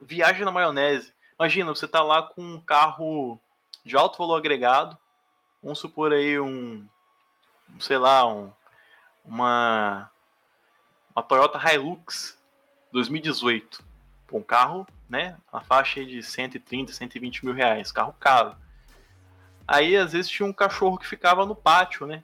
[0.00, 1.12] viaja na maionese.
[1.38, 3.40] Imagina, você tá lá com um carro
[3.84, 4.98] de alto valor agregado,
[5.62, 6.86] vamos supor aí um,
[7.78, 8.52] sei lá, um,
[9.24, 10.10] uma,
[11.14, 12.38] uma Toyota Hilux
[12.92, 13.86] 2018.
[14.30, 18.54] Um carro, né, a faixa de 130, 120 mil reais, carro caro.
[19.66, 22.22] Aí às vezes tinha um cachorro que ficava no pátio, né?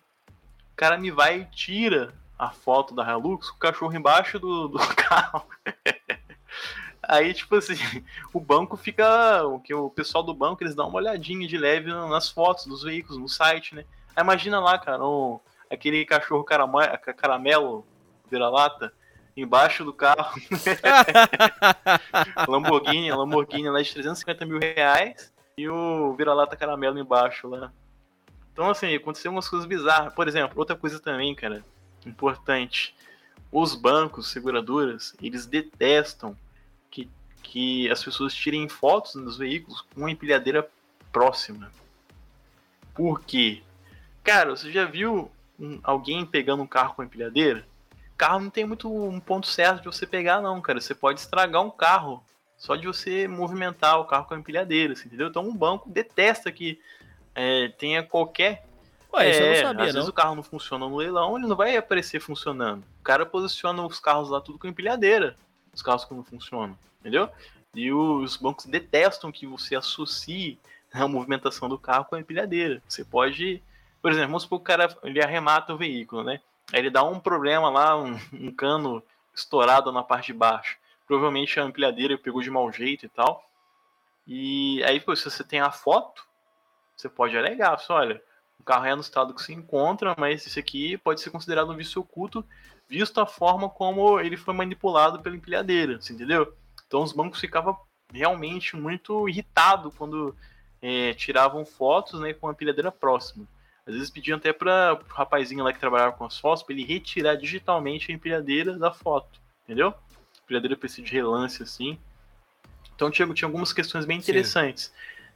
[0.72, 4.78] O cara me vai e tira a foto da Hilux o cachorro embaixo do, do
[4.96, 5.46] carro.
[7.08, 7.74] Aí, tipo assim,
[8.32, 9.44] o banco fica.
[9.44, 12.82] O que o pessoal do banco eles dão uma olhadinha de leve nas fotos dos
[12.82, 13.84] veículos, no site, né?
[14.14, 15.40] Aí imagina lá, cara, um,
[15.70, 17.86] aquele cachorro caramelo, caramelo
[18.30, 18.92] vira-lata
[19.36, 20.40] embaixo do carro.
[22.48, 27.72] Lamborghini, Lamborghini lá de 350 mil reais e o vira-lata caramelo embaixo lá.
[28.52, 30.14] Então, assim, aconteceu umas coisas bizarras.
[30.14, 31.64] Por exemplo, outra coisa também, cara,
[32.06, 32.94] importante.
[33.50, 36.36] Os bancos, seguradoras, eles detestam
[36.94, 37.10] que,
[37.42, 40.68] que as pessoas tirem fotos dos veículos com uma empilhadeira
[41.12, 41.70] próxima.
[42.94, 43.62] Por quê?
[44.22, 47.66] Cara, você já viu um, alguém pegando um carro com empilhadeira?
[48.16, 50.80] Carro não tem muito um ponto certo de você pegar, não, cara.
[50.80, 52.24] Você pode estragar um carro
[52.56, 55.26] só de você movimentar o carro com a empilhadeira, assim, entendeu?
[55.26, 56.80] Então um banco detesta que
[57.34, 58.64] é, tenha qualquer.
[59.12, 59.94] Ué, isso é, eu não sabia, às não.
[59.94, 62.84] vezes o carro não funciona no leilão, ele não vai aparecer funcionando.
[63.00, 65.36] O cara posiciona os carros lá tudo com empilhadeira.
[65.74, 67.28] Os carros que não funcionam, entendeu?
[67.74, 70.58] E os bancos detestam que você associe
[70.92, 72.80] a movimentação do carro com a empilhadeira.
[72.88, 73.60] Você pode,
[74.00, 76.40] por exemplo, vamos supor que o cara ele arremata o veículo, né?
[76.72, 79.02] Aí ele dá um problema lá, um, um cano
[79.34, 80.78] estourado na parte de baixo.
[81.06, 83.44] Provavelmente a empilhadeira pegou de mau jeito e tal.
[84.26, 86.24] E aí, pô, se você tem a foto,
[86.96, 88.22] você pode alegar, só olha,
[88.58, 91.76] o carro é no estado que se encontra, mas isso aqui pode ser considerado um
[91.76, 92.44] vício oculto,
[92.88, 96.54] visto a forma como ele foi manipulado pela empilhadeira, você entendeu?
[96.86, 97.76] Então os bancos ficavam
[98.12, 100.36] realmente muito irritados quando
[100.80, 103.46] é, tiravam fotos né, com a empilhadeira próxima.
[103.86, 106.84] Às vezes pediam até para o rapazinho lá que trabalhava com as fotos para ele
[106.84, 109.92] retirar digitalmente a empilhadeira da foto, entendeu?
[110.44, 111.98] Empilhadeira precisa de relance assim.
[112.94, 114.92] Então tinha, tinha algumas questões bem interessantes.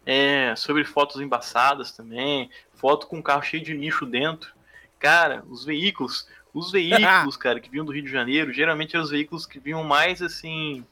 [0.06, 4.54] É, sobre fotos embaçadas também, foto com um carro cheio de lixo dentro.
[4.98, 9.10] Cara, os veículos, os veículos, cara, que vinham do Rio de Janeiro, geralmente eram os
[9.10, 10.84] veículos que vinham mais assim,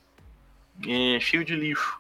[0.86, 1.98] é, cheio de lixo.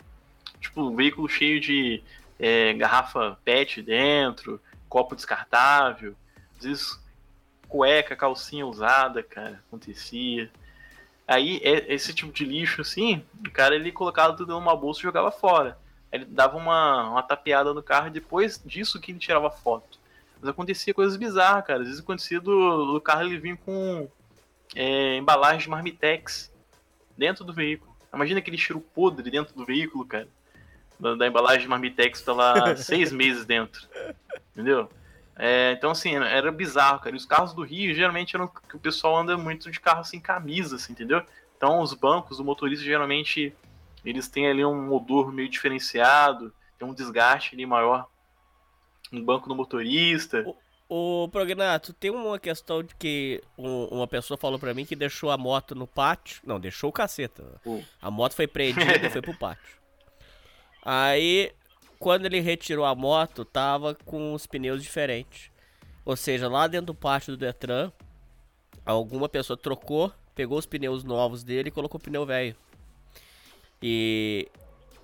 [0.60, 2.02] Tipo, veículo cheio de
[2.38, 6.14] é, garrafa PET dentro, copo descartável,
[6.58, 7.06] às vezes
[7.68, 10.50] cueca, calcinha usada, cara, acontecia.
[11.26, 15.02] Aí, é, esse tipo de lixo, assim, o cara ele colocava tudo numa bolsa e
[15.02, 15.78] jogava fora.
[16.12, 19.98] Ele dava uma, uma tapeada no carro e depois disso que ele tirava foto.
[20.46, 21.80] Mas acontecia coisas bizarras, cara.
[21.80, 24.08] Às vezes acontecia do, do carro ele vinha com
[24.74, 26.52] é, embalagem de marmitex
[27.18, 27.94] dentro do veículo.
[28.14, 30.28] Imagina aquele cheiro podre dentro do veículo, cara.
[30.98, 33.88] Da, da embalagem de marmitex tá lá seis meses dentro.
[34.52, 34.88] Entendeu?
[35.36, 37.16] É, então, assim, era bizarro, cara.
[37.16, 40.20] E os carros do Rio, geralmente, eram que o pessoal anda muito de carro sem
[40.20, 41.22] camisa, assim, entendeu?
[41.56, 43.52] Então, os bancos, o motorista, geralmente,
[44.04, 48.08] eles têm ali um odor meio diferenciado, tem um desgaste ali maior
[49.10, 50.44] no banco do motorista.
[50.88, 54.96] O, o Prognato, tem uma questão de que um, uma pessoa falou para mim que
[54.96, 56.40] deixou a moto no pátio.
[56.44, 57.60] Não, deixou o caceta.
[57.64, 57.82] Uh.
[58.00, 59.76] A moto foi prendida e foi pro pátio.
[60.84, 61.52] Aí
[61.98, 65.50] quando ele retirou a moto, tava com os pneus diferentes.
[66.04, 67.90] Ou seja, lá dentro do pátio do Detran,
[68.84, 72.54] alguma pessoa trocou, pegou os pneus novos dele e colocou o pneu velho.
[73.82, 74.48] E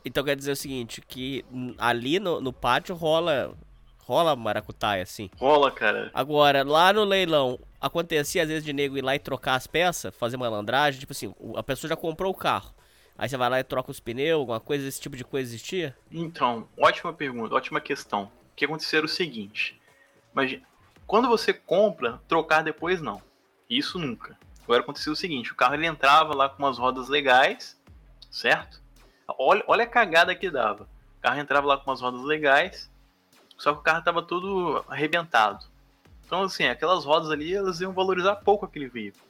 [0.04, 1.44] então quer dizer o seguinte, que
[1.78, 3.56] ali no, no pátio rola
[4.04, 5.30] rola maracutaia assim.
[5.36, 6.10] Rola, cara.
[6.12, 10.14] Agora, lá no leilão, acontecia às vezes de nego ir lá e trocar as peças,
[10.14, 12.74] fazer malandragem, tipo assim, a pessoa já comprou o carro.
[13.16, 15.96] Aí você vai lá e troca os pneus, alguma coisa, esse tipo de coisa existia?
[16.10, 18.24] Então, ótima pergunta, ótima questão.
[18.24, 19.80] O que aconteceu era o seguinte.
[20.32, 20.58] Mas
[21.06, 23.22] quando você compra, trocar depois não.
[23.68, 24.38] Isso nunca.
[24.64, 27.80] Agora aconteceu o seguinte, o carro ele entrava lá com umas rodas legais,
[28.30, 28.80] certo?
[29.38, 30.84] Olha, olha a cagada que dava.
[31.18, 32.90] O carro entrava lá com umas rodas legais,
[33.62, 35.64] só que o carro estava todo arrebentado.
[36.26, 39.22] Então, assim, aquelas rodas ali, elas iam valorizar pouco aquele veículo.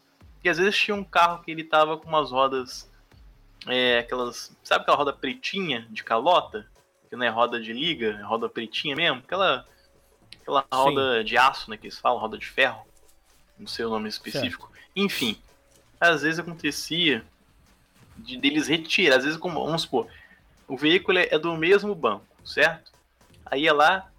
[0.42, 2.90] E às vezes tinha um carro que ele tava com umas rodas
[3.66, 4.56] é, aquelas.
[4.64, 6.66] Sabe aquela roda pretinha de calota?
[7.10, 9.18] Que não é roda de liga, é roda pretinha mesmo?
[9.18, 9.66] Aquela.
[10.40, 11.24] Aquela roda Sim.
[11.26, 11.76] de aço, né?
[11.76, 12.86] Que eles falam, roda de ferro.
[13.58, 14.70] Não sei o nome específico.
[14.72, 14.88] Certo.
[14.96, 15.36] Enfim,
[16.00, 17.22] às vezes acontecia
[18.16, 19.18] de deles retirar.
[19.18, 20.06] Às vezes, como, vamos supor,
[20.66, 22.90] o veículo é do mesmo banco, certo?
[23.44, 24.10] Aí é lá,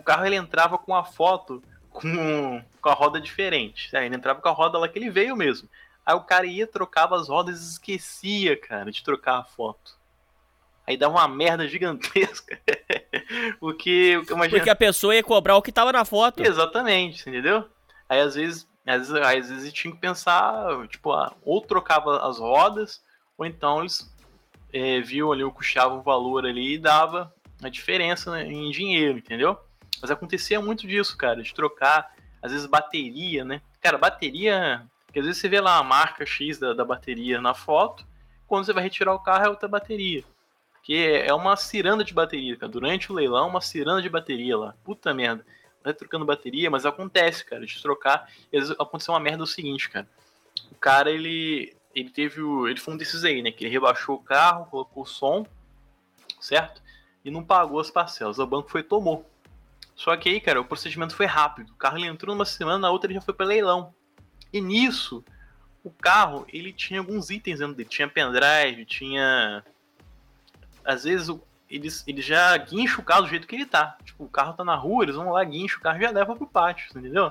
[0.00, 3.90] o carro ele entrava com a foto com, com a roda diferente.
[3.94, 5.68] Ele entrava com a roda lá que ele veio mesmo.
[6.04, 9.98] Aí o cara ia, trocava as rodas e esquecia, cara, de trocar a foto.
[10.86, 12.58] Aí dava uma merda gigantesca.
[13.60, 14.58] Porque, imagina...
[14.58, 16.42] Porque a pessoa ia cobrar o que tava na foto.
[16.42, 17.68] Exatamente, entendeu?
[18.08, 22.38] Aí às vezes, às vezes, às vezes tinha que pensar, tipo, ah, ou trocava as
[22.38, 23.02] rodas,
[23.36, 24.10] ou então eles
[24.72, 27.32] é, viam ali, custeava o valor ali e dava
[27.62, 29.58] a diferença né, em dinheiro, entendeu?
[30.00, 33.62] Mas acontecia muito disso, cara, de trocar, às vezes bateria, né?
[33.80, 37.52] Cara, bateria porque às vezes você vê lá a marca X da, da bateria na
[37.52, 38.06] foto,
[38.46, 40.22] quando você vai retirar o carro é outra bateria.
[40.74, 42.70] Porque é uma ciranda de bateria, cara.
[42.70, 44.74] Durante o leilão, uma ciranda de bateria lá.
[44.84, 45.44] Puta merda.
[45.82, 48.30] Vai trocando bateria, mas acontece, cara, de trocar.
[48.52, 50.08] E às vezes aconteceu uma merda o seguinte, cara.
[50.70, 51.74] O cara, ele.
[51.92, 52.68] Ele teve o.
[52.68, 53.50] Ele foi um desses aí, né?
[53.50, 55.44] Que ele rebaixou o carro, colocou o som,
[56.40, 56.80] certo?
[57.24, 58.38] E não pagou as parcelas.
[58.38, 59.28] O banco foi e tomou.
[60.00, 61.72] Só que aí, cara, o procedimento foi rápido.
[61.72, 63.94] O carro ele entrou numa semana, na outra ele já foi para leilão.
[64.50, 65.22] E nisso,
[65.84, 67.86] o carro, ele tinha alguns itens dentro dele.
[67.86, 69.62] Tinha pendrive, tinha...
[70.82, 71.28] Às vezes,
[71.68, 73.98] eles, eles já guincham o carro do jeito que ele tá.
[74.02, 76.34] Tipo, o carro tá na rua, eles vão lá, guincham o carro e já leva
[76.34, 77.30] pro pátio, entendeu?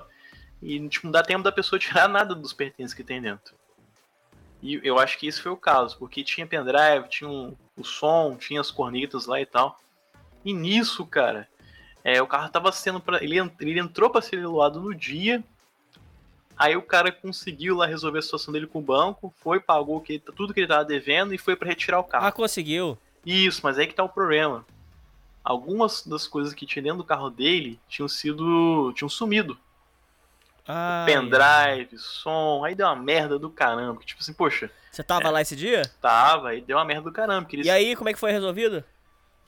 [0.61, 3.55] E, tipo, não dá tempo da pessoa tirar nada dos pertences que tem dentro.
[4.61, 8.37] E eu acho que esse foi o caso, porque tinha pendrive, tinha um, o som,
[8.37, 9.79] tinha as cornetas lá e tal.
[10.45, 11.49] E nisso, cara,
[12.03, 15.43] é, o carro tava sendo para ele, ele entrou para ser leiloado no dia
[16.59, 20.19] Aí o cara conseguiu lá resolver a situação dele com o banco, foi, pagou que,
[20.19, 22.27] tudo que ele tava devendo e foi para retirar o carro.
[22.27, 22.97] Ah, conseguiu?
[23.25, 24.65] Isso, mas aí que tá o problema.
[25.41, 28.91] Algumas das coisas que tinha dentro do carro dele tinham sido.
[28.93, 29.57] tinham sumido.
[30.67, 31.05] Ai.
[31.05, 34.01] Pendrive, som, aí deu uma merda do caramba.
[34.03, 34.69] Tipo assim, poxa.
[34.91, 35.83] Você tava é, lá esse dia?
[36.01, 37.47] Tava, aí deu uma merda do caramba.
[37.53, 38.83] E aí, como é que foi resolvido?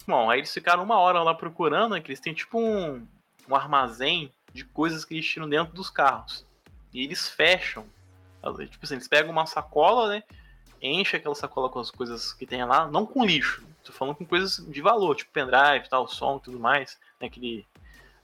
[0.07, 3.05] Bom, aí eles ficaram uma hora lá procurando, né, que eles têm tipo um,
[3.47, 6.45] um armazém de coisas que eles tiram dentro dos carros.
[6.93, 7.85] E eles fecham.
[8.69, 10.23] Tipo assim, eles pegam uma sacola, né?
[10.81, 13.63] Enche aquela sacola com as coisas que tem lá, não com lixo.
[13.83, 16.99] Tô falando com coisas de valor, tipo pendrive, tal, som tudo mais.
[17.19, 17.65] Né, aquele,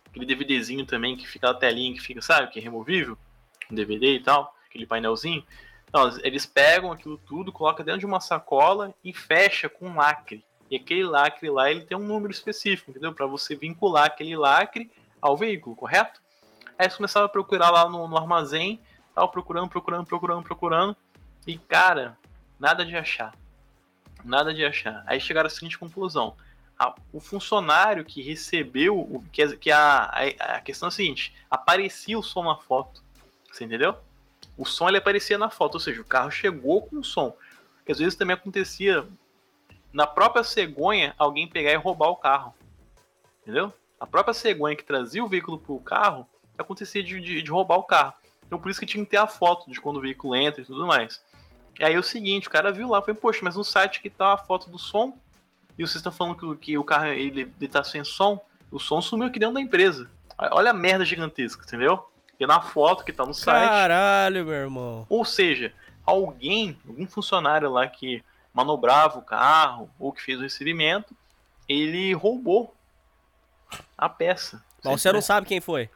[0.07, 2.51] aquele DVDzinho também que fica a telinha que fica, sabe?
[2.51, 3.17] Que é removível.
[3.71, 4.55] Um DVD e tal.
[4.67, 5.45] Aquele painelzinho.
[5.87, 10.43] Então, eles pegam aquilo tudo, colocam dentro de uma sacola e fecha com um lacre.
[10.69, 13.13] E aquele lacre lá, ele tem um número específico, entendeu?
[13.13, 14.91] Para você vincular aquele lacre
[15.21, 16.21] ao veículo, correto?
[16.77, 18.79] Aí eles começaram a procurar lá no, no armazém,
[19.15, 20.97] tal, procurando, procurando, procurando, procurando.
[21.45, 22.17] E, cara,
[22.59, 23.33] nada de achar.
[24.23, 25.03] Nada de achar.
[25.07, 26.35] Aí chegaram à seguinte conclusão.
[26.77, 31.33] A, o funcionário que recebeu, o, que, que a, a, a questão é a seguinte,
[31.49, 33.01] aparecia o som na foto.
[33.51, 33.95] Você entendeu?
[34.57, 37.35] O som ele aparecia na foto, ou seja, o carro chegou com o som.
[37.85, 39.07] Que às vezes também acontecia
[39.97, 42.53] na própria cegonha alguém pegar e roubar o carro.
[43.41, 43.73] Entendeu?
[43.99, 47.77] A própria cegonha que trazia o veículo para o carro acontecia de, de, de, roubar
[47.77, 48.13] o carro.
[48.45, 50.65] Então por isso que tinha que ter a foto de quando o veículo entra e
[50.65, 51.19] tudo mais.
[51.79, 54.07] E aí é o seguinte, o cara viu lá, foi, poxa, mas no site que
[54.07, 55.17] tá a foto do som,
[55.75, 58.39] e vocês estão falando que, que o carro ele, ele tá sem som,
[58.71, 60.11] o som sumiu aqui dentro da empresa.
[60.51, 62.07] Olha a merda gigantesca, entendeu?
[62.39, 63.67] E na foto que tá no site.
[63.67, 65.07] Caralho, meu irmão.
[65.09, 65.73] Ou seja,
[66.05, 68.23] alguém, algum funcionário lá que
[68.57, 71.15] manobrava o carro ou que fez o recebimento,
[71.69, 72.75] ele roubou
[73.95, 74.63] a peça.
[74.83, 75.91] Mas você não sabe quem foi?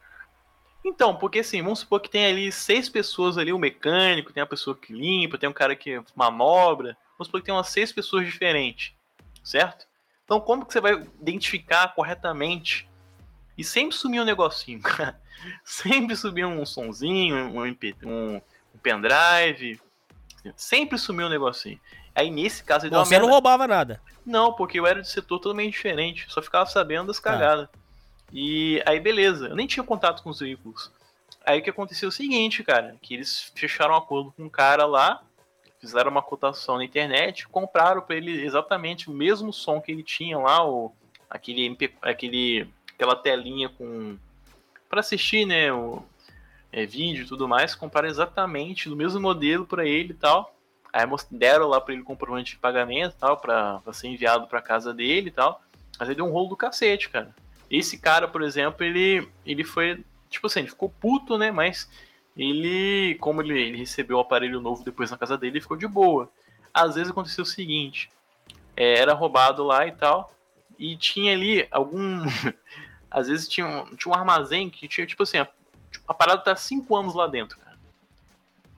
[0.85, 4.47] Então, porque assim, vamos supor que tem ali seis pessoas ali, o mecânico, tem a
[4.47, 6.95] pessoa que limpa, tem um cara que manobra.
[7.17, 8.93] Vamos supor que tem umas seis pessoas diferentes,
[9.43, 9.87] certo?
[10.23, 12.87] Então, como que você vai identificar corretamente?
[13.57, 15.19] E sempre sumia um negocinho, cara.
[15.65, 19.81] Sempre subia um sonzinho, um, um, um pendrive.
[20.55, 21.79] Sempre sumiu um negocinho.
[22.13, 23.25] Aí nesse caso ele Bom, Você merda...
[23.25, 24.01] não roubava nada.
[24.25, 26.25] Não, porque eu era de setor totalmente diferente.
[26.29, 27.67] Só ficava sabendo das cagadas.
[27.73, 27.77] Ah.
[28.31, 29.47] E aí, beleza.
[29.47, 30.91] Eu nem tinha contato com os veículos.
[31.45, 34.49] Aí o que aconteceu é o seguinte, cara, que eles fecharam um acordo com um
[34.49, 35.23] cara lá,
[35.79, 40.37] fizeram uma cotação na internet, compraram para ele exatamente o mesmo som que ele tinha
[40.37, 40.93] lá, o,
[41.27, 44.17] aquele, MP, aquele aquela telinha com
[44.87, 46.03] para assistir, né, o
[46.71, 50.53] é, vídeo e tudo mais, compraram exatamente do mesmo modelo para ele e tal.
[50.93, 55.29] Aí deram lá para ele comprovante de pagamento tal, para ser enviado para casa dele
[55.29, 55.61] e tal.
[55.97, 57.33] Mas ele deu um rolo do cacete, cara.
[57.69, 60.03] Esse cara, por exemplo, ele, ele foi.
[60.29, 61.51] Tipo assim, ele ficou puto, né?
[61.51, 61.89] Mas
[62.35, 65.87] ele, como ele, ele recebeu o aparelho novo depois na casa dele, ele ficou de
[65.87, 66.29] boa.
[66.73, 68.09] Às vezes aconteceu o seguinte:
[68.75, 70.33] é, era roubado lá e tal,
[70.77, 72.23] e tinha ali algum.
[73.09, 75.47] Às vezes tinha um, tinha um armazém que tinha, tipo assim, a,
[76.07, 77.70] a parada tá 5 anos lá dentro, cara.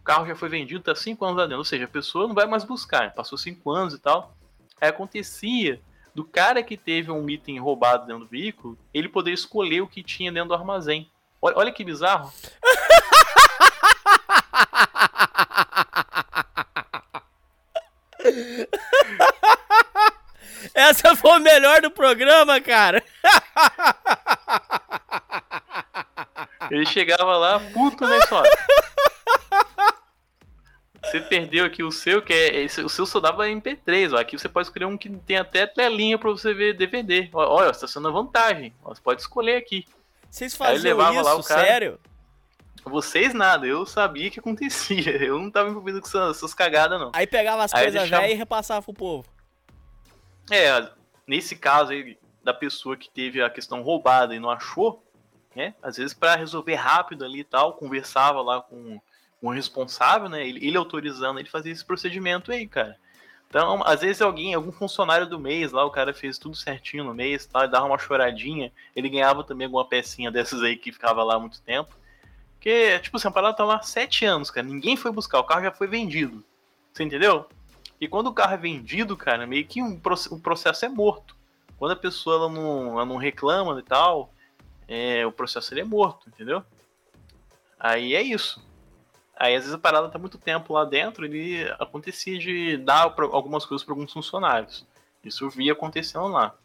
[0.04, 1.60] O carro já foi vendido, tá 5 anos lá dentro.
[1.60, 4.36] Ou seja, a pessoa não vai mais buscar, passou 5 anos e tal.
[4.82, 5.80] Aí acontecia
[6.14, 10.04] do cara que teve um item roubado dentro do veículo, ele poder escolher o que
[10.04, 11.10] tinha dentro do armazém.
[11.42, 12.34] Olha, olha que bizarro.
[20.76, 23.02] Essa foi o melhor do programa, cara.
[26.70, 28.44] Ele chegava lá, puto, né, só?
[31.14, 32.66] Você perdeu aqui o seu, que é.
[32.84, 34.18] O seu só dava MP3, ó.
[34.18, 37.30] Aqui você pode escolher um que tem até telinha pra você ver DVD.
[37.32, 38.74] Olha, você tá sendo a vantagem.
[38.84, 39.86] Você pode escolher aqui.
[40.28, 42.00] Vocês faziam isso, lá o cara, sério?
[42.84, 45.12] Vocês nada, eu sabia que acontecia.
[45.24, 47.12] Eu não tava envolvido com essas, essas cagadas, não.
[47.14, 48.24] Aí pegava as aí coisas deixava...
[48.24, 49.30] velhas e repassava pro povo.
[50.50, 50.90] É,
[51.28, 55.06] nesse caso aí da pessoa que teve a questão roubada e não achou,
[55.56, 55.76] né?
[55.80, 59.00] Às vezes para resolver rápido ali e tal, conversava lá com
[59.44, 60.48] um responsável, né?
[60.48, 62.98] Ele, ele autorizando ele fazer esse procedimento aí, cara.
[63.50, 67.14] Então, às vezes alguém, algum funcionário do mês lá, o cara fez tudo certinho no
[67.14, 71.38] mês, tá, dava uma choradinha, ele ganhava também alguma pecinha dessas aí que ficava lá
[71.38, 71.96] muito tempo.
[72.54, 75.62] Porque, tipo assim, a parada tá lá sete anos, cara, ninguém foi buscar, o carro
[75.62, 76.44] já foi vendido.
[76.92, 77.48] Você entendeu?
[78.00, 80.02] E quando o carro é vendido, cara, meio que um,
[80.32, 81.36] o processo é morto.
[81.78, 84.34] Quando a pessoa ela não, ela não reclama e tal,
[84.88, 86.64] é, o processo ele é morto, entendeu?
[87.80, 88.66] Aí é isso.
[89.36, 93.66] Aí às vezes a parada tá muito tempo lá dentro, ele acontecia de dar algumas
[93.66, 94.86] coisas para alguns funcionários.
[95.24, 96.56] Isso via acontecendo lá.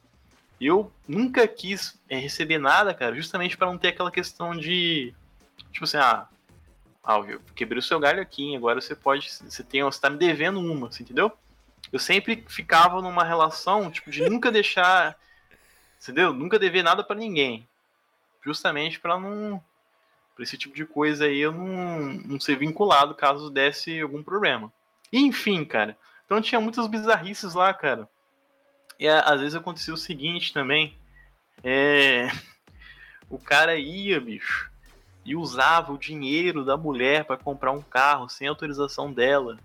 [0.60, 5.14] Eu nunca quis é, receber nada, cara, justamente para não ter aquela questão de
[5.72, 6.26] tipo assim, ah,
[7.28, 10.60] eu quebrei o seu galho aqui, agora você pode, você tem, você tá me devendo
[10.60, 11.32] uma, você entendeu?
[11.92, 15.16] Eu sempre ficava numa relação tipo de nunca deixar,
[16.02, 16.32] entendeu?
[16.32, 17.66] Nunca dever nada para ninguém.
[18.44, 19.62] Justamente para não
[20.38, 24.72] para esse tipo de coisa aí eu não, não ser vinculado caso desse algum problema.
[25.12, 25.98] Enfim, cara.
[26.24, 28.08] Então tinha muitas bizarrices lá, cara.
[29.00, 30.96] E às vezes acontecia o seguinte também.
[31.62, 32.28] É...
[33.30, 34.70] O cara ia, bicho,
[35.22, 39.58] e usava o dinheiro da mulher para comprar um carro sem autorização dela.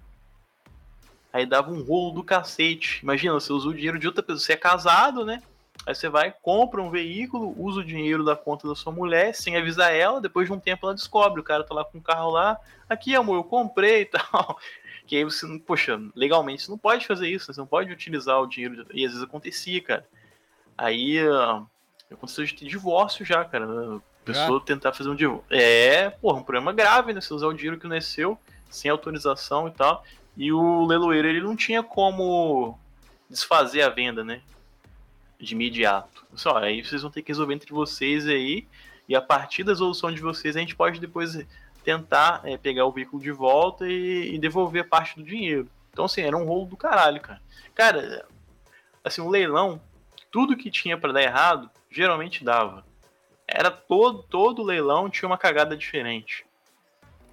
[1.31, 2.99] Aí dava um rolo do cacete.
[3.01, 4.41] Imagina, você usa o dinheiro de outra pessoa.
[4.41, 5.41] Você é casado, né?
[5.85, 9.57] Aí você vai, compra um veículo, usa o dinheiro da conta da sua mulher, sem
[9.57, 10.21] avisar ela.
[10.21, 11.41] Depois de um tempo ela descobre.
[11.41, 12.57] O cara tá lá com o carro lá.
[12.87, 14.57] Aqui, amor, eu comprei e tal.
[15.05, 17.51] Que aí você, poxa, legalmente você não pode fazer isso.
[17.51, 18.85] Você não pode utilizar o dinheiro.
[18.93, 20.07] E às vezes acontecia, cara.
[20.77, 21.67] Aí uh,
[22.09, 23.65] aconteceu de ter divórcio já, cara.
[23.65, 24.65] A pessoa ah.
[24.65, 25.45] tentar fazer um divórcio.
[25.49, 27.19] É, porra, um problema grave, né?
[27.19, 28.39] Você usar o dinheiro que não é seu,
[28.69, 30.05] sem autorização e tal.
[30.37, 32.79] E o leiloeiro ele não tinha como
[33.29, 34.41] desfazer a venda, né?
[35.44, 36.26] De imediato.
[36.34, 38.65] Só aí vocês vão ter que resolver entre vocês aí.
[39.10, 41.38] E a partir da resolução de vocês, a gente pode depois
[41.84, 45.70] tentar é, pegar o veículo de volta e, e, devolver parte do dinheiro.
[45.91, 47.41] Então, assim, era um rolo do caralho, cara.
[47.76, 48.26] Cara,
[49.03, 49.82] assim, um leilão,
[50.32, 52.86] tudo que tinha para dar errado, geralmente dava.
[53.45, 56.45] Era todo, todo leilão tinha uma cagada diferente.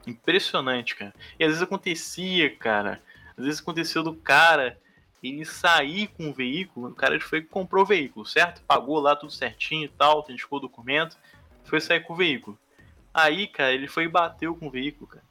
[0.05, 1.15] Impressionante, cara.
[1.39, 3.01] E às vezes acontecia, cara.
[3.39, 4.77] Às vezes aconteceu do cara
[5.23, 8.63] ele sair com o veículo, o cara foi e comprou o veículo, certo?
[8.63, 11.17] Pagou lá tudo certinho e tal, autenticou o documento,
[11.65, 12.59] foi sair com o veículo.
[13.13, 15.25] Aí, cara, ele foi e bateu com o veículo, cara.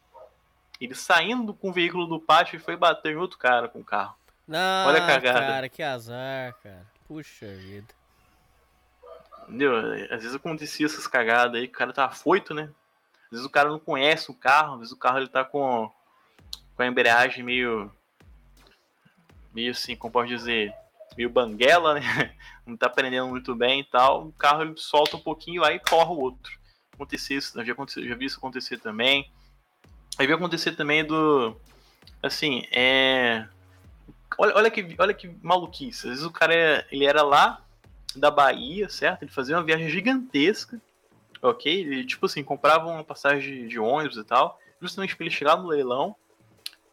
[0.79, 3.83] Ele saindo com o veículo do pátio e foi bater em outro cara com o
[3.83, 4.15] carro.
[4.47, 5.39] Não, Olha a cagada.
[5.39, 6.85] Cara, que azar, cara.
[7.07, 7.93] Puxa vida.
[9.43, 9.75] Entendeu?
[10.11, 12.69] Às vezes acontecia essas cagadas aí, o cara tá afoito, né?
[13.25, 15.91] Às vezes o cara não conhece o carro, às vezes o carro ele tá com,
[16.75, 17.91] com a embreagem meio.
[19.53, 20.73] Meio assim, como pode dizer,
[21.17, 22.01] meio banguela, né?
[22.65, 24.27] Não tá prendendo muito bem e tal.
[24.27, 26.51] O carro ele solta um pouquinho lá e corre o outro.
[26.93, 29.31] Acontecer isso, já, aconteceu, já vi isso acontecer também.
[30.17, 31.55] Aí vi acontecer também do.
[32.21, 33.47] Assim, é.
[34.37, 36.07] Olha, olha, que, olha que maluquice.
[36.07, 37.61] Às vezes o cara é, ele era lá
[38.15, 39.23] da Bahia, certo?
[39.23, 40.79] Ele fazia uma viagem gigantesca
[41.41, 41.71] ok?
[41.81, 45.67] Ele, tipo assim, comprava uma passagem de ônibus e tal, justamente para ele chegar no
[45.67, 46.15] leilão,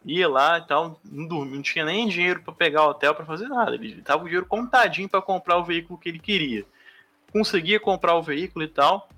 [0.07, 3.25] ia lá e tal, não, dormia, não tinha nem dinheiro para pegar o hotel para
[3.25, 3.75] fazer nada.
[3.75, 6.65] Ele tava o dinheiro contadinho para comprar o veículo que ele queria.
[7.31, 9.09] Conseguia comprar o veículo e tal.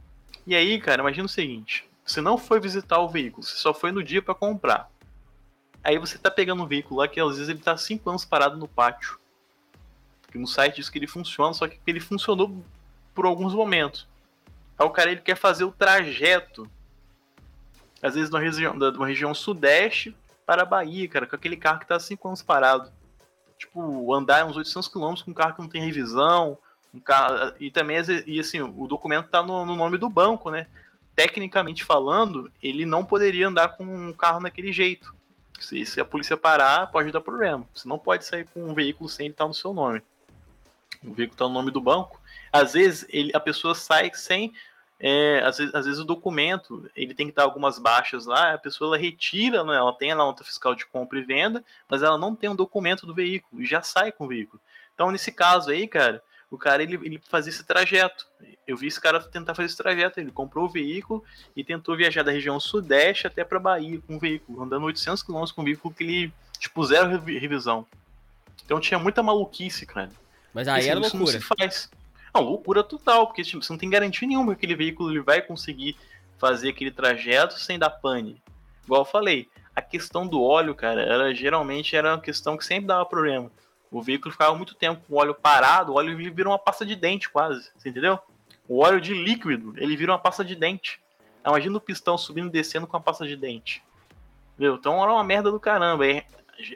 [0.48, 3.92] E aí, cara, imagina o seguinte: você não foi visitar o veículo, você só foi
[3.92, 4.90] no dia para comprar.
[5.84, 8.58] Aí você tá pegando um veículo lá que às vezes ele tá 5 anos parado
[8.58, 9.20] no pátio.
[10.24, 12.64] Porque no site diz que ele funciona, só que ele funcionou
[13.14, 14.08] por alguns momentos.
[14.78, 16.70] Aí o cara ele quer fazer o trajeto,
[18.02, 20.16] às vezes, de uma região, uma região sudeste
[20.50, 22.92] para a Bahia, cara, com aquele carro que tá 5 anos parado.
[23.56, 26.58] Tipo, andar uns 800 km com um carro que não tem revisão,
[26.92, 30.66] um carro, e também, e assim, o documento tá no, no nome do banco, né?
[31.16, 35.14] Tecnicamente falando, ele não poderia andar com um carro daquele jeito.
[35.60, 37.64] Se, se, a polícia parar, pode dar problema.
[37.72, 40.02] Você não pode sair com um veículo sem ele estar no seu nome.
[41.04, 42.20] O veículo está no nome do banco.
[42.52, 44.52] Às vezes ele, a pessoa sai sem
[45.00, 48.58] é, às, vezes, às, vezes, o documento ele tem que dar algumas baixas lá, a
[48.58, 52.18] pessoa ela retira, né, ela tem a nota fiscal de compra e venda, mas ela
[52.18, 54.62] não tem um documento do veículo e já sai com o veículo.
[54.94, 56.22] Então, nesse caso aí, cara,
[56.52, 58.28] o cara ele, ele fazia esse trajeto.
[58.68, 60.20] Eu vi esse cara tentar fazer esse trajeto.
[60.20, 61.24] Ele comprou o veículo
[61.56, 65.46] e tentou viajar da região sudeste até para Bahia com o veículo, andando 800 km
[65.56, 67.86] com o veículo que ele, tipo, zero revisão.
[68.66, 70.12] Então tinha muita maluquice, cara.
[70.54, 71.24] Mas aí assim, era loucura.
[71.24, 71.90] Isso não se faz.
[72.34, 75.42] Não, loucura total, porque tipo, você não tem garantia nenhuma que aquele veículo ele vai
[75.42, 75.96] conseguir
[76.38, 78.42] fazer aquele trajeto sem dar pane.
[78.86, 82.88] Igual eu falei, a questão do óleo, cara, era geralmente era uma questão que sempre
[82.88, 83.52] dava problema.
[83.92, 86.96] O veículo ficava muito tempo com o óleo parado, o óleo vira uma pasta de
[86.96, 88.20] dente quase, você entendeu?
[88.68, 91.00] O óleo de líquido, ele vira uma pasta de dente.
[91.46, 93.84] Imagina o pistão subindo e descendo com a pasta de dente.
[94.54, 94.76] Entendeu?
[94.76, 96.06] Então era uma merda do caramba.
[96.06, 96.24] E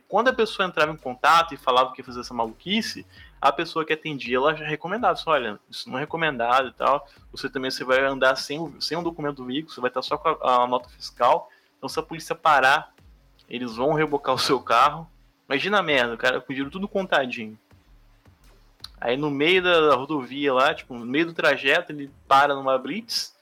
[0.07, 3.05] quando a pessoa entrava em contato e falava que ia fazer essa maluquice,
[3.43, 7.05] a pessoa que atendia, ela já recomendava, só, olha, isso não é recomendado e tal,
[7.29, 10.17] você também você vai andar sem, sem um documento do veículo, você vai estar só
[10.17, 12.93] com a, a nota fiscal, então se a polícia parar,
[13.49, 15.05] eles vão rebocar o seu carro,
[15.45, 17.59] imagina a merda, o cara com dinheiro tudo contadinho.
[19.01, 23.35] Aí no meio da rodovia lá, tipo, no meio do trajeto, ele para numa blitz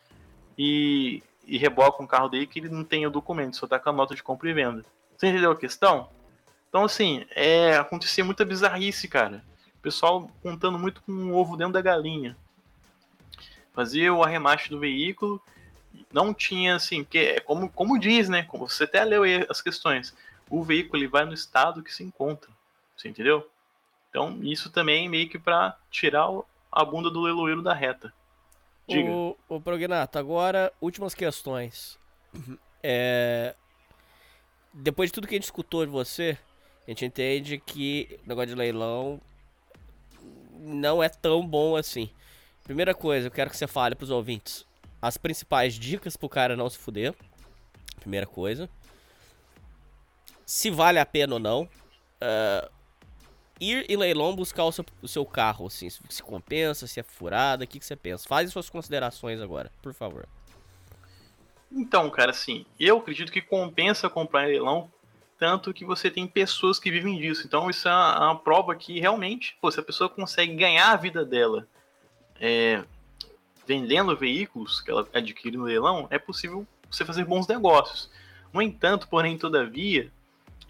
[0.57, 3.91] e, e reboca um carro dele que ele não tem o documento, só tá com
[3.91, 4.83] a nota de compra e venda.
[5.15, 6.09] Você entendeu a questão?
[6.69, 9.43] Então, assim, é, acontecia muita bizarrice, cara.
[9.81, 12.37] O pessoal contando muito com o ovo dentro da galinha.
[13.73, 15.41] Fazia o arremate do veículo,
[16.13, 18.43] não tinha assim, que é como, como diz, né?
[18.43, 20.15] Como você até leu aí as questões.
[20.51, 22.51] O veículo ele vai no estado que se encontra.
[22.95, 23.49] Você entendeu?
[24.11, 26.29] Então, isso também meio que para tirar
[26.71, 28.13] a bunda do leiloeiro da reta.
[28.87, 29.09] Diga.
[29.09, 31.97] O, o Prognato, agora, últimas questões.
[32.83, 33.55] É...
[34.71, 36.37] Depois de tudo que a gente escutou de você,
[36.85, 39.19] a gente entende que o negócio de leilão
[40.61, 42.09] não é tão bom assim.
[42.63, 44.65] Primeira coisa, eu quero que você fale pros ouvintes
[45.01, 47.13] as principais dicas pro cara não se fuder.
[47.99, 48.69] Primeira coisa.
[50.45, 51.63] Se vale a pena ou não.
[51.63, 52.69] Uh,
[53.59, 57.63] ir em leilão buscar o seu, o seu carro, assim, se compensa, se é furada,
[57.63, 58.27] o que, que você pensa?
[58.27, 60.27] Faz suas considerações agora, por favor.
[61.71, 64.91] Então, cara, assim, eu acredito que compensa comprar em leilão,
[65.41, 67.47] tanto que você tem pessoas que vivem disso.
[67.47, 70.95] Então, isso é uma, uma prova que realmente, pô, se a pessoa consegue ganhar a
[70.95, 71.67] vida dela
[72.39, 72.83] é,
[73.65, 78.11] vendendo veículos que ela adquire no leilão, é possível você fazer bons negócios.
[78.53, 80.11] No entanto, porém, todavia,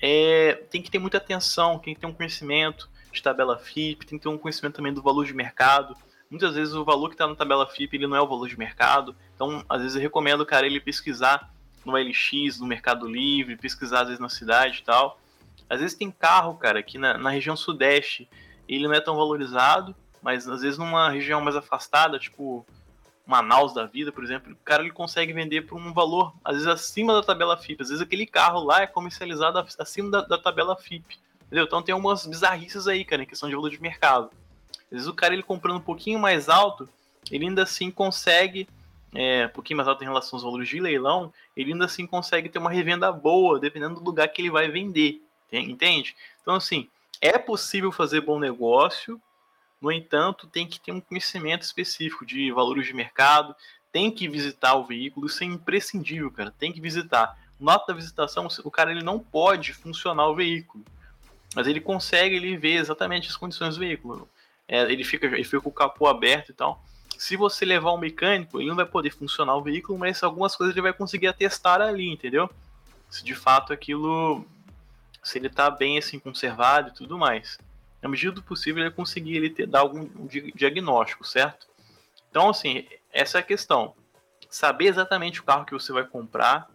[0.02, 4.18] é, tem que ter muita atenção, tem que ter um conhecimento de tabela FIP, tem
[4.18, 5.98] que ter um conhecimento também do valor de mercado.
[6.30, 8.58] Muitas vezes o valor que está na tabela FIP ele não é o valor de
[8.58, 11.54] mercado, então às vezes eu recomendo cara ele pesquisar
[11.86, 15.20] no LX, no Mercado Livre, pesquisar às vezes na cidade e tal.
[15.70, 18.28] Às vezes tem carro, cara, aqui na, na região sudeste,
[18.68, 22.66] ele não é tão valorizado, mas às vezes numa região mais afastada, tipo
[23.26, 26.68] Manaus da vida, por exemplo, o cara ele consegue vender por um valor, às vezes,
[26.68, 27.82] acima da tabela FIP.
[27.82, 31.20] Às vezes aquele carro lá é comercializado acima da, da tabela FIP.
[31.46, 31.66] Entendeu?
[31.66, 34.30] Então tem algumas bizarrices aí, cara, em questão de valor de mercado.
[34.86, 36.88] Às vezes o cara ele comprando um pouquinho mais alto,
[37.30, 38.68] ele ainda assim consegue,
[39.14, 42.50] é, um pouquinho mais alto em relação aos valores de leilão, ele ainda assim consegue
[42.50, 45.22] ter uma revenda boa, dependendo do lugar que ele vai vender.
[45.52, 46.16] Entende?
[46.42, 46.88] Então, assim,
[47.20, 49.22] é possível fazer bom negócio,
[49.82, 53.56] no entanto, tem que ter um conhecimento específico de valores de mercado,
[53.92, 56.52] tem que visitar o veículo, isso é imprescindível, cara.
[56.52, 57.38] Tem que visitar.
[57.60, 60.84] Nota da visitação, o cara ele não pode funcionar o veículo,
[61.54, 64.30] mas ele consegue ele ver exatamente as condições do veículo.
[64.68, 66.82] É, ele, fica, ele fica com o capô aberto e tal.
[67.22, 70.74] Se você levar um mecânico, ele não vai poder funcionar o veículo, mas algumas coisas
[70.74, 72.50] ele vai conseguir atestar ali, entendeu?
[73.10, 74.44] Se de fato aquilo,
[75.22, 77.60] se ele está bem assim conservado e tudo mais
[78.02, 80.10] na medida do possível, ele conseguir ele ter, dar algum
[80.56, 81.68] diagnóstico, certo?
[82.30, 83.94] Então, assim, essa é a questão.
[84.50, 86.70] Saber exatamente o carro que você vai comprar,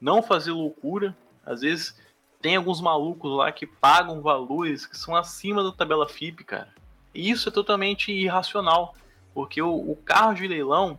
[0.00, 1.16] não fazer loucura.
[1.46, 1.96] Às vezes
[2.40, 6.68] tem alguns malucos lá que pagam valores que são acima da tabela FIP, cara.
[7.14, 8.96] E isso é totalmente irracional,
[9.34, 10.98] porque o, o carro de leilão,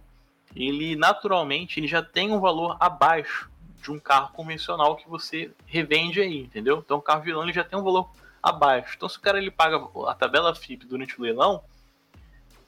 [0.56, 3.50] ele naturalmente ele já tem um valor abaixo
[3.82, 6.82] de um carro convencional que você revende aí, entendeu?
[6.84, 8.10] Então o carro de leilão ele já tem um valor
[8.44, 8.96] abaixo.
[8.98, 11.64] Então, se o cara ele paga a tabela FIP durante o leilão,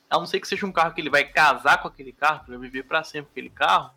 [0.10, 2.58] a não ser que seja um carro que ele vai casar com aquele carro, para
[2.58, 3.92] viver para sempre com aquele carro,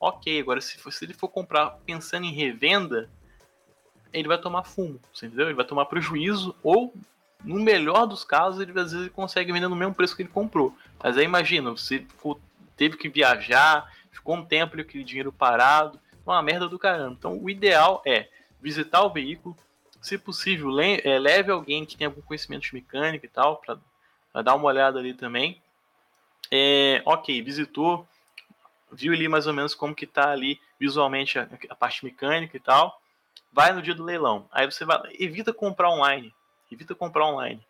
[0.00, 0.40] ok.
[0.40, 3.10] Agora, se, for, se ele for comprar pensando em revenda,
[4.12, 5.46] ele vai tomar fumo, entendeu?
[5.46, 6.94] Ele vai tomar prejuízo ou,
[7.44, 10.76] no melhor dos casos, ele às vezes consegue vender no mesmo preço que ele comprou.
[11.02, 12.04] Mas aí imagina, você
[12.76, 17.14] teve que viajar, ficou um tempo aquele dinheiro parado, uma merda do caramba.
[17.18, 18.28] Então, o ideal é
[18.60, 19.56] visitar o veículo,
[20.00, 24.54] se possível, é, leve alguém que tem algum conhecimento de mecânica e tal, para dar
[24.54, 25.60] uma olhada ali também.
[26.50, 28.06] É, ok, visitou,
[28.90, 32.60] viu ali mais ou menos como que tá ali visualmente a, a, parte mecânica e
[32.60, 33.00] tal.
[33.52, 34.48] Vai no dia do leilão.
[34.52, 36.32] Aí você vai, evita comprar online.
[36.70, 37.60] Evita comprar online.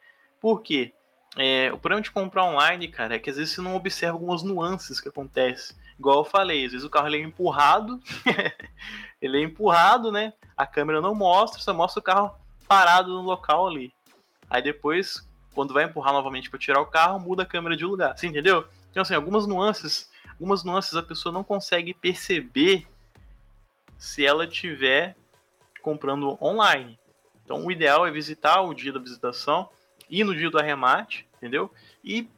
[0.40, 0.92] Por quê?
[1.36, 4.42] É, o problema de comprar online, cara, é que às vezes você não observa algumas
[4.42, 5.76] nuances que acontecem.
[5.98, 8.00] Igual eu falei, às vezes o carro ele é empurrado,
[9.20, 10.32] ele é empurrado, né?
[10.56, 12.34] A câmera não mostra, só mostra o carro
[12.68, 13.92] parado no local ali.
[14.48, 18.16] Aí depois, quando vai empurrar novamente para tirar o carro, muda a câmera de lugar.
[18.16, 18.66] Você entendeu?
[18.90, 22.86] Então, assim, algumas nuances, algumas nuances a pessoa não consegue perceber
[23.98, 25.16] se ela tiver
[25.82, 26.98] comprando online.
[27.46, 29.70] Então, o ideal é visitar o dia da visitação
[30.10, 31.72] e no dia do arremate, entendeu?
[32.04, 32.28] E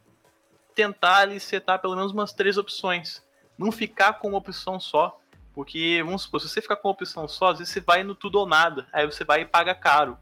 [0.75, 3.27] tentar ali setar pelo menos umas três opções
[3.57, 5.19] não ficar com uma opção só.
[5.53, 8.13] Porque, vamos supor, se você ficar com uma opção só, às vezes você vai no
[8.13, 8.87] tudo ou nada.
[8.93, 10.15] Aí você vai e paga caro.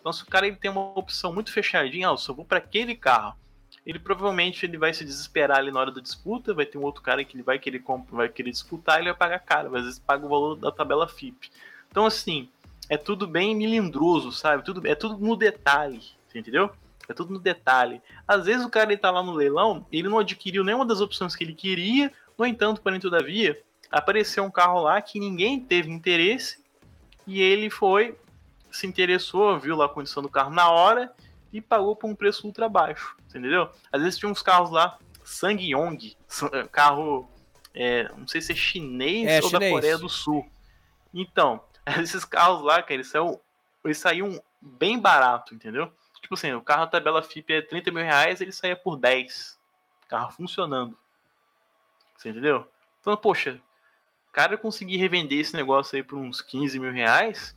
[0.00, 2.58] Então, se o cara ele tem uma opção muito fechadinha, ah, eu só vou para
[2.58, 3.36] aquele carro.
[3.84, 7.02] Ele provavelmente ele vai se desesperar ali na hora da disputa, vai ter um outro
[7.02, 10.24] cara que ele vai querer, vai querer disputar, ele vai pagar caro, às vezes paga
[10.24, 11.50] o valor da tabela FIP.
[11.90, 12.48] Então, assim,
[12.88, 14.64] é tudo bem milindroso, sabe?
[14.64, 16.02] Tudo, é tudo no detalhe,
[16.34, 16.70] entendeu?
[17.08, 18.00] É tudo no detalhe.
[18.26, 21.34] Às vezes o cara ele tá lá no leilão, ele não adquiriu nenhuma das opções
[21.34, 23.60] que ele queria, no entanto, porém, todavia,
[23.90, 26.62] apareceu um carro lá que ninguém teve interesse
[27.26, 28.16] e ele foi,
[28.70, 31.12] se interessou, viu lá a condição do carro na hora
[31.52, 33.68] e pagou por um preço ultra baixo, entendeu?
[33.92, 36.16] Às vezes tinha uns carros lá, Sangyong,
[36.52, 37.28] eh, carro,
[37.74, 39.70] é, não sei se é chinês é, ou chinês.
[39.70, 40.48] da Coreia do Sul.
[41.12, 41.62] Então,
[42.02, 43.40] esses carros lá, cara, eles saíam,
[43.84, 45.92] eles saíam bem barato, entendeu?
[46.20, 49.58] Tipo assim, o carro, tabela FIP é 30 mil reais, ele saía por 10.
[50.08, 50.96] Carro funcionando.
[52.16, 52.68] Você entendeu?
[53.00, 53.60] Então, poxa,
[54.32, 57.54] cara conseguir revender esse negócio aí por uns 15 mil reais,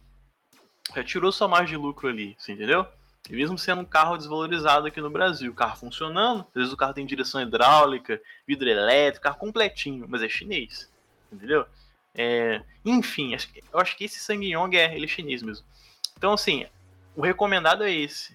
[0.94, 2.86] já tirou sua margem de lucro ali, você entendeu?
[3.30, 6.94] E mesmo sendo um carro desvalorizado aqui no Brasil, carro funcionando, às vezes o carro
[6.94, 10.92] tem direção hidráulica, vidro elétrico, carro completinho, mas é chinês,
[11.32, 11.66] entendeu?
[12.16, 13.36] É, enfim,
[13.74, 15.66] eu acho que esse Sangyong é ele é chinês mesmo.
[16.18, 16.66] Então, assim,
[17.16, 18.34] o recomendado é esse.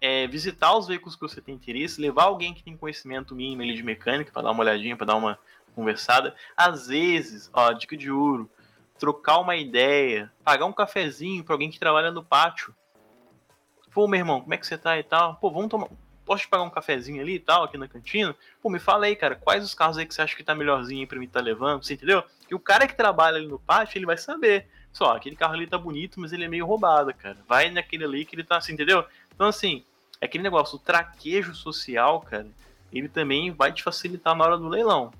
[0.00, 3.74] É visitar os veículos que você tem interesse, levar alguém que tem conhecimento mínimo ali
[3.74, 5.38] de mecânica para dar uma olhadinha, para dar uma
[5.74, 6.34] conversada.
[6.56, 8.50] Às vezes, ó, dica de ouro,
[8.98, 12.74] trocar uma ideia, pagar um cafezinho para alguém que trabalha no pátio.
[13.92, 15.36] Pô, meu irmão, como é que você tá e tal?
[15.36, 15.88] Pô, vamos tomar.
[16.24, 18.36] Posso te pagar um cafezinho ali e tal, aqui na cantina?
[18.62, 21.06] Pô, me fala aí, cara, quais os carros aí que você acha que tá melhorzinho
[21.06, 21.84] pra mim estar tá levando?
[21.84, 22.22] Você entendeu?
[22.50, 24.66] E o cara que trabalha ali no pátio, ele vai saber.
[24.92, 27.38] Só, aquele carro ali tá bonito, mas ele é meio roubado, cara.
[27.48, 29.04] Vai naquele ali que ele tá assim, entendeu?
[29.34, 29.84] Então, assim,
[30.20, 32.46] é aquele negócio, o traquejo social, cara,
[32.92, 35.12] ele também vai te facilitar na hora do leilão.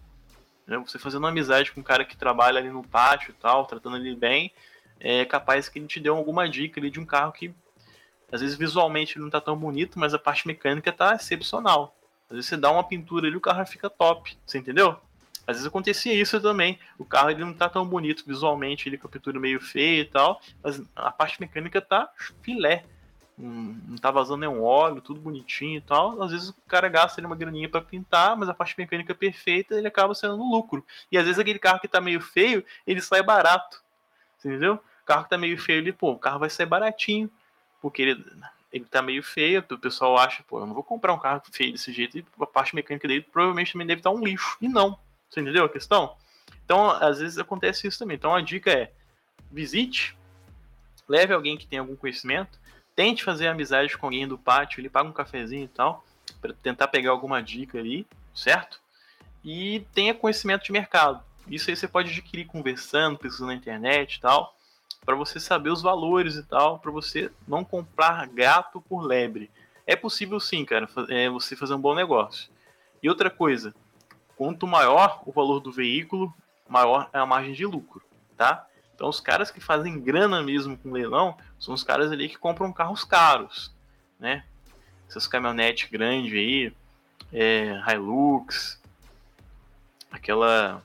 [0.66, 0.76] Né?
[0.78, 3.96] Você fazendo uma amizade com um cara que trabalha ali no pátio e tal, tratando
[3.96, 4.52] ele bem,
[4.98, 7.54] é capaz que ele te dê alguma dica ali de um carro que
[8.30, 11.96] às vezes visualmente ele não tá tão bonito, mas a parte mecânica tá excepcional.
[12.28, 15.00] Às vezes você dá uma pintura ali e o carro fica top, você entendeu?
[15.46, 16.78] Às vezes acontecia isso também.
[16.98, 20.04] O carro ele não tá tão bonito visualmente, ele com a pintura meio feia e
[20.04, 22.10] tal, mas a parte mecânica tá
[22.42, 22.84] filé.
[23.36, 26.22] Não, tá vazando nenhum óleo, tudo bonitinho e tal.
[26.22, 29.74] Às vezes o cara gasta ali uma graninha para pintar, mas a parte mecânica perfeita
[29.76, 30.84] ele acaba sendo no lucro.
[31.10, 33.82] E às vezes aquele carro que tá meio feio, ele sai barato.
[34.38, 34.74] Entendeu?
[34.74, 37.30] O carro que tá meio feio, ele, pô, o carro vai sair baratinho
[37.80, 38.24] porque ele,
[38.72, 41.72] ele tá meio feio, o pessoal acha, pô, eu não vou comprar um carro feio
[41.72, 44.56] desse jeito, e a parte mecânica dele provavelmente também deve estar um lixo.
[44.60, 44.98] E não.
[45.30, 46.16] Você entendeu a questão?
[46.64, 48.16] Então, às vezes acontece isso também.
[48.16, 48.92] Então, a dica é:
[49.50, 50.16] visite,
[51.08, 52.58] leve alguém que tem algum conhecimento,
[52.94, 56.04] tente fazer amizade com alguém do pátio, ele paga um cafezinho e tal,
[56.40, 58.80] para tentar pegar alguma dica ali, certo?
[59.44, 61.22] E tenha conhecimento de mercado.
[61.48, 64.54] Isso aí você pode adquirir conversando, pesquisando na internet e tal
[65.04, 69.50] para você saber os valores e tal, para você não comprar gato por lebre.
[69.86, 72.50] É possível sim, cara, é você fazer um bom negócio.
[73.02, 73.74] E outra coisa,
[74.40, 76.32] quanto maior o valor do veículo,
[76.66, 78.02] maior é a margem de lucro,
[78.38, 78.66] tá?
[78.94, 82.72] Então os caras que fazem grana mesmo com leilão são os caras ali que compram
[82.72, 83.70] carros caros,
[84.18, 84.42] né?
[85.06, 86.72] Essas caminhonetes grandes aí,
[87.30, 88.80] é, Hilux,
[90.10, 90.82] aquela,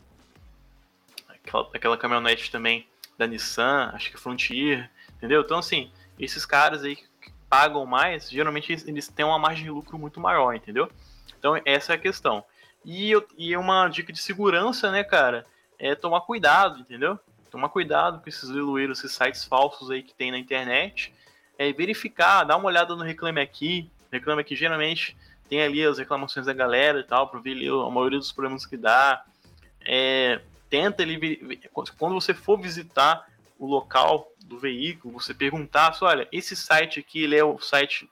[1.29, 2.85] aquela, aquela caminhonete também
[3.17, 5.39] da Nissan, acho que Frontier, entendeu?
[5.39, 9.97] Então, assim, esses caras aí que pagam mais, geralmente eles têm uma margem de lucro
[9.97, 10.91] muito maior, entendeu?
[11.39, 12.43] Então, essa é a questão.
[12.85, 15.45] E, e uma dica de segurança, né, cara,
[15.79, 17.19] é tomar cuidado, entendeu?
[17.49, 21.13] Tomar cuidado com esses leiloeiros, esses sites falsos aí que tem na internet.
[21.57, 23.89] É verificar, dar uma olhada no Reclame Aqui.
[24.11, 25.17] Reclame Aqui geralmente
[25.49, 28.77] tem ali as reclamações da galera e tal, para ver a maioria dos problemas que
[28.77, 29.23] dá.
[29.81, 31.59] É, tenta ele
[31.97, 37.23] quando você for visitar o local do veículo, você perguntar, assim, olha, esse site aqui
[37.23, 38.09] ele é o site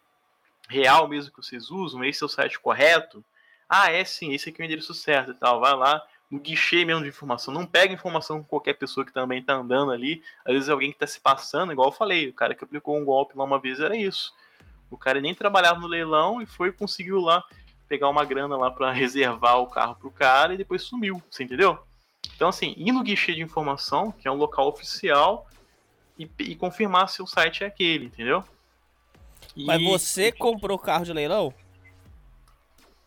[0.69, 3.23] real mesmo que vocês usam, esse é o site correto?
[3.75, 5.59] Ah, é sim, esse aqui é o endereço certo e tal.
[5.59, 7.51] Vai lá no guichê mesmo de informação.
[7.51, 10.21] Não pega informação com qualquer pessoa que também está andando ali.
[10.45, 13.03] Às vezes alguém que está se passando, igual eu falei, o cara que aplicou um
[13.03, 14.31] golpe lá uma vez era isso.
[14.91, 17.43] O cara nem trabalhava no leilão e foi conseguiu lá
[17.89, 21.19] pegar uma grana lá para reservar o carro pro cara e depois sumiu.
[21.31, 21.79] Você entendeu?
[22.35, 25.47] Então, assim, ir no guichê de informação, que é um local oficial,
[26.19, 28.43] e, e confirmar se o site é aquele, entendeu?
[29.55, 31.51] E, Mas você comprou carro de leilão?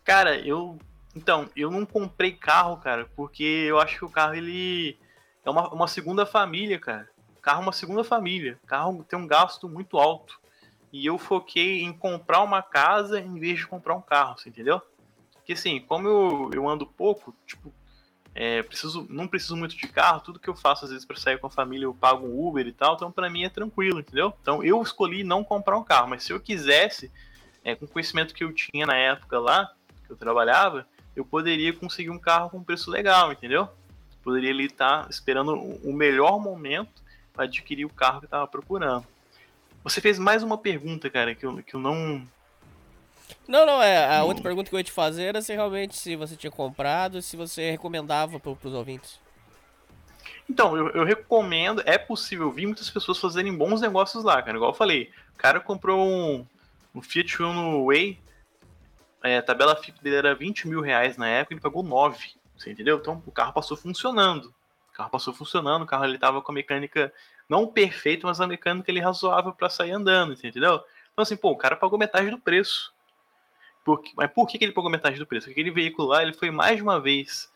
[0.06, 0.78] Cara, eu.
[1.16, 4.96] Então, eu não comprei carro, cara, porque eu acho que o carro ele
[5.44, 7.08] é uma, uma segunda família, cara.
[7.42, 8.56] Carro é uma segunda família.
[8.66, 10.38] Carro tem um gasto muito alto.
[10.92, 14.80] E eu foquei em comprar uma casa em vez de comprar um carro, você entendeu?
[15.32, 17.72] Porque assim, como eu, eu ando pouco, tipo,
[18.34, 21.38] é, preciso, não preciso muito de carro, tudo que eu faço às vezes para sair
[21.38, 24.32] com a família eu pago um Uber e tal, então para mim é tranquilo, entendeu?
[24.40, 27.10] Então eu escolhi não comprar um carro, mas se eu quisesse,
[27.64, 29.72] é, com o conhecimento que eu tinha na época lá,
[30.06, 33.68] que eu trabalhava, eu poderia conseguir um carro com preço legal, entendeu?
[34.22, 37.02] Poderia ali estar tá esperando o melhor momento
[37.32, 39.06] para adquirir o carro que eu estava procurando.
[39.84, 42.26] Você fez mais uma pergunta, cara, que eu, que eu não,
[43.46, 44.16] não, não, é.
[44.16, 47.22] A outra pergunta que eu ia te fazer era se realmente se você tinha comprado,
[47.22, 49.20] se você recomendava para os ouvintes.
[50.48, 54.56] Então, eu, eu, recomendo, é possível ver muitas pessoas fazerem bons negócios lá, cara.
[54.56, 56.46] Igual eu falei, o cara comprou um,
[56.94, 58.18] um Fiat Uno Way,
[59.22, 62.70] é, a tabela FIP dele era 20 mil reais na época, ele pagou 9, você
[62.70, 62.98] entendeu?
[62.98, 64.54] Então o carro passou funcionando.
[64.90, 67.12] O carro passou funcionando, o carro ele tava com a mecânica
[67.48, 70.80] não perfeita, mas a mecânica ele razoável para sair andando, entendeu?
[71.12, 72.92] Então assim, pô, o cara pagou metade do preço.
[73.84, 75.46] Por, mas por que, que ele pagou metade do preço?
[75.46, 77.50] Porque aquele veículo lá ele foi mais de uma vez.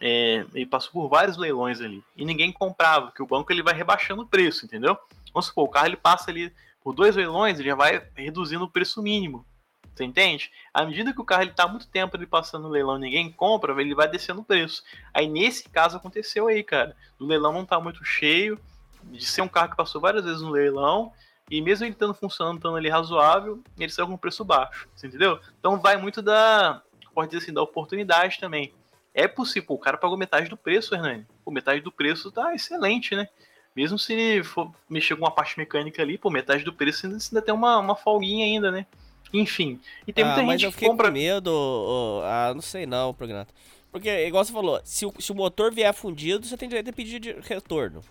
[0.00, 2.02] É, ele passou por vários leilões ali.
[2.16, 4.98] E ninguém comprava, porque o banco ele vai rebaixando o preço, entendeu?
[5.32, 6.52] Vamos supor, o carro ele passa ali
[6.82, 9.46] por dois leilões, ele já vai reduzindo o preço mínimo.
[9.94, 10.50] Você entende?
[10.72, 13.78] À medida que o carro ele tá muito tempo ele passando no leilão ninguém compra,
[13.80, 14.82] ele vai descendo o preço.
[15.12, 16.96] Aí nesse caso aconteceu aí, cara.
[17.18, 18.58] O leilão não tá muito cheio,
[19.04, 21.12] de ser um carro que passou várias vezes no leilão,
[21.50, 24.88] e mesmo ele estando funcionando, estando ali razoável, ele saiu com preço baixo.
[25.02, 25.38] Entendeu?
[25.58, 26.82] Então vai muito da.
[27.14, 28.72] Pode dizer assim, da oportunidade também.
[29.12, 31.26] É possível, o cara pagou metade do preço, Hernani.
[31.44, 33.28] Pô, metade do preço tá excelente, né?
[33.76, 37.52] Mesmo se for mexer com uma parte mecânica ali, pô, metade do preço ainda tem
[37.52, 38.86] uma, uma folguinha ainda, né?
[39.32, 39.80] Enfim.
[40.06, 41.08] E tem ah, muita mas gente eu que fiquei compra.
[41.08, 41.50] com medo.
[41.50, 43.52] oh, ah, não sei não, Prognato.
[43.90, 46.92] Porque, igual você falou, se o, se o motor vier fundido, você tem direito a
[46.92, 48.02] pedir de retorno.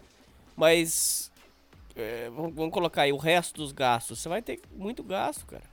[0.55, 1.31] Mas.
[1.95, 4.19] é, vamos, vamos colocar aí o resto dos gastos.
[4.19, 5.63] Você vai ter muito gasto, cara.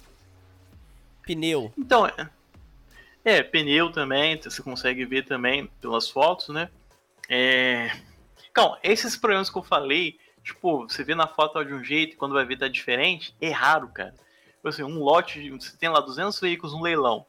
[1.22, 1.72] Pneu.
[1.76, 2.30] Então, é,
[3.24, 6.70] é, pneu também, você consegue ver também pelas fotos, né?
[7.28, 7.90] É...
[8.50, 12.16] Então, esses problemas que eu falei, tipo, você vê na foto de um jeito e
[12.16, 14.14] quando vai ver tá diferente, é raro, cara.
[14.58, 17.24] Tipo assim, um lote, você tem lá 200 veículos no leilão.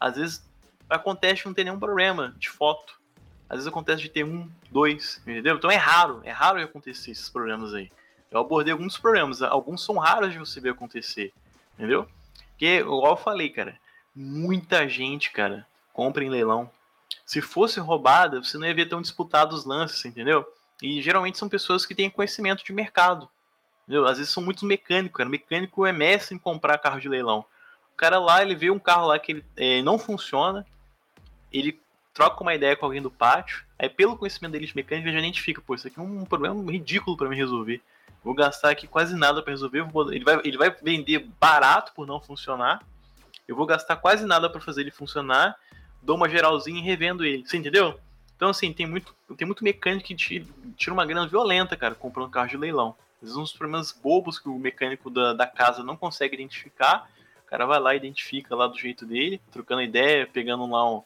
[0.00, 0.44] Às vezes
[0.90, 3.00] acontece não ter nenhum problema de foto.
[3.48, 5.56] Às vezes acontece de ter um, dois, entendeu?
[5.56, 7.90] Então é raro, é raro acontecer esses problemas aí.
[8.30, 11.32] Eu abordei alguns problemas, alguns são raros de você ver acontecer,
[11.74, 12.08] entendeu?
[12.50, 13.78] Porque, igual eu falei, cara,
[14.14, 16.68] muita gente, cara, compra em leilão.
[17.24, 20.44] Se fosse roubada, você não ia ver tão disputados os lances, entendeu?
[20.82, 23.28] E geralmente são pessoas que têm conhecimento de mercado.
[23.86, 24.06] Entendeu?
[24.06, 25.30] Às vezes são muitos mecânicos, cara.
[25.30, 27.44] Mecânico é mestre em comprar carro de leilão.
[27.94, 30.66] O cara lá, ele vê um carro lá que ele, eh, não funciona,
[31.52, 31.80] ele
[32.12, 35.22] troca uma ideia com alguém do pátio, aí pelo conhecimento dele de mecânica, ele já
[35.22, 37.80] identifica, pô, isso aqui é um problema ridículo para mim resolver.
[38.24, 42.06] Vou gastar aqui quase nada para resolver, vou- ele, vai, ele vai vender barato por
[42.06, 42.82] não funcionar,
[43.46, 45.56] eu vou gastar quase nada para fazer ele funcionar,
[46.02, 47.98] dou uma geralzinha e revendo ele, você entendeu?
[48.34, 50.44] Então, assim, tem muito, tem muito mecânico que tira,
[50.76, 52.94] tira uma grana violenta, cara, comprando carro de leilão.
[53.16, 57.10] Às vezes uns problemas bobos que o mecânico da, da casa não consegue identificar,
[57.42, 61.02] o cara vai lá e identifica lá do jeito dele, trocando ideia, pegando lá um,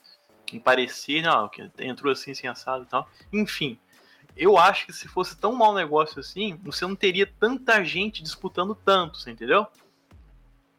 [0.53, 3.09] um parecer, não, que entrou assim, sem assado e tal.
[3.32, 3.78] Enfim,
[4.37, 8.74] eu acho que se fosse tão mau negócio assim, você não teria tanta gente disputando
[8.74, 9.66] tanto, você entendeu?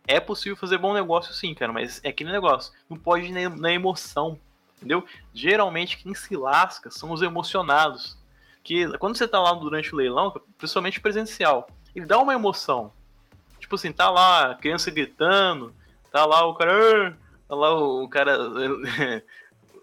[0.07, 2.73] É possível fazer bom negócio sim, cara, mas é aquele negócio.
[2.89, 4.39] Não pode ir na emoção,
[4.77, 5.05] entendeu?
[5.33, 8.17] Geralmente quem se lasca são os emocionados.
[8.63, 12.91] Que quando você tá lá durante o leilão, principalmente presencial, ele dá uma emoção.
[13.59, 15.73] Tipo assim, tá lá a criança gritando,
[16.11, 17.09] tá lá o cara.
[17.09, 17.13] "Ah",
[17.47, 18.37] Tá lá o, o cara.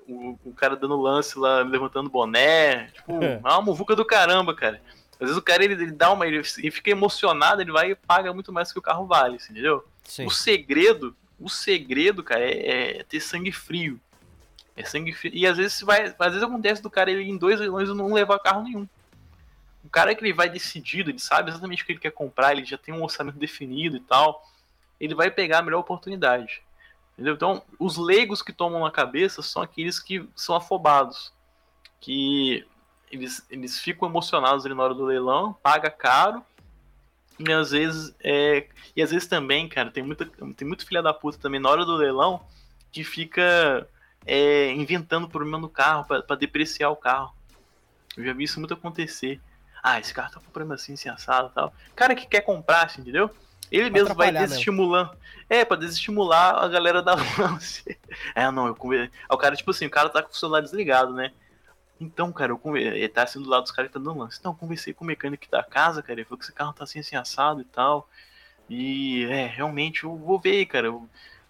[0.09, 2.87] o, o cara dando lance lá, levantando boné.
[2.95, 4.81] Tipo, é uma muvuca do caramba, cara.
[5.15, 6.27] Às vezes o cara ele, ele dá uma.
[6.27, 9.53] Ele, ele fica emocionado, ele vai e paga muito mais que o carro vale, assim,
[9.53, 9.85] entendeu?
[10.05, 10.25] Sim.
[10.27, 14.01] O segredo, o segredo, cara, é, é ter sangue frio.
[14.79, 15.33] É sangue frio.
[15.35, 16.15] E às vezes vai.
[16.17, 18.89] Às vezes acontece do cara ele em dois leilões não levar carro nenhum.
[19.85, 22.65] O cara que ele vai decidido, ele sabe exatamente o que ele quer comprar, ele
[22.65, 24.47] já tem um orçamento definido e tal.
[25.01, 26.63] Ele vai pegar a melhor oportunidade.
[27.15, 27.35] Entendeu?
[27.35, 31.33] Então, os leigos que tomam na cabeça são aqueles que são afobados.
[32.01, 32.65] Que
[33.11, 36.45] eles, eles ficam emocionados ali na hora do leilão, paga caro.
[37.37, 38.15] E às vezes.
[38.23, 41.69] É, e às vezes também, cara, tem, muita, tem muito filha da puta também na
[41.69, 42.47] hora do leilão
[42.93, 43.89] que fica
[44.29, 47.35] é, inventando problema no carro para depreciar o carro.
[48.15, 49.41] Eu já vi isso muito acontecer.
[49.83, 51.73] Ah, esse carro tá com problema assim, assim, assado e tal.
[51.97, 53.31] Cara que quer comprar, assim, entendeu?
[53.71, 55.11] Ele mesmo vai desestimulando.
[55.11, 55.25] Mesmo.
[55.49, 57.99] É, pra desestimular a galera da lance.
[58.35, 59.07] É, não, eu conversei.
[59.07, 61.33] Aí o cara, tipo assim, o cara tá com o celular desligado, né?
[61.99, 62.83] Então, cara, eu conver...
[62.83, 64.37] ele tá assim do lado dos caras que tá dando lance.
[64.39, 66.21] Então, eu conversei com o mecânico da casa, cara.
[66.21, 68.09] Ele falou que esse carro tá assim, assim, assado e tal.
[68.69, 70.89] E, é, realmente, eu vou ver, cara.
[70.89, 71.09] Eu,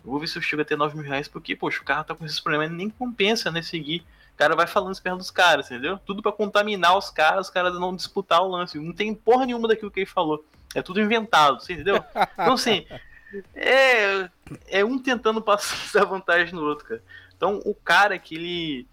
[0.09, 2.15] vou ver se eu chego a ter 9 mil reais, porque, poxa, o carro tá
[2.15, 4.05] com esses problemas, nem compensa, né, seguir.
[4.35, 5.99] O cara vai falando isso perto dos caras, entendeu?
[5.99, 8.79] Tudo para contaminar os caras, os caras não disputar o lance.
[8.79, 10.45] Não tem porra nenhuma daquilo que ele falou.
[10.75, 12.05] É tudo inventado, entendeu?
[12.35, 12.87] Então, assim,
[13.55, 14.29] é,
[14.69, 17.03] é um tentando passar vantagem no outro, cara.
[17.37, 18.87] Então, o cara que ele,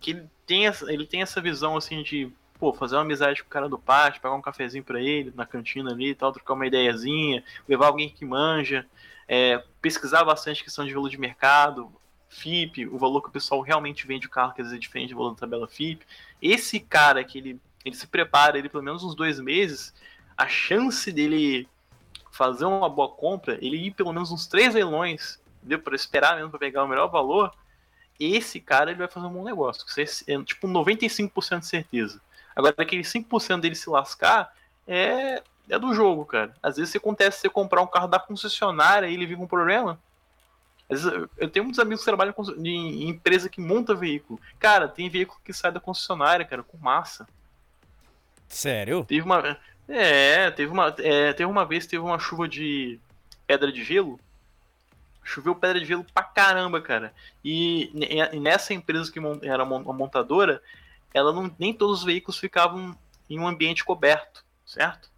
[0.00, 3.48] que ele, tem, essa, ele tem essa visão, assim, de, pô, fazer uma amizade com
[3.48, 6.54] o cara do pátio, pegar um cafezinho pra ele na cantina ali e tal, trocar
[6.54, 8.86] uma ideiazinha, levar alguém que manja,
[9.28, 11.92] é, pesquisar bastante questão de valor de mercado,
[12.28, 15.10] FIP, o valor que o pessoal realmente vende o carro, que às vezes é diferente
[15.10, 16.04] do valor da tabela FIP.
[16.40, 19.94] Esse cara que ele, ele se prepara, ele pelo menos uns dois meses,
[20.36, 21.68] a chance dele
[22.30, 26.50] fazer uma boa compra, ele ir pelo menos uns três leilões, deu para esperar mesmo
[26.50, 27.52] para pegar o melhor valor,
[28.20, 29.84] esse cara ele vai fazer um bom negócio.
[30.26, 32.20] É tipo 95% de certeza.
[32.54, 34.52] Agora, aquele 5% dele se lascar
[34.86, 36.54] é, é do jogo, cara.
[36.62, 39.98] Às vezes acontece você comprar um carro da concessionária e ele vir com um problema.
[40.88, 44.40] Às vezes, eu tenho muitos amigos que trabalham em empresa que monta veículo.
[44.58, 47.26] Cara, tem veículo que sai da concessionária, cara, com massa.
[48.48, 49.04] Sério?
[49.04, 49.58] Teve uma.
[49.88, 53.00] É, teve uma, é, teve uma vez teve uma chuva de
[53.46, 54.20] pedra de gelo.
[55.22, 57.12] Choveu pedra de gelo pra caramba, cara.
[57.44, 57.90] E,
[58.32, 60.62] e nessa empresa que era uma montadora,
[61.12, 62.96] ela não, nem todos os veículos ficavam
[63.28, 65.10] em um ambiente coberto, certo?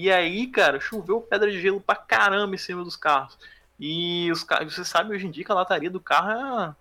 [0.00, 3.36] E aí, cara, choveu pedra de gelo pra caramba em cima dos carros.
[3.78, 6.74] E os carros, você sabe hoje em dia que a lataria do carro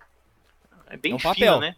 [0.88, 1.76] é, é bem é fina, né?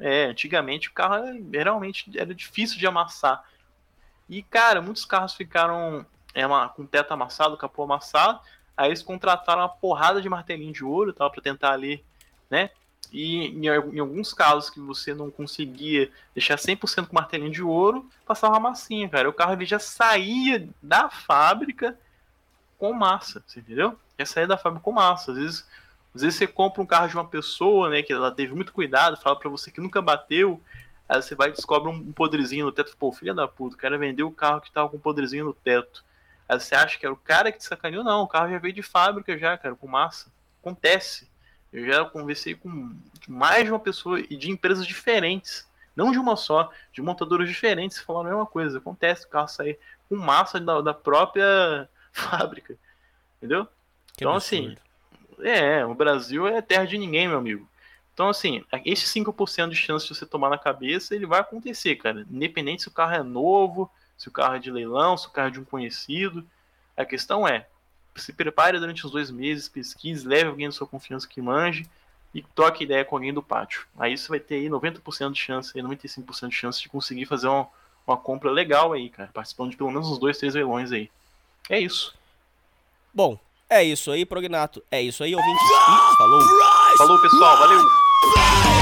[0.00, 1.22] É, antigamente o carro
[1.52, 3.44] realmente era difícil de amassar.
[4.28, 6.04] E, cara, muitos carros ficaram
[6.34, 8.40] é, uma, com teto amassado, capô amassado.
[8.76, 12.04] Aí eles contrataram uma porrada de martelinho de ouro tal, para tentar ali,
[12.50, 12.70] né?
[13.12, 18.08] E em, em, alguns casos que você não conseguia deixar 100% com martelinho de ouro,
[18.24, 19.28] passava uma massinha, cara.
[19.28, 21.98] O carro ele já saía da fábrica
[22.78, 23.98] com massa, entendeu?
[24.18, 25.32] Já saía da fábrica com massa.
[25.32, 25.66] Às vezes,
[26.14, 29.16] às vezes você compra um carro de uma pessoa, né, que ela teve muito cuidado,
[29.16, 30.60] fala para você que nunca bateu,
[31.08, 32.96] aí você vai e descobre um podrezinho no teto.
[32.96, 35.52] Pô, filha da puta, o cara vendeu o carro que tava com um podrezinho no
[35.54, 36.04] teto.
[36.48, 38.02] Aí você acha que era o cara que te sacaneou?
[38.02, 40.32] Não, o carro já veio de fábrica já, cara, com massa.
[40.60, 41.29] Acontece.
[41.72, 42.94] Eu já conversei com
[43.28, 45.68] mais de uma pessoa e de empresas diferentes.
[45.94, 48.78] Não de uma só, de montadoras diferentes, falaram a mesma coisa.
[48.78, 49.78] Acontece o carro sair
[50.08, 52.76] com massa da, da própria fábrica.
[53.36, 53.66] Entendeu?
[54.16, 54.80] Que então, assim, absurdo.
[55.38, 57.68] assim, é, o Brasil é terra de ninguém, meu amigo.
[58.12, 62.26] Então, assim, esse 5% de chance de você tomar na cabeça, ele vai acontecer, cara.
[62.30, 65.48] Independente se o carro é novo, se o carro é de leilão, se o carro
[65.48, 66.46] é de um conhecido.
[66.96, 67.66] A questão é,
[68.16, 71.86] se prepare durante uns dois meses, pesquise, leve alguém da sua confiança que manje
[72.34, 73.86] e toque ideia com alguém do pátio.
[73.98, 77.48] Aí você vai ter aí 90% de chance, aí 95% de chance de conseguir fazer
[77.48, 77.66] uma,
[78.06, 81.10] uma compra legal aí, cara, participando de pelo menos uns dois, três leilões aí.
[81.68, 82.14] É isso.
[83.12, 83.38] Bom,
[83.68, 84.82] é isso aí, Prognato.
[84.90, 85.60] É isso aí, ouvinte.
[86.18, 86.42] falou.
[86.98, 87.58] Falou, pessoal.
[87.58, 88.79] Valeu.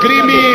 [0.00, 0.49] crime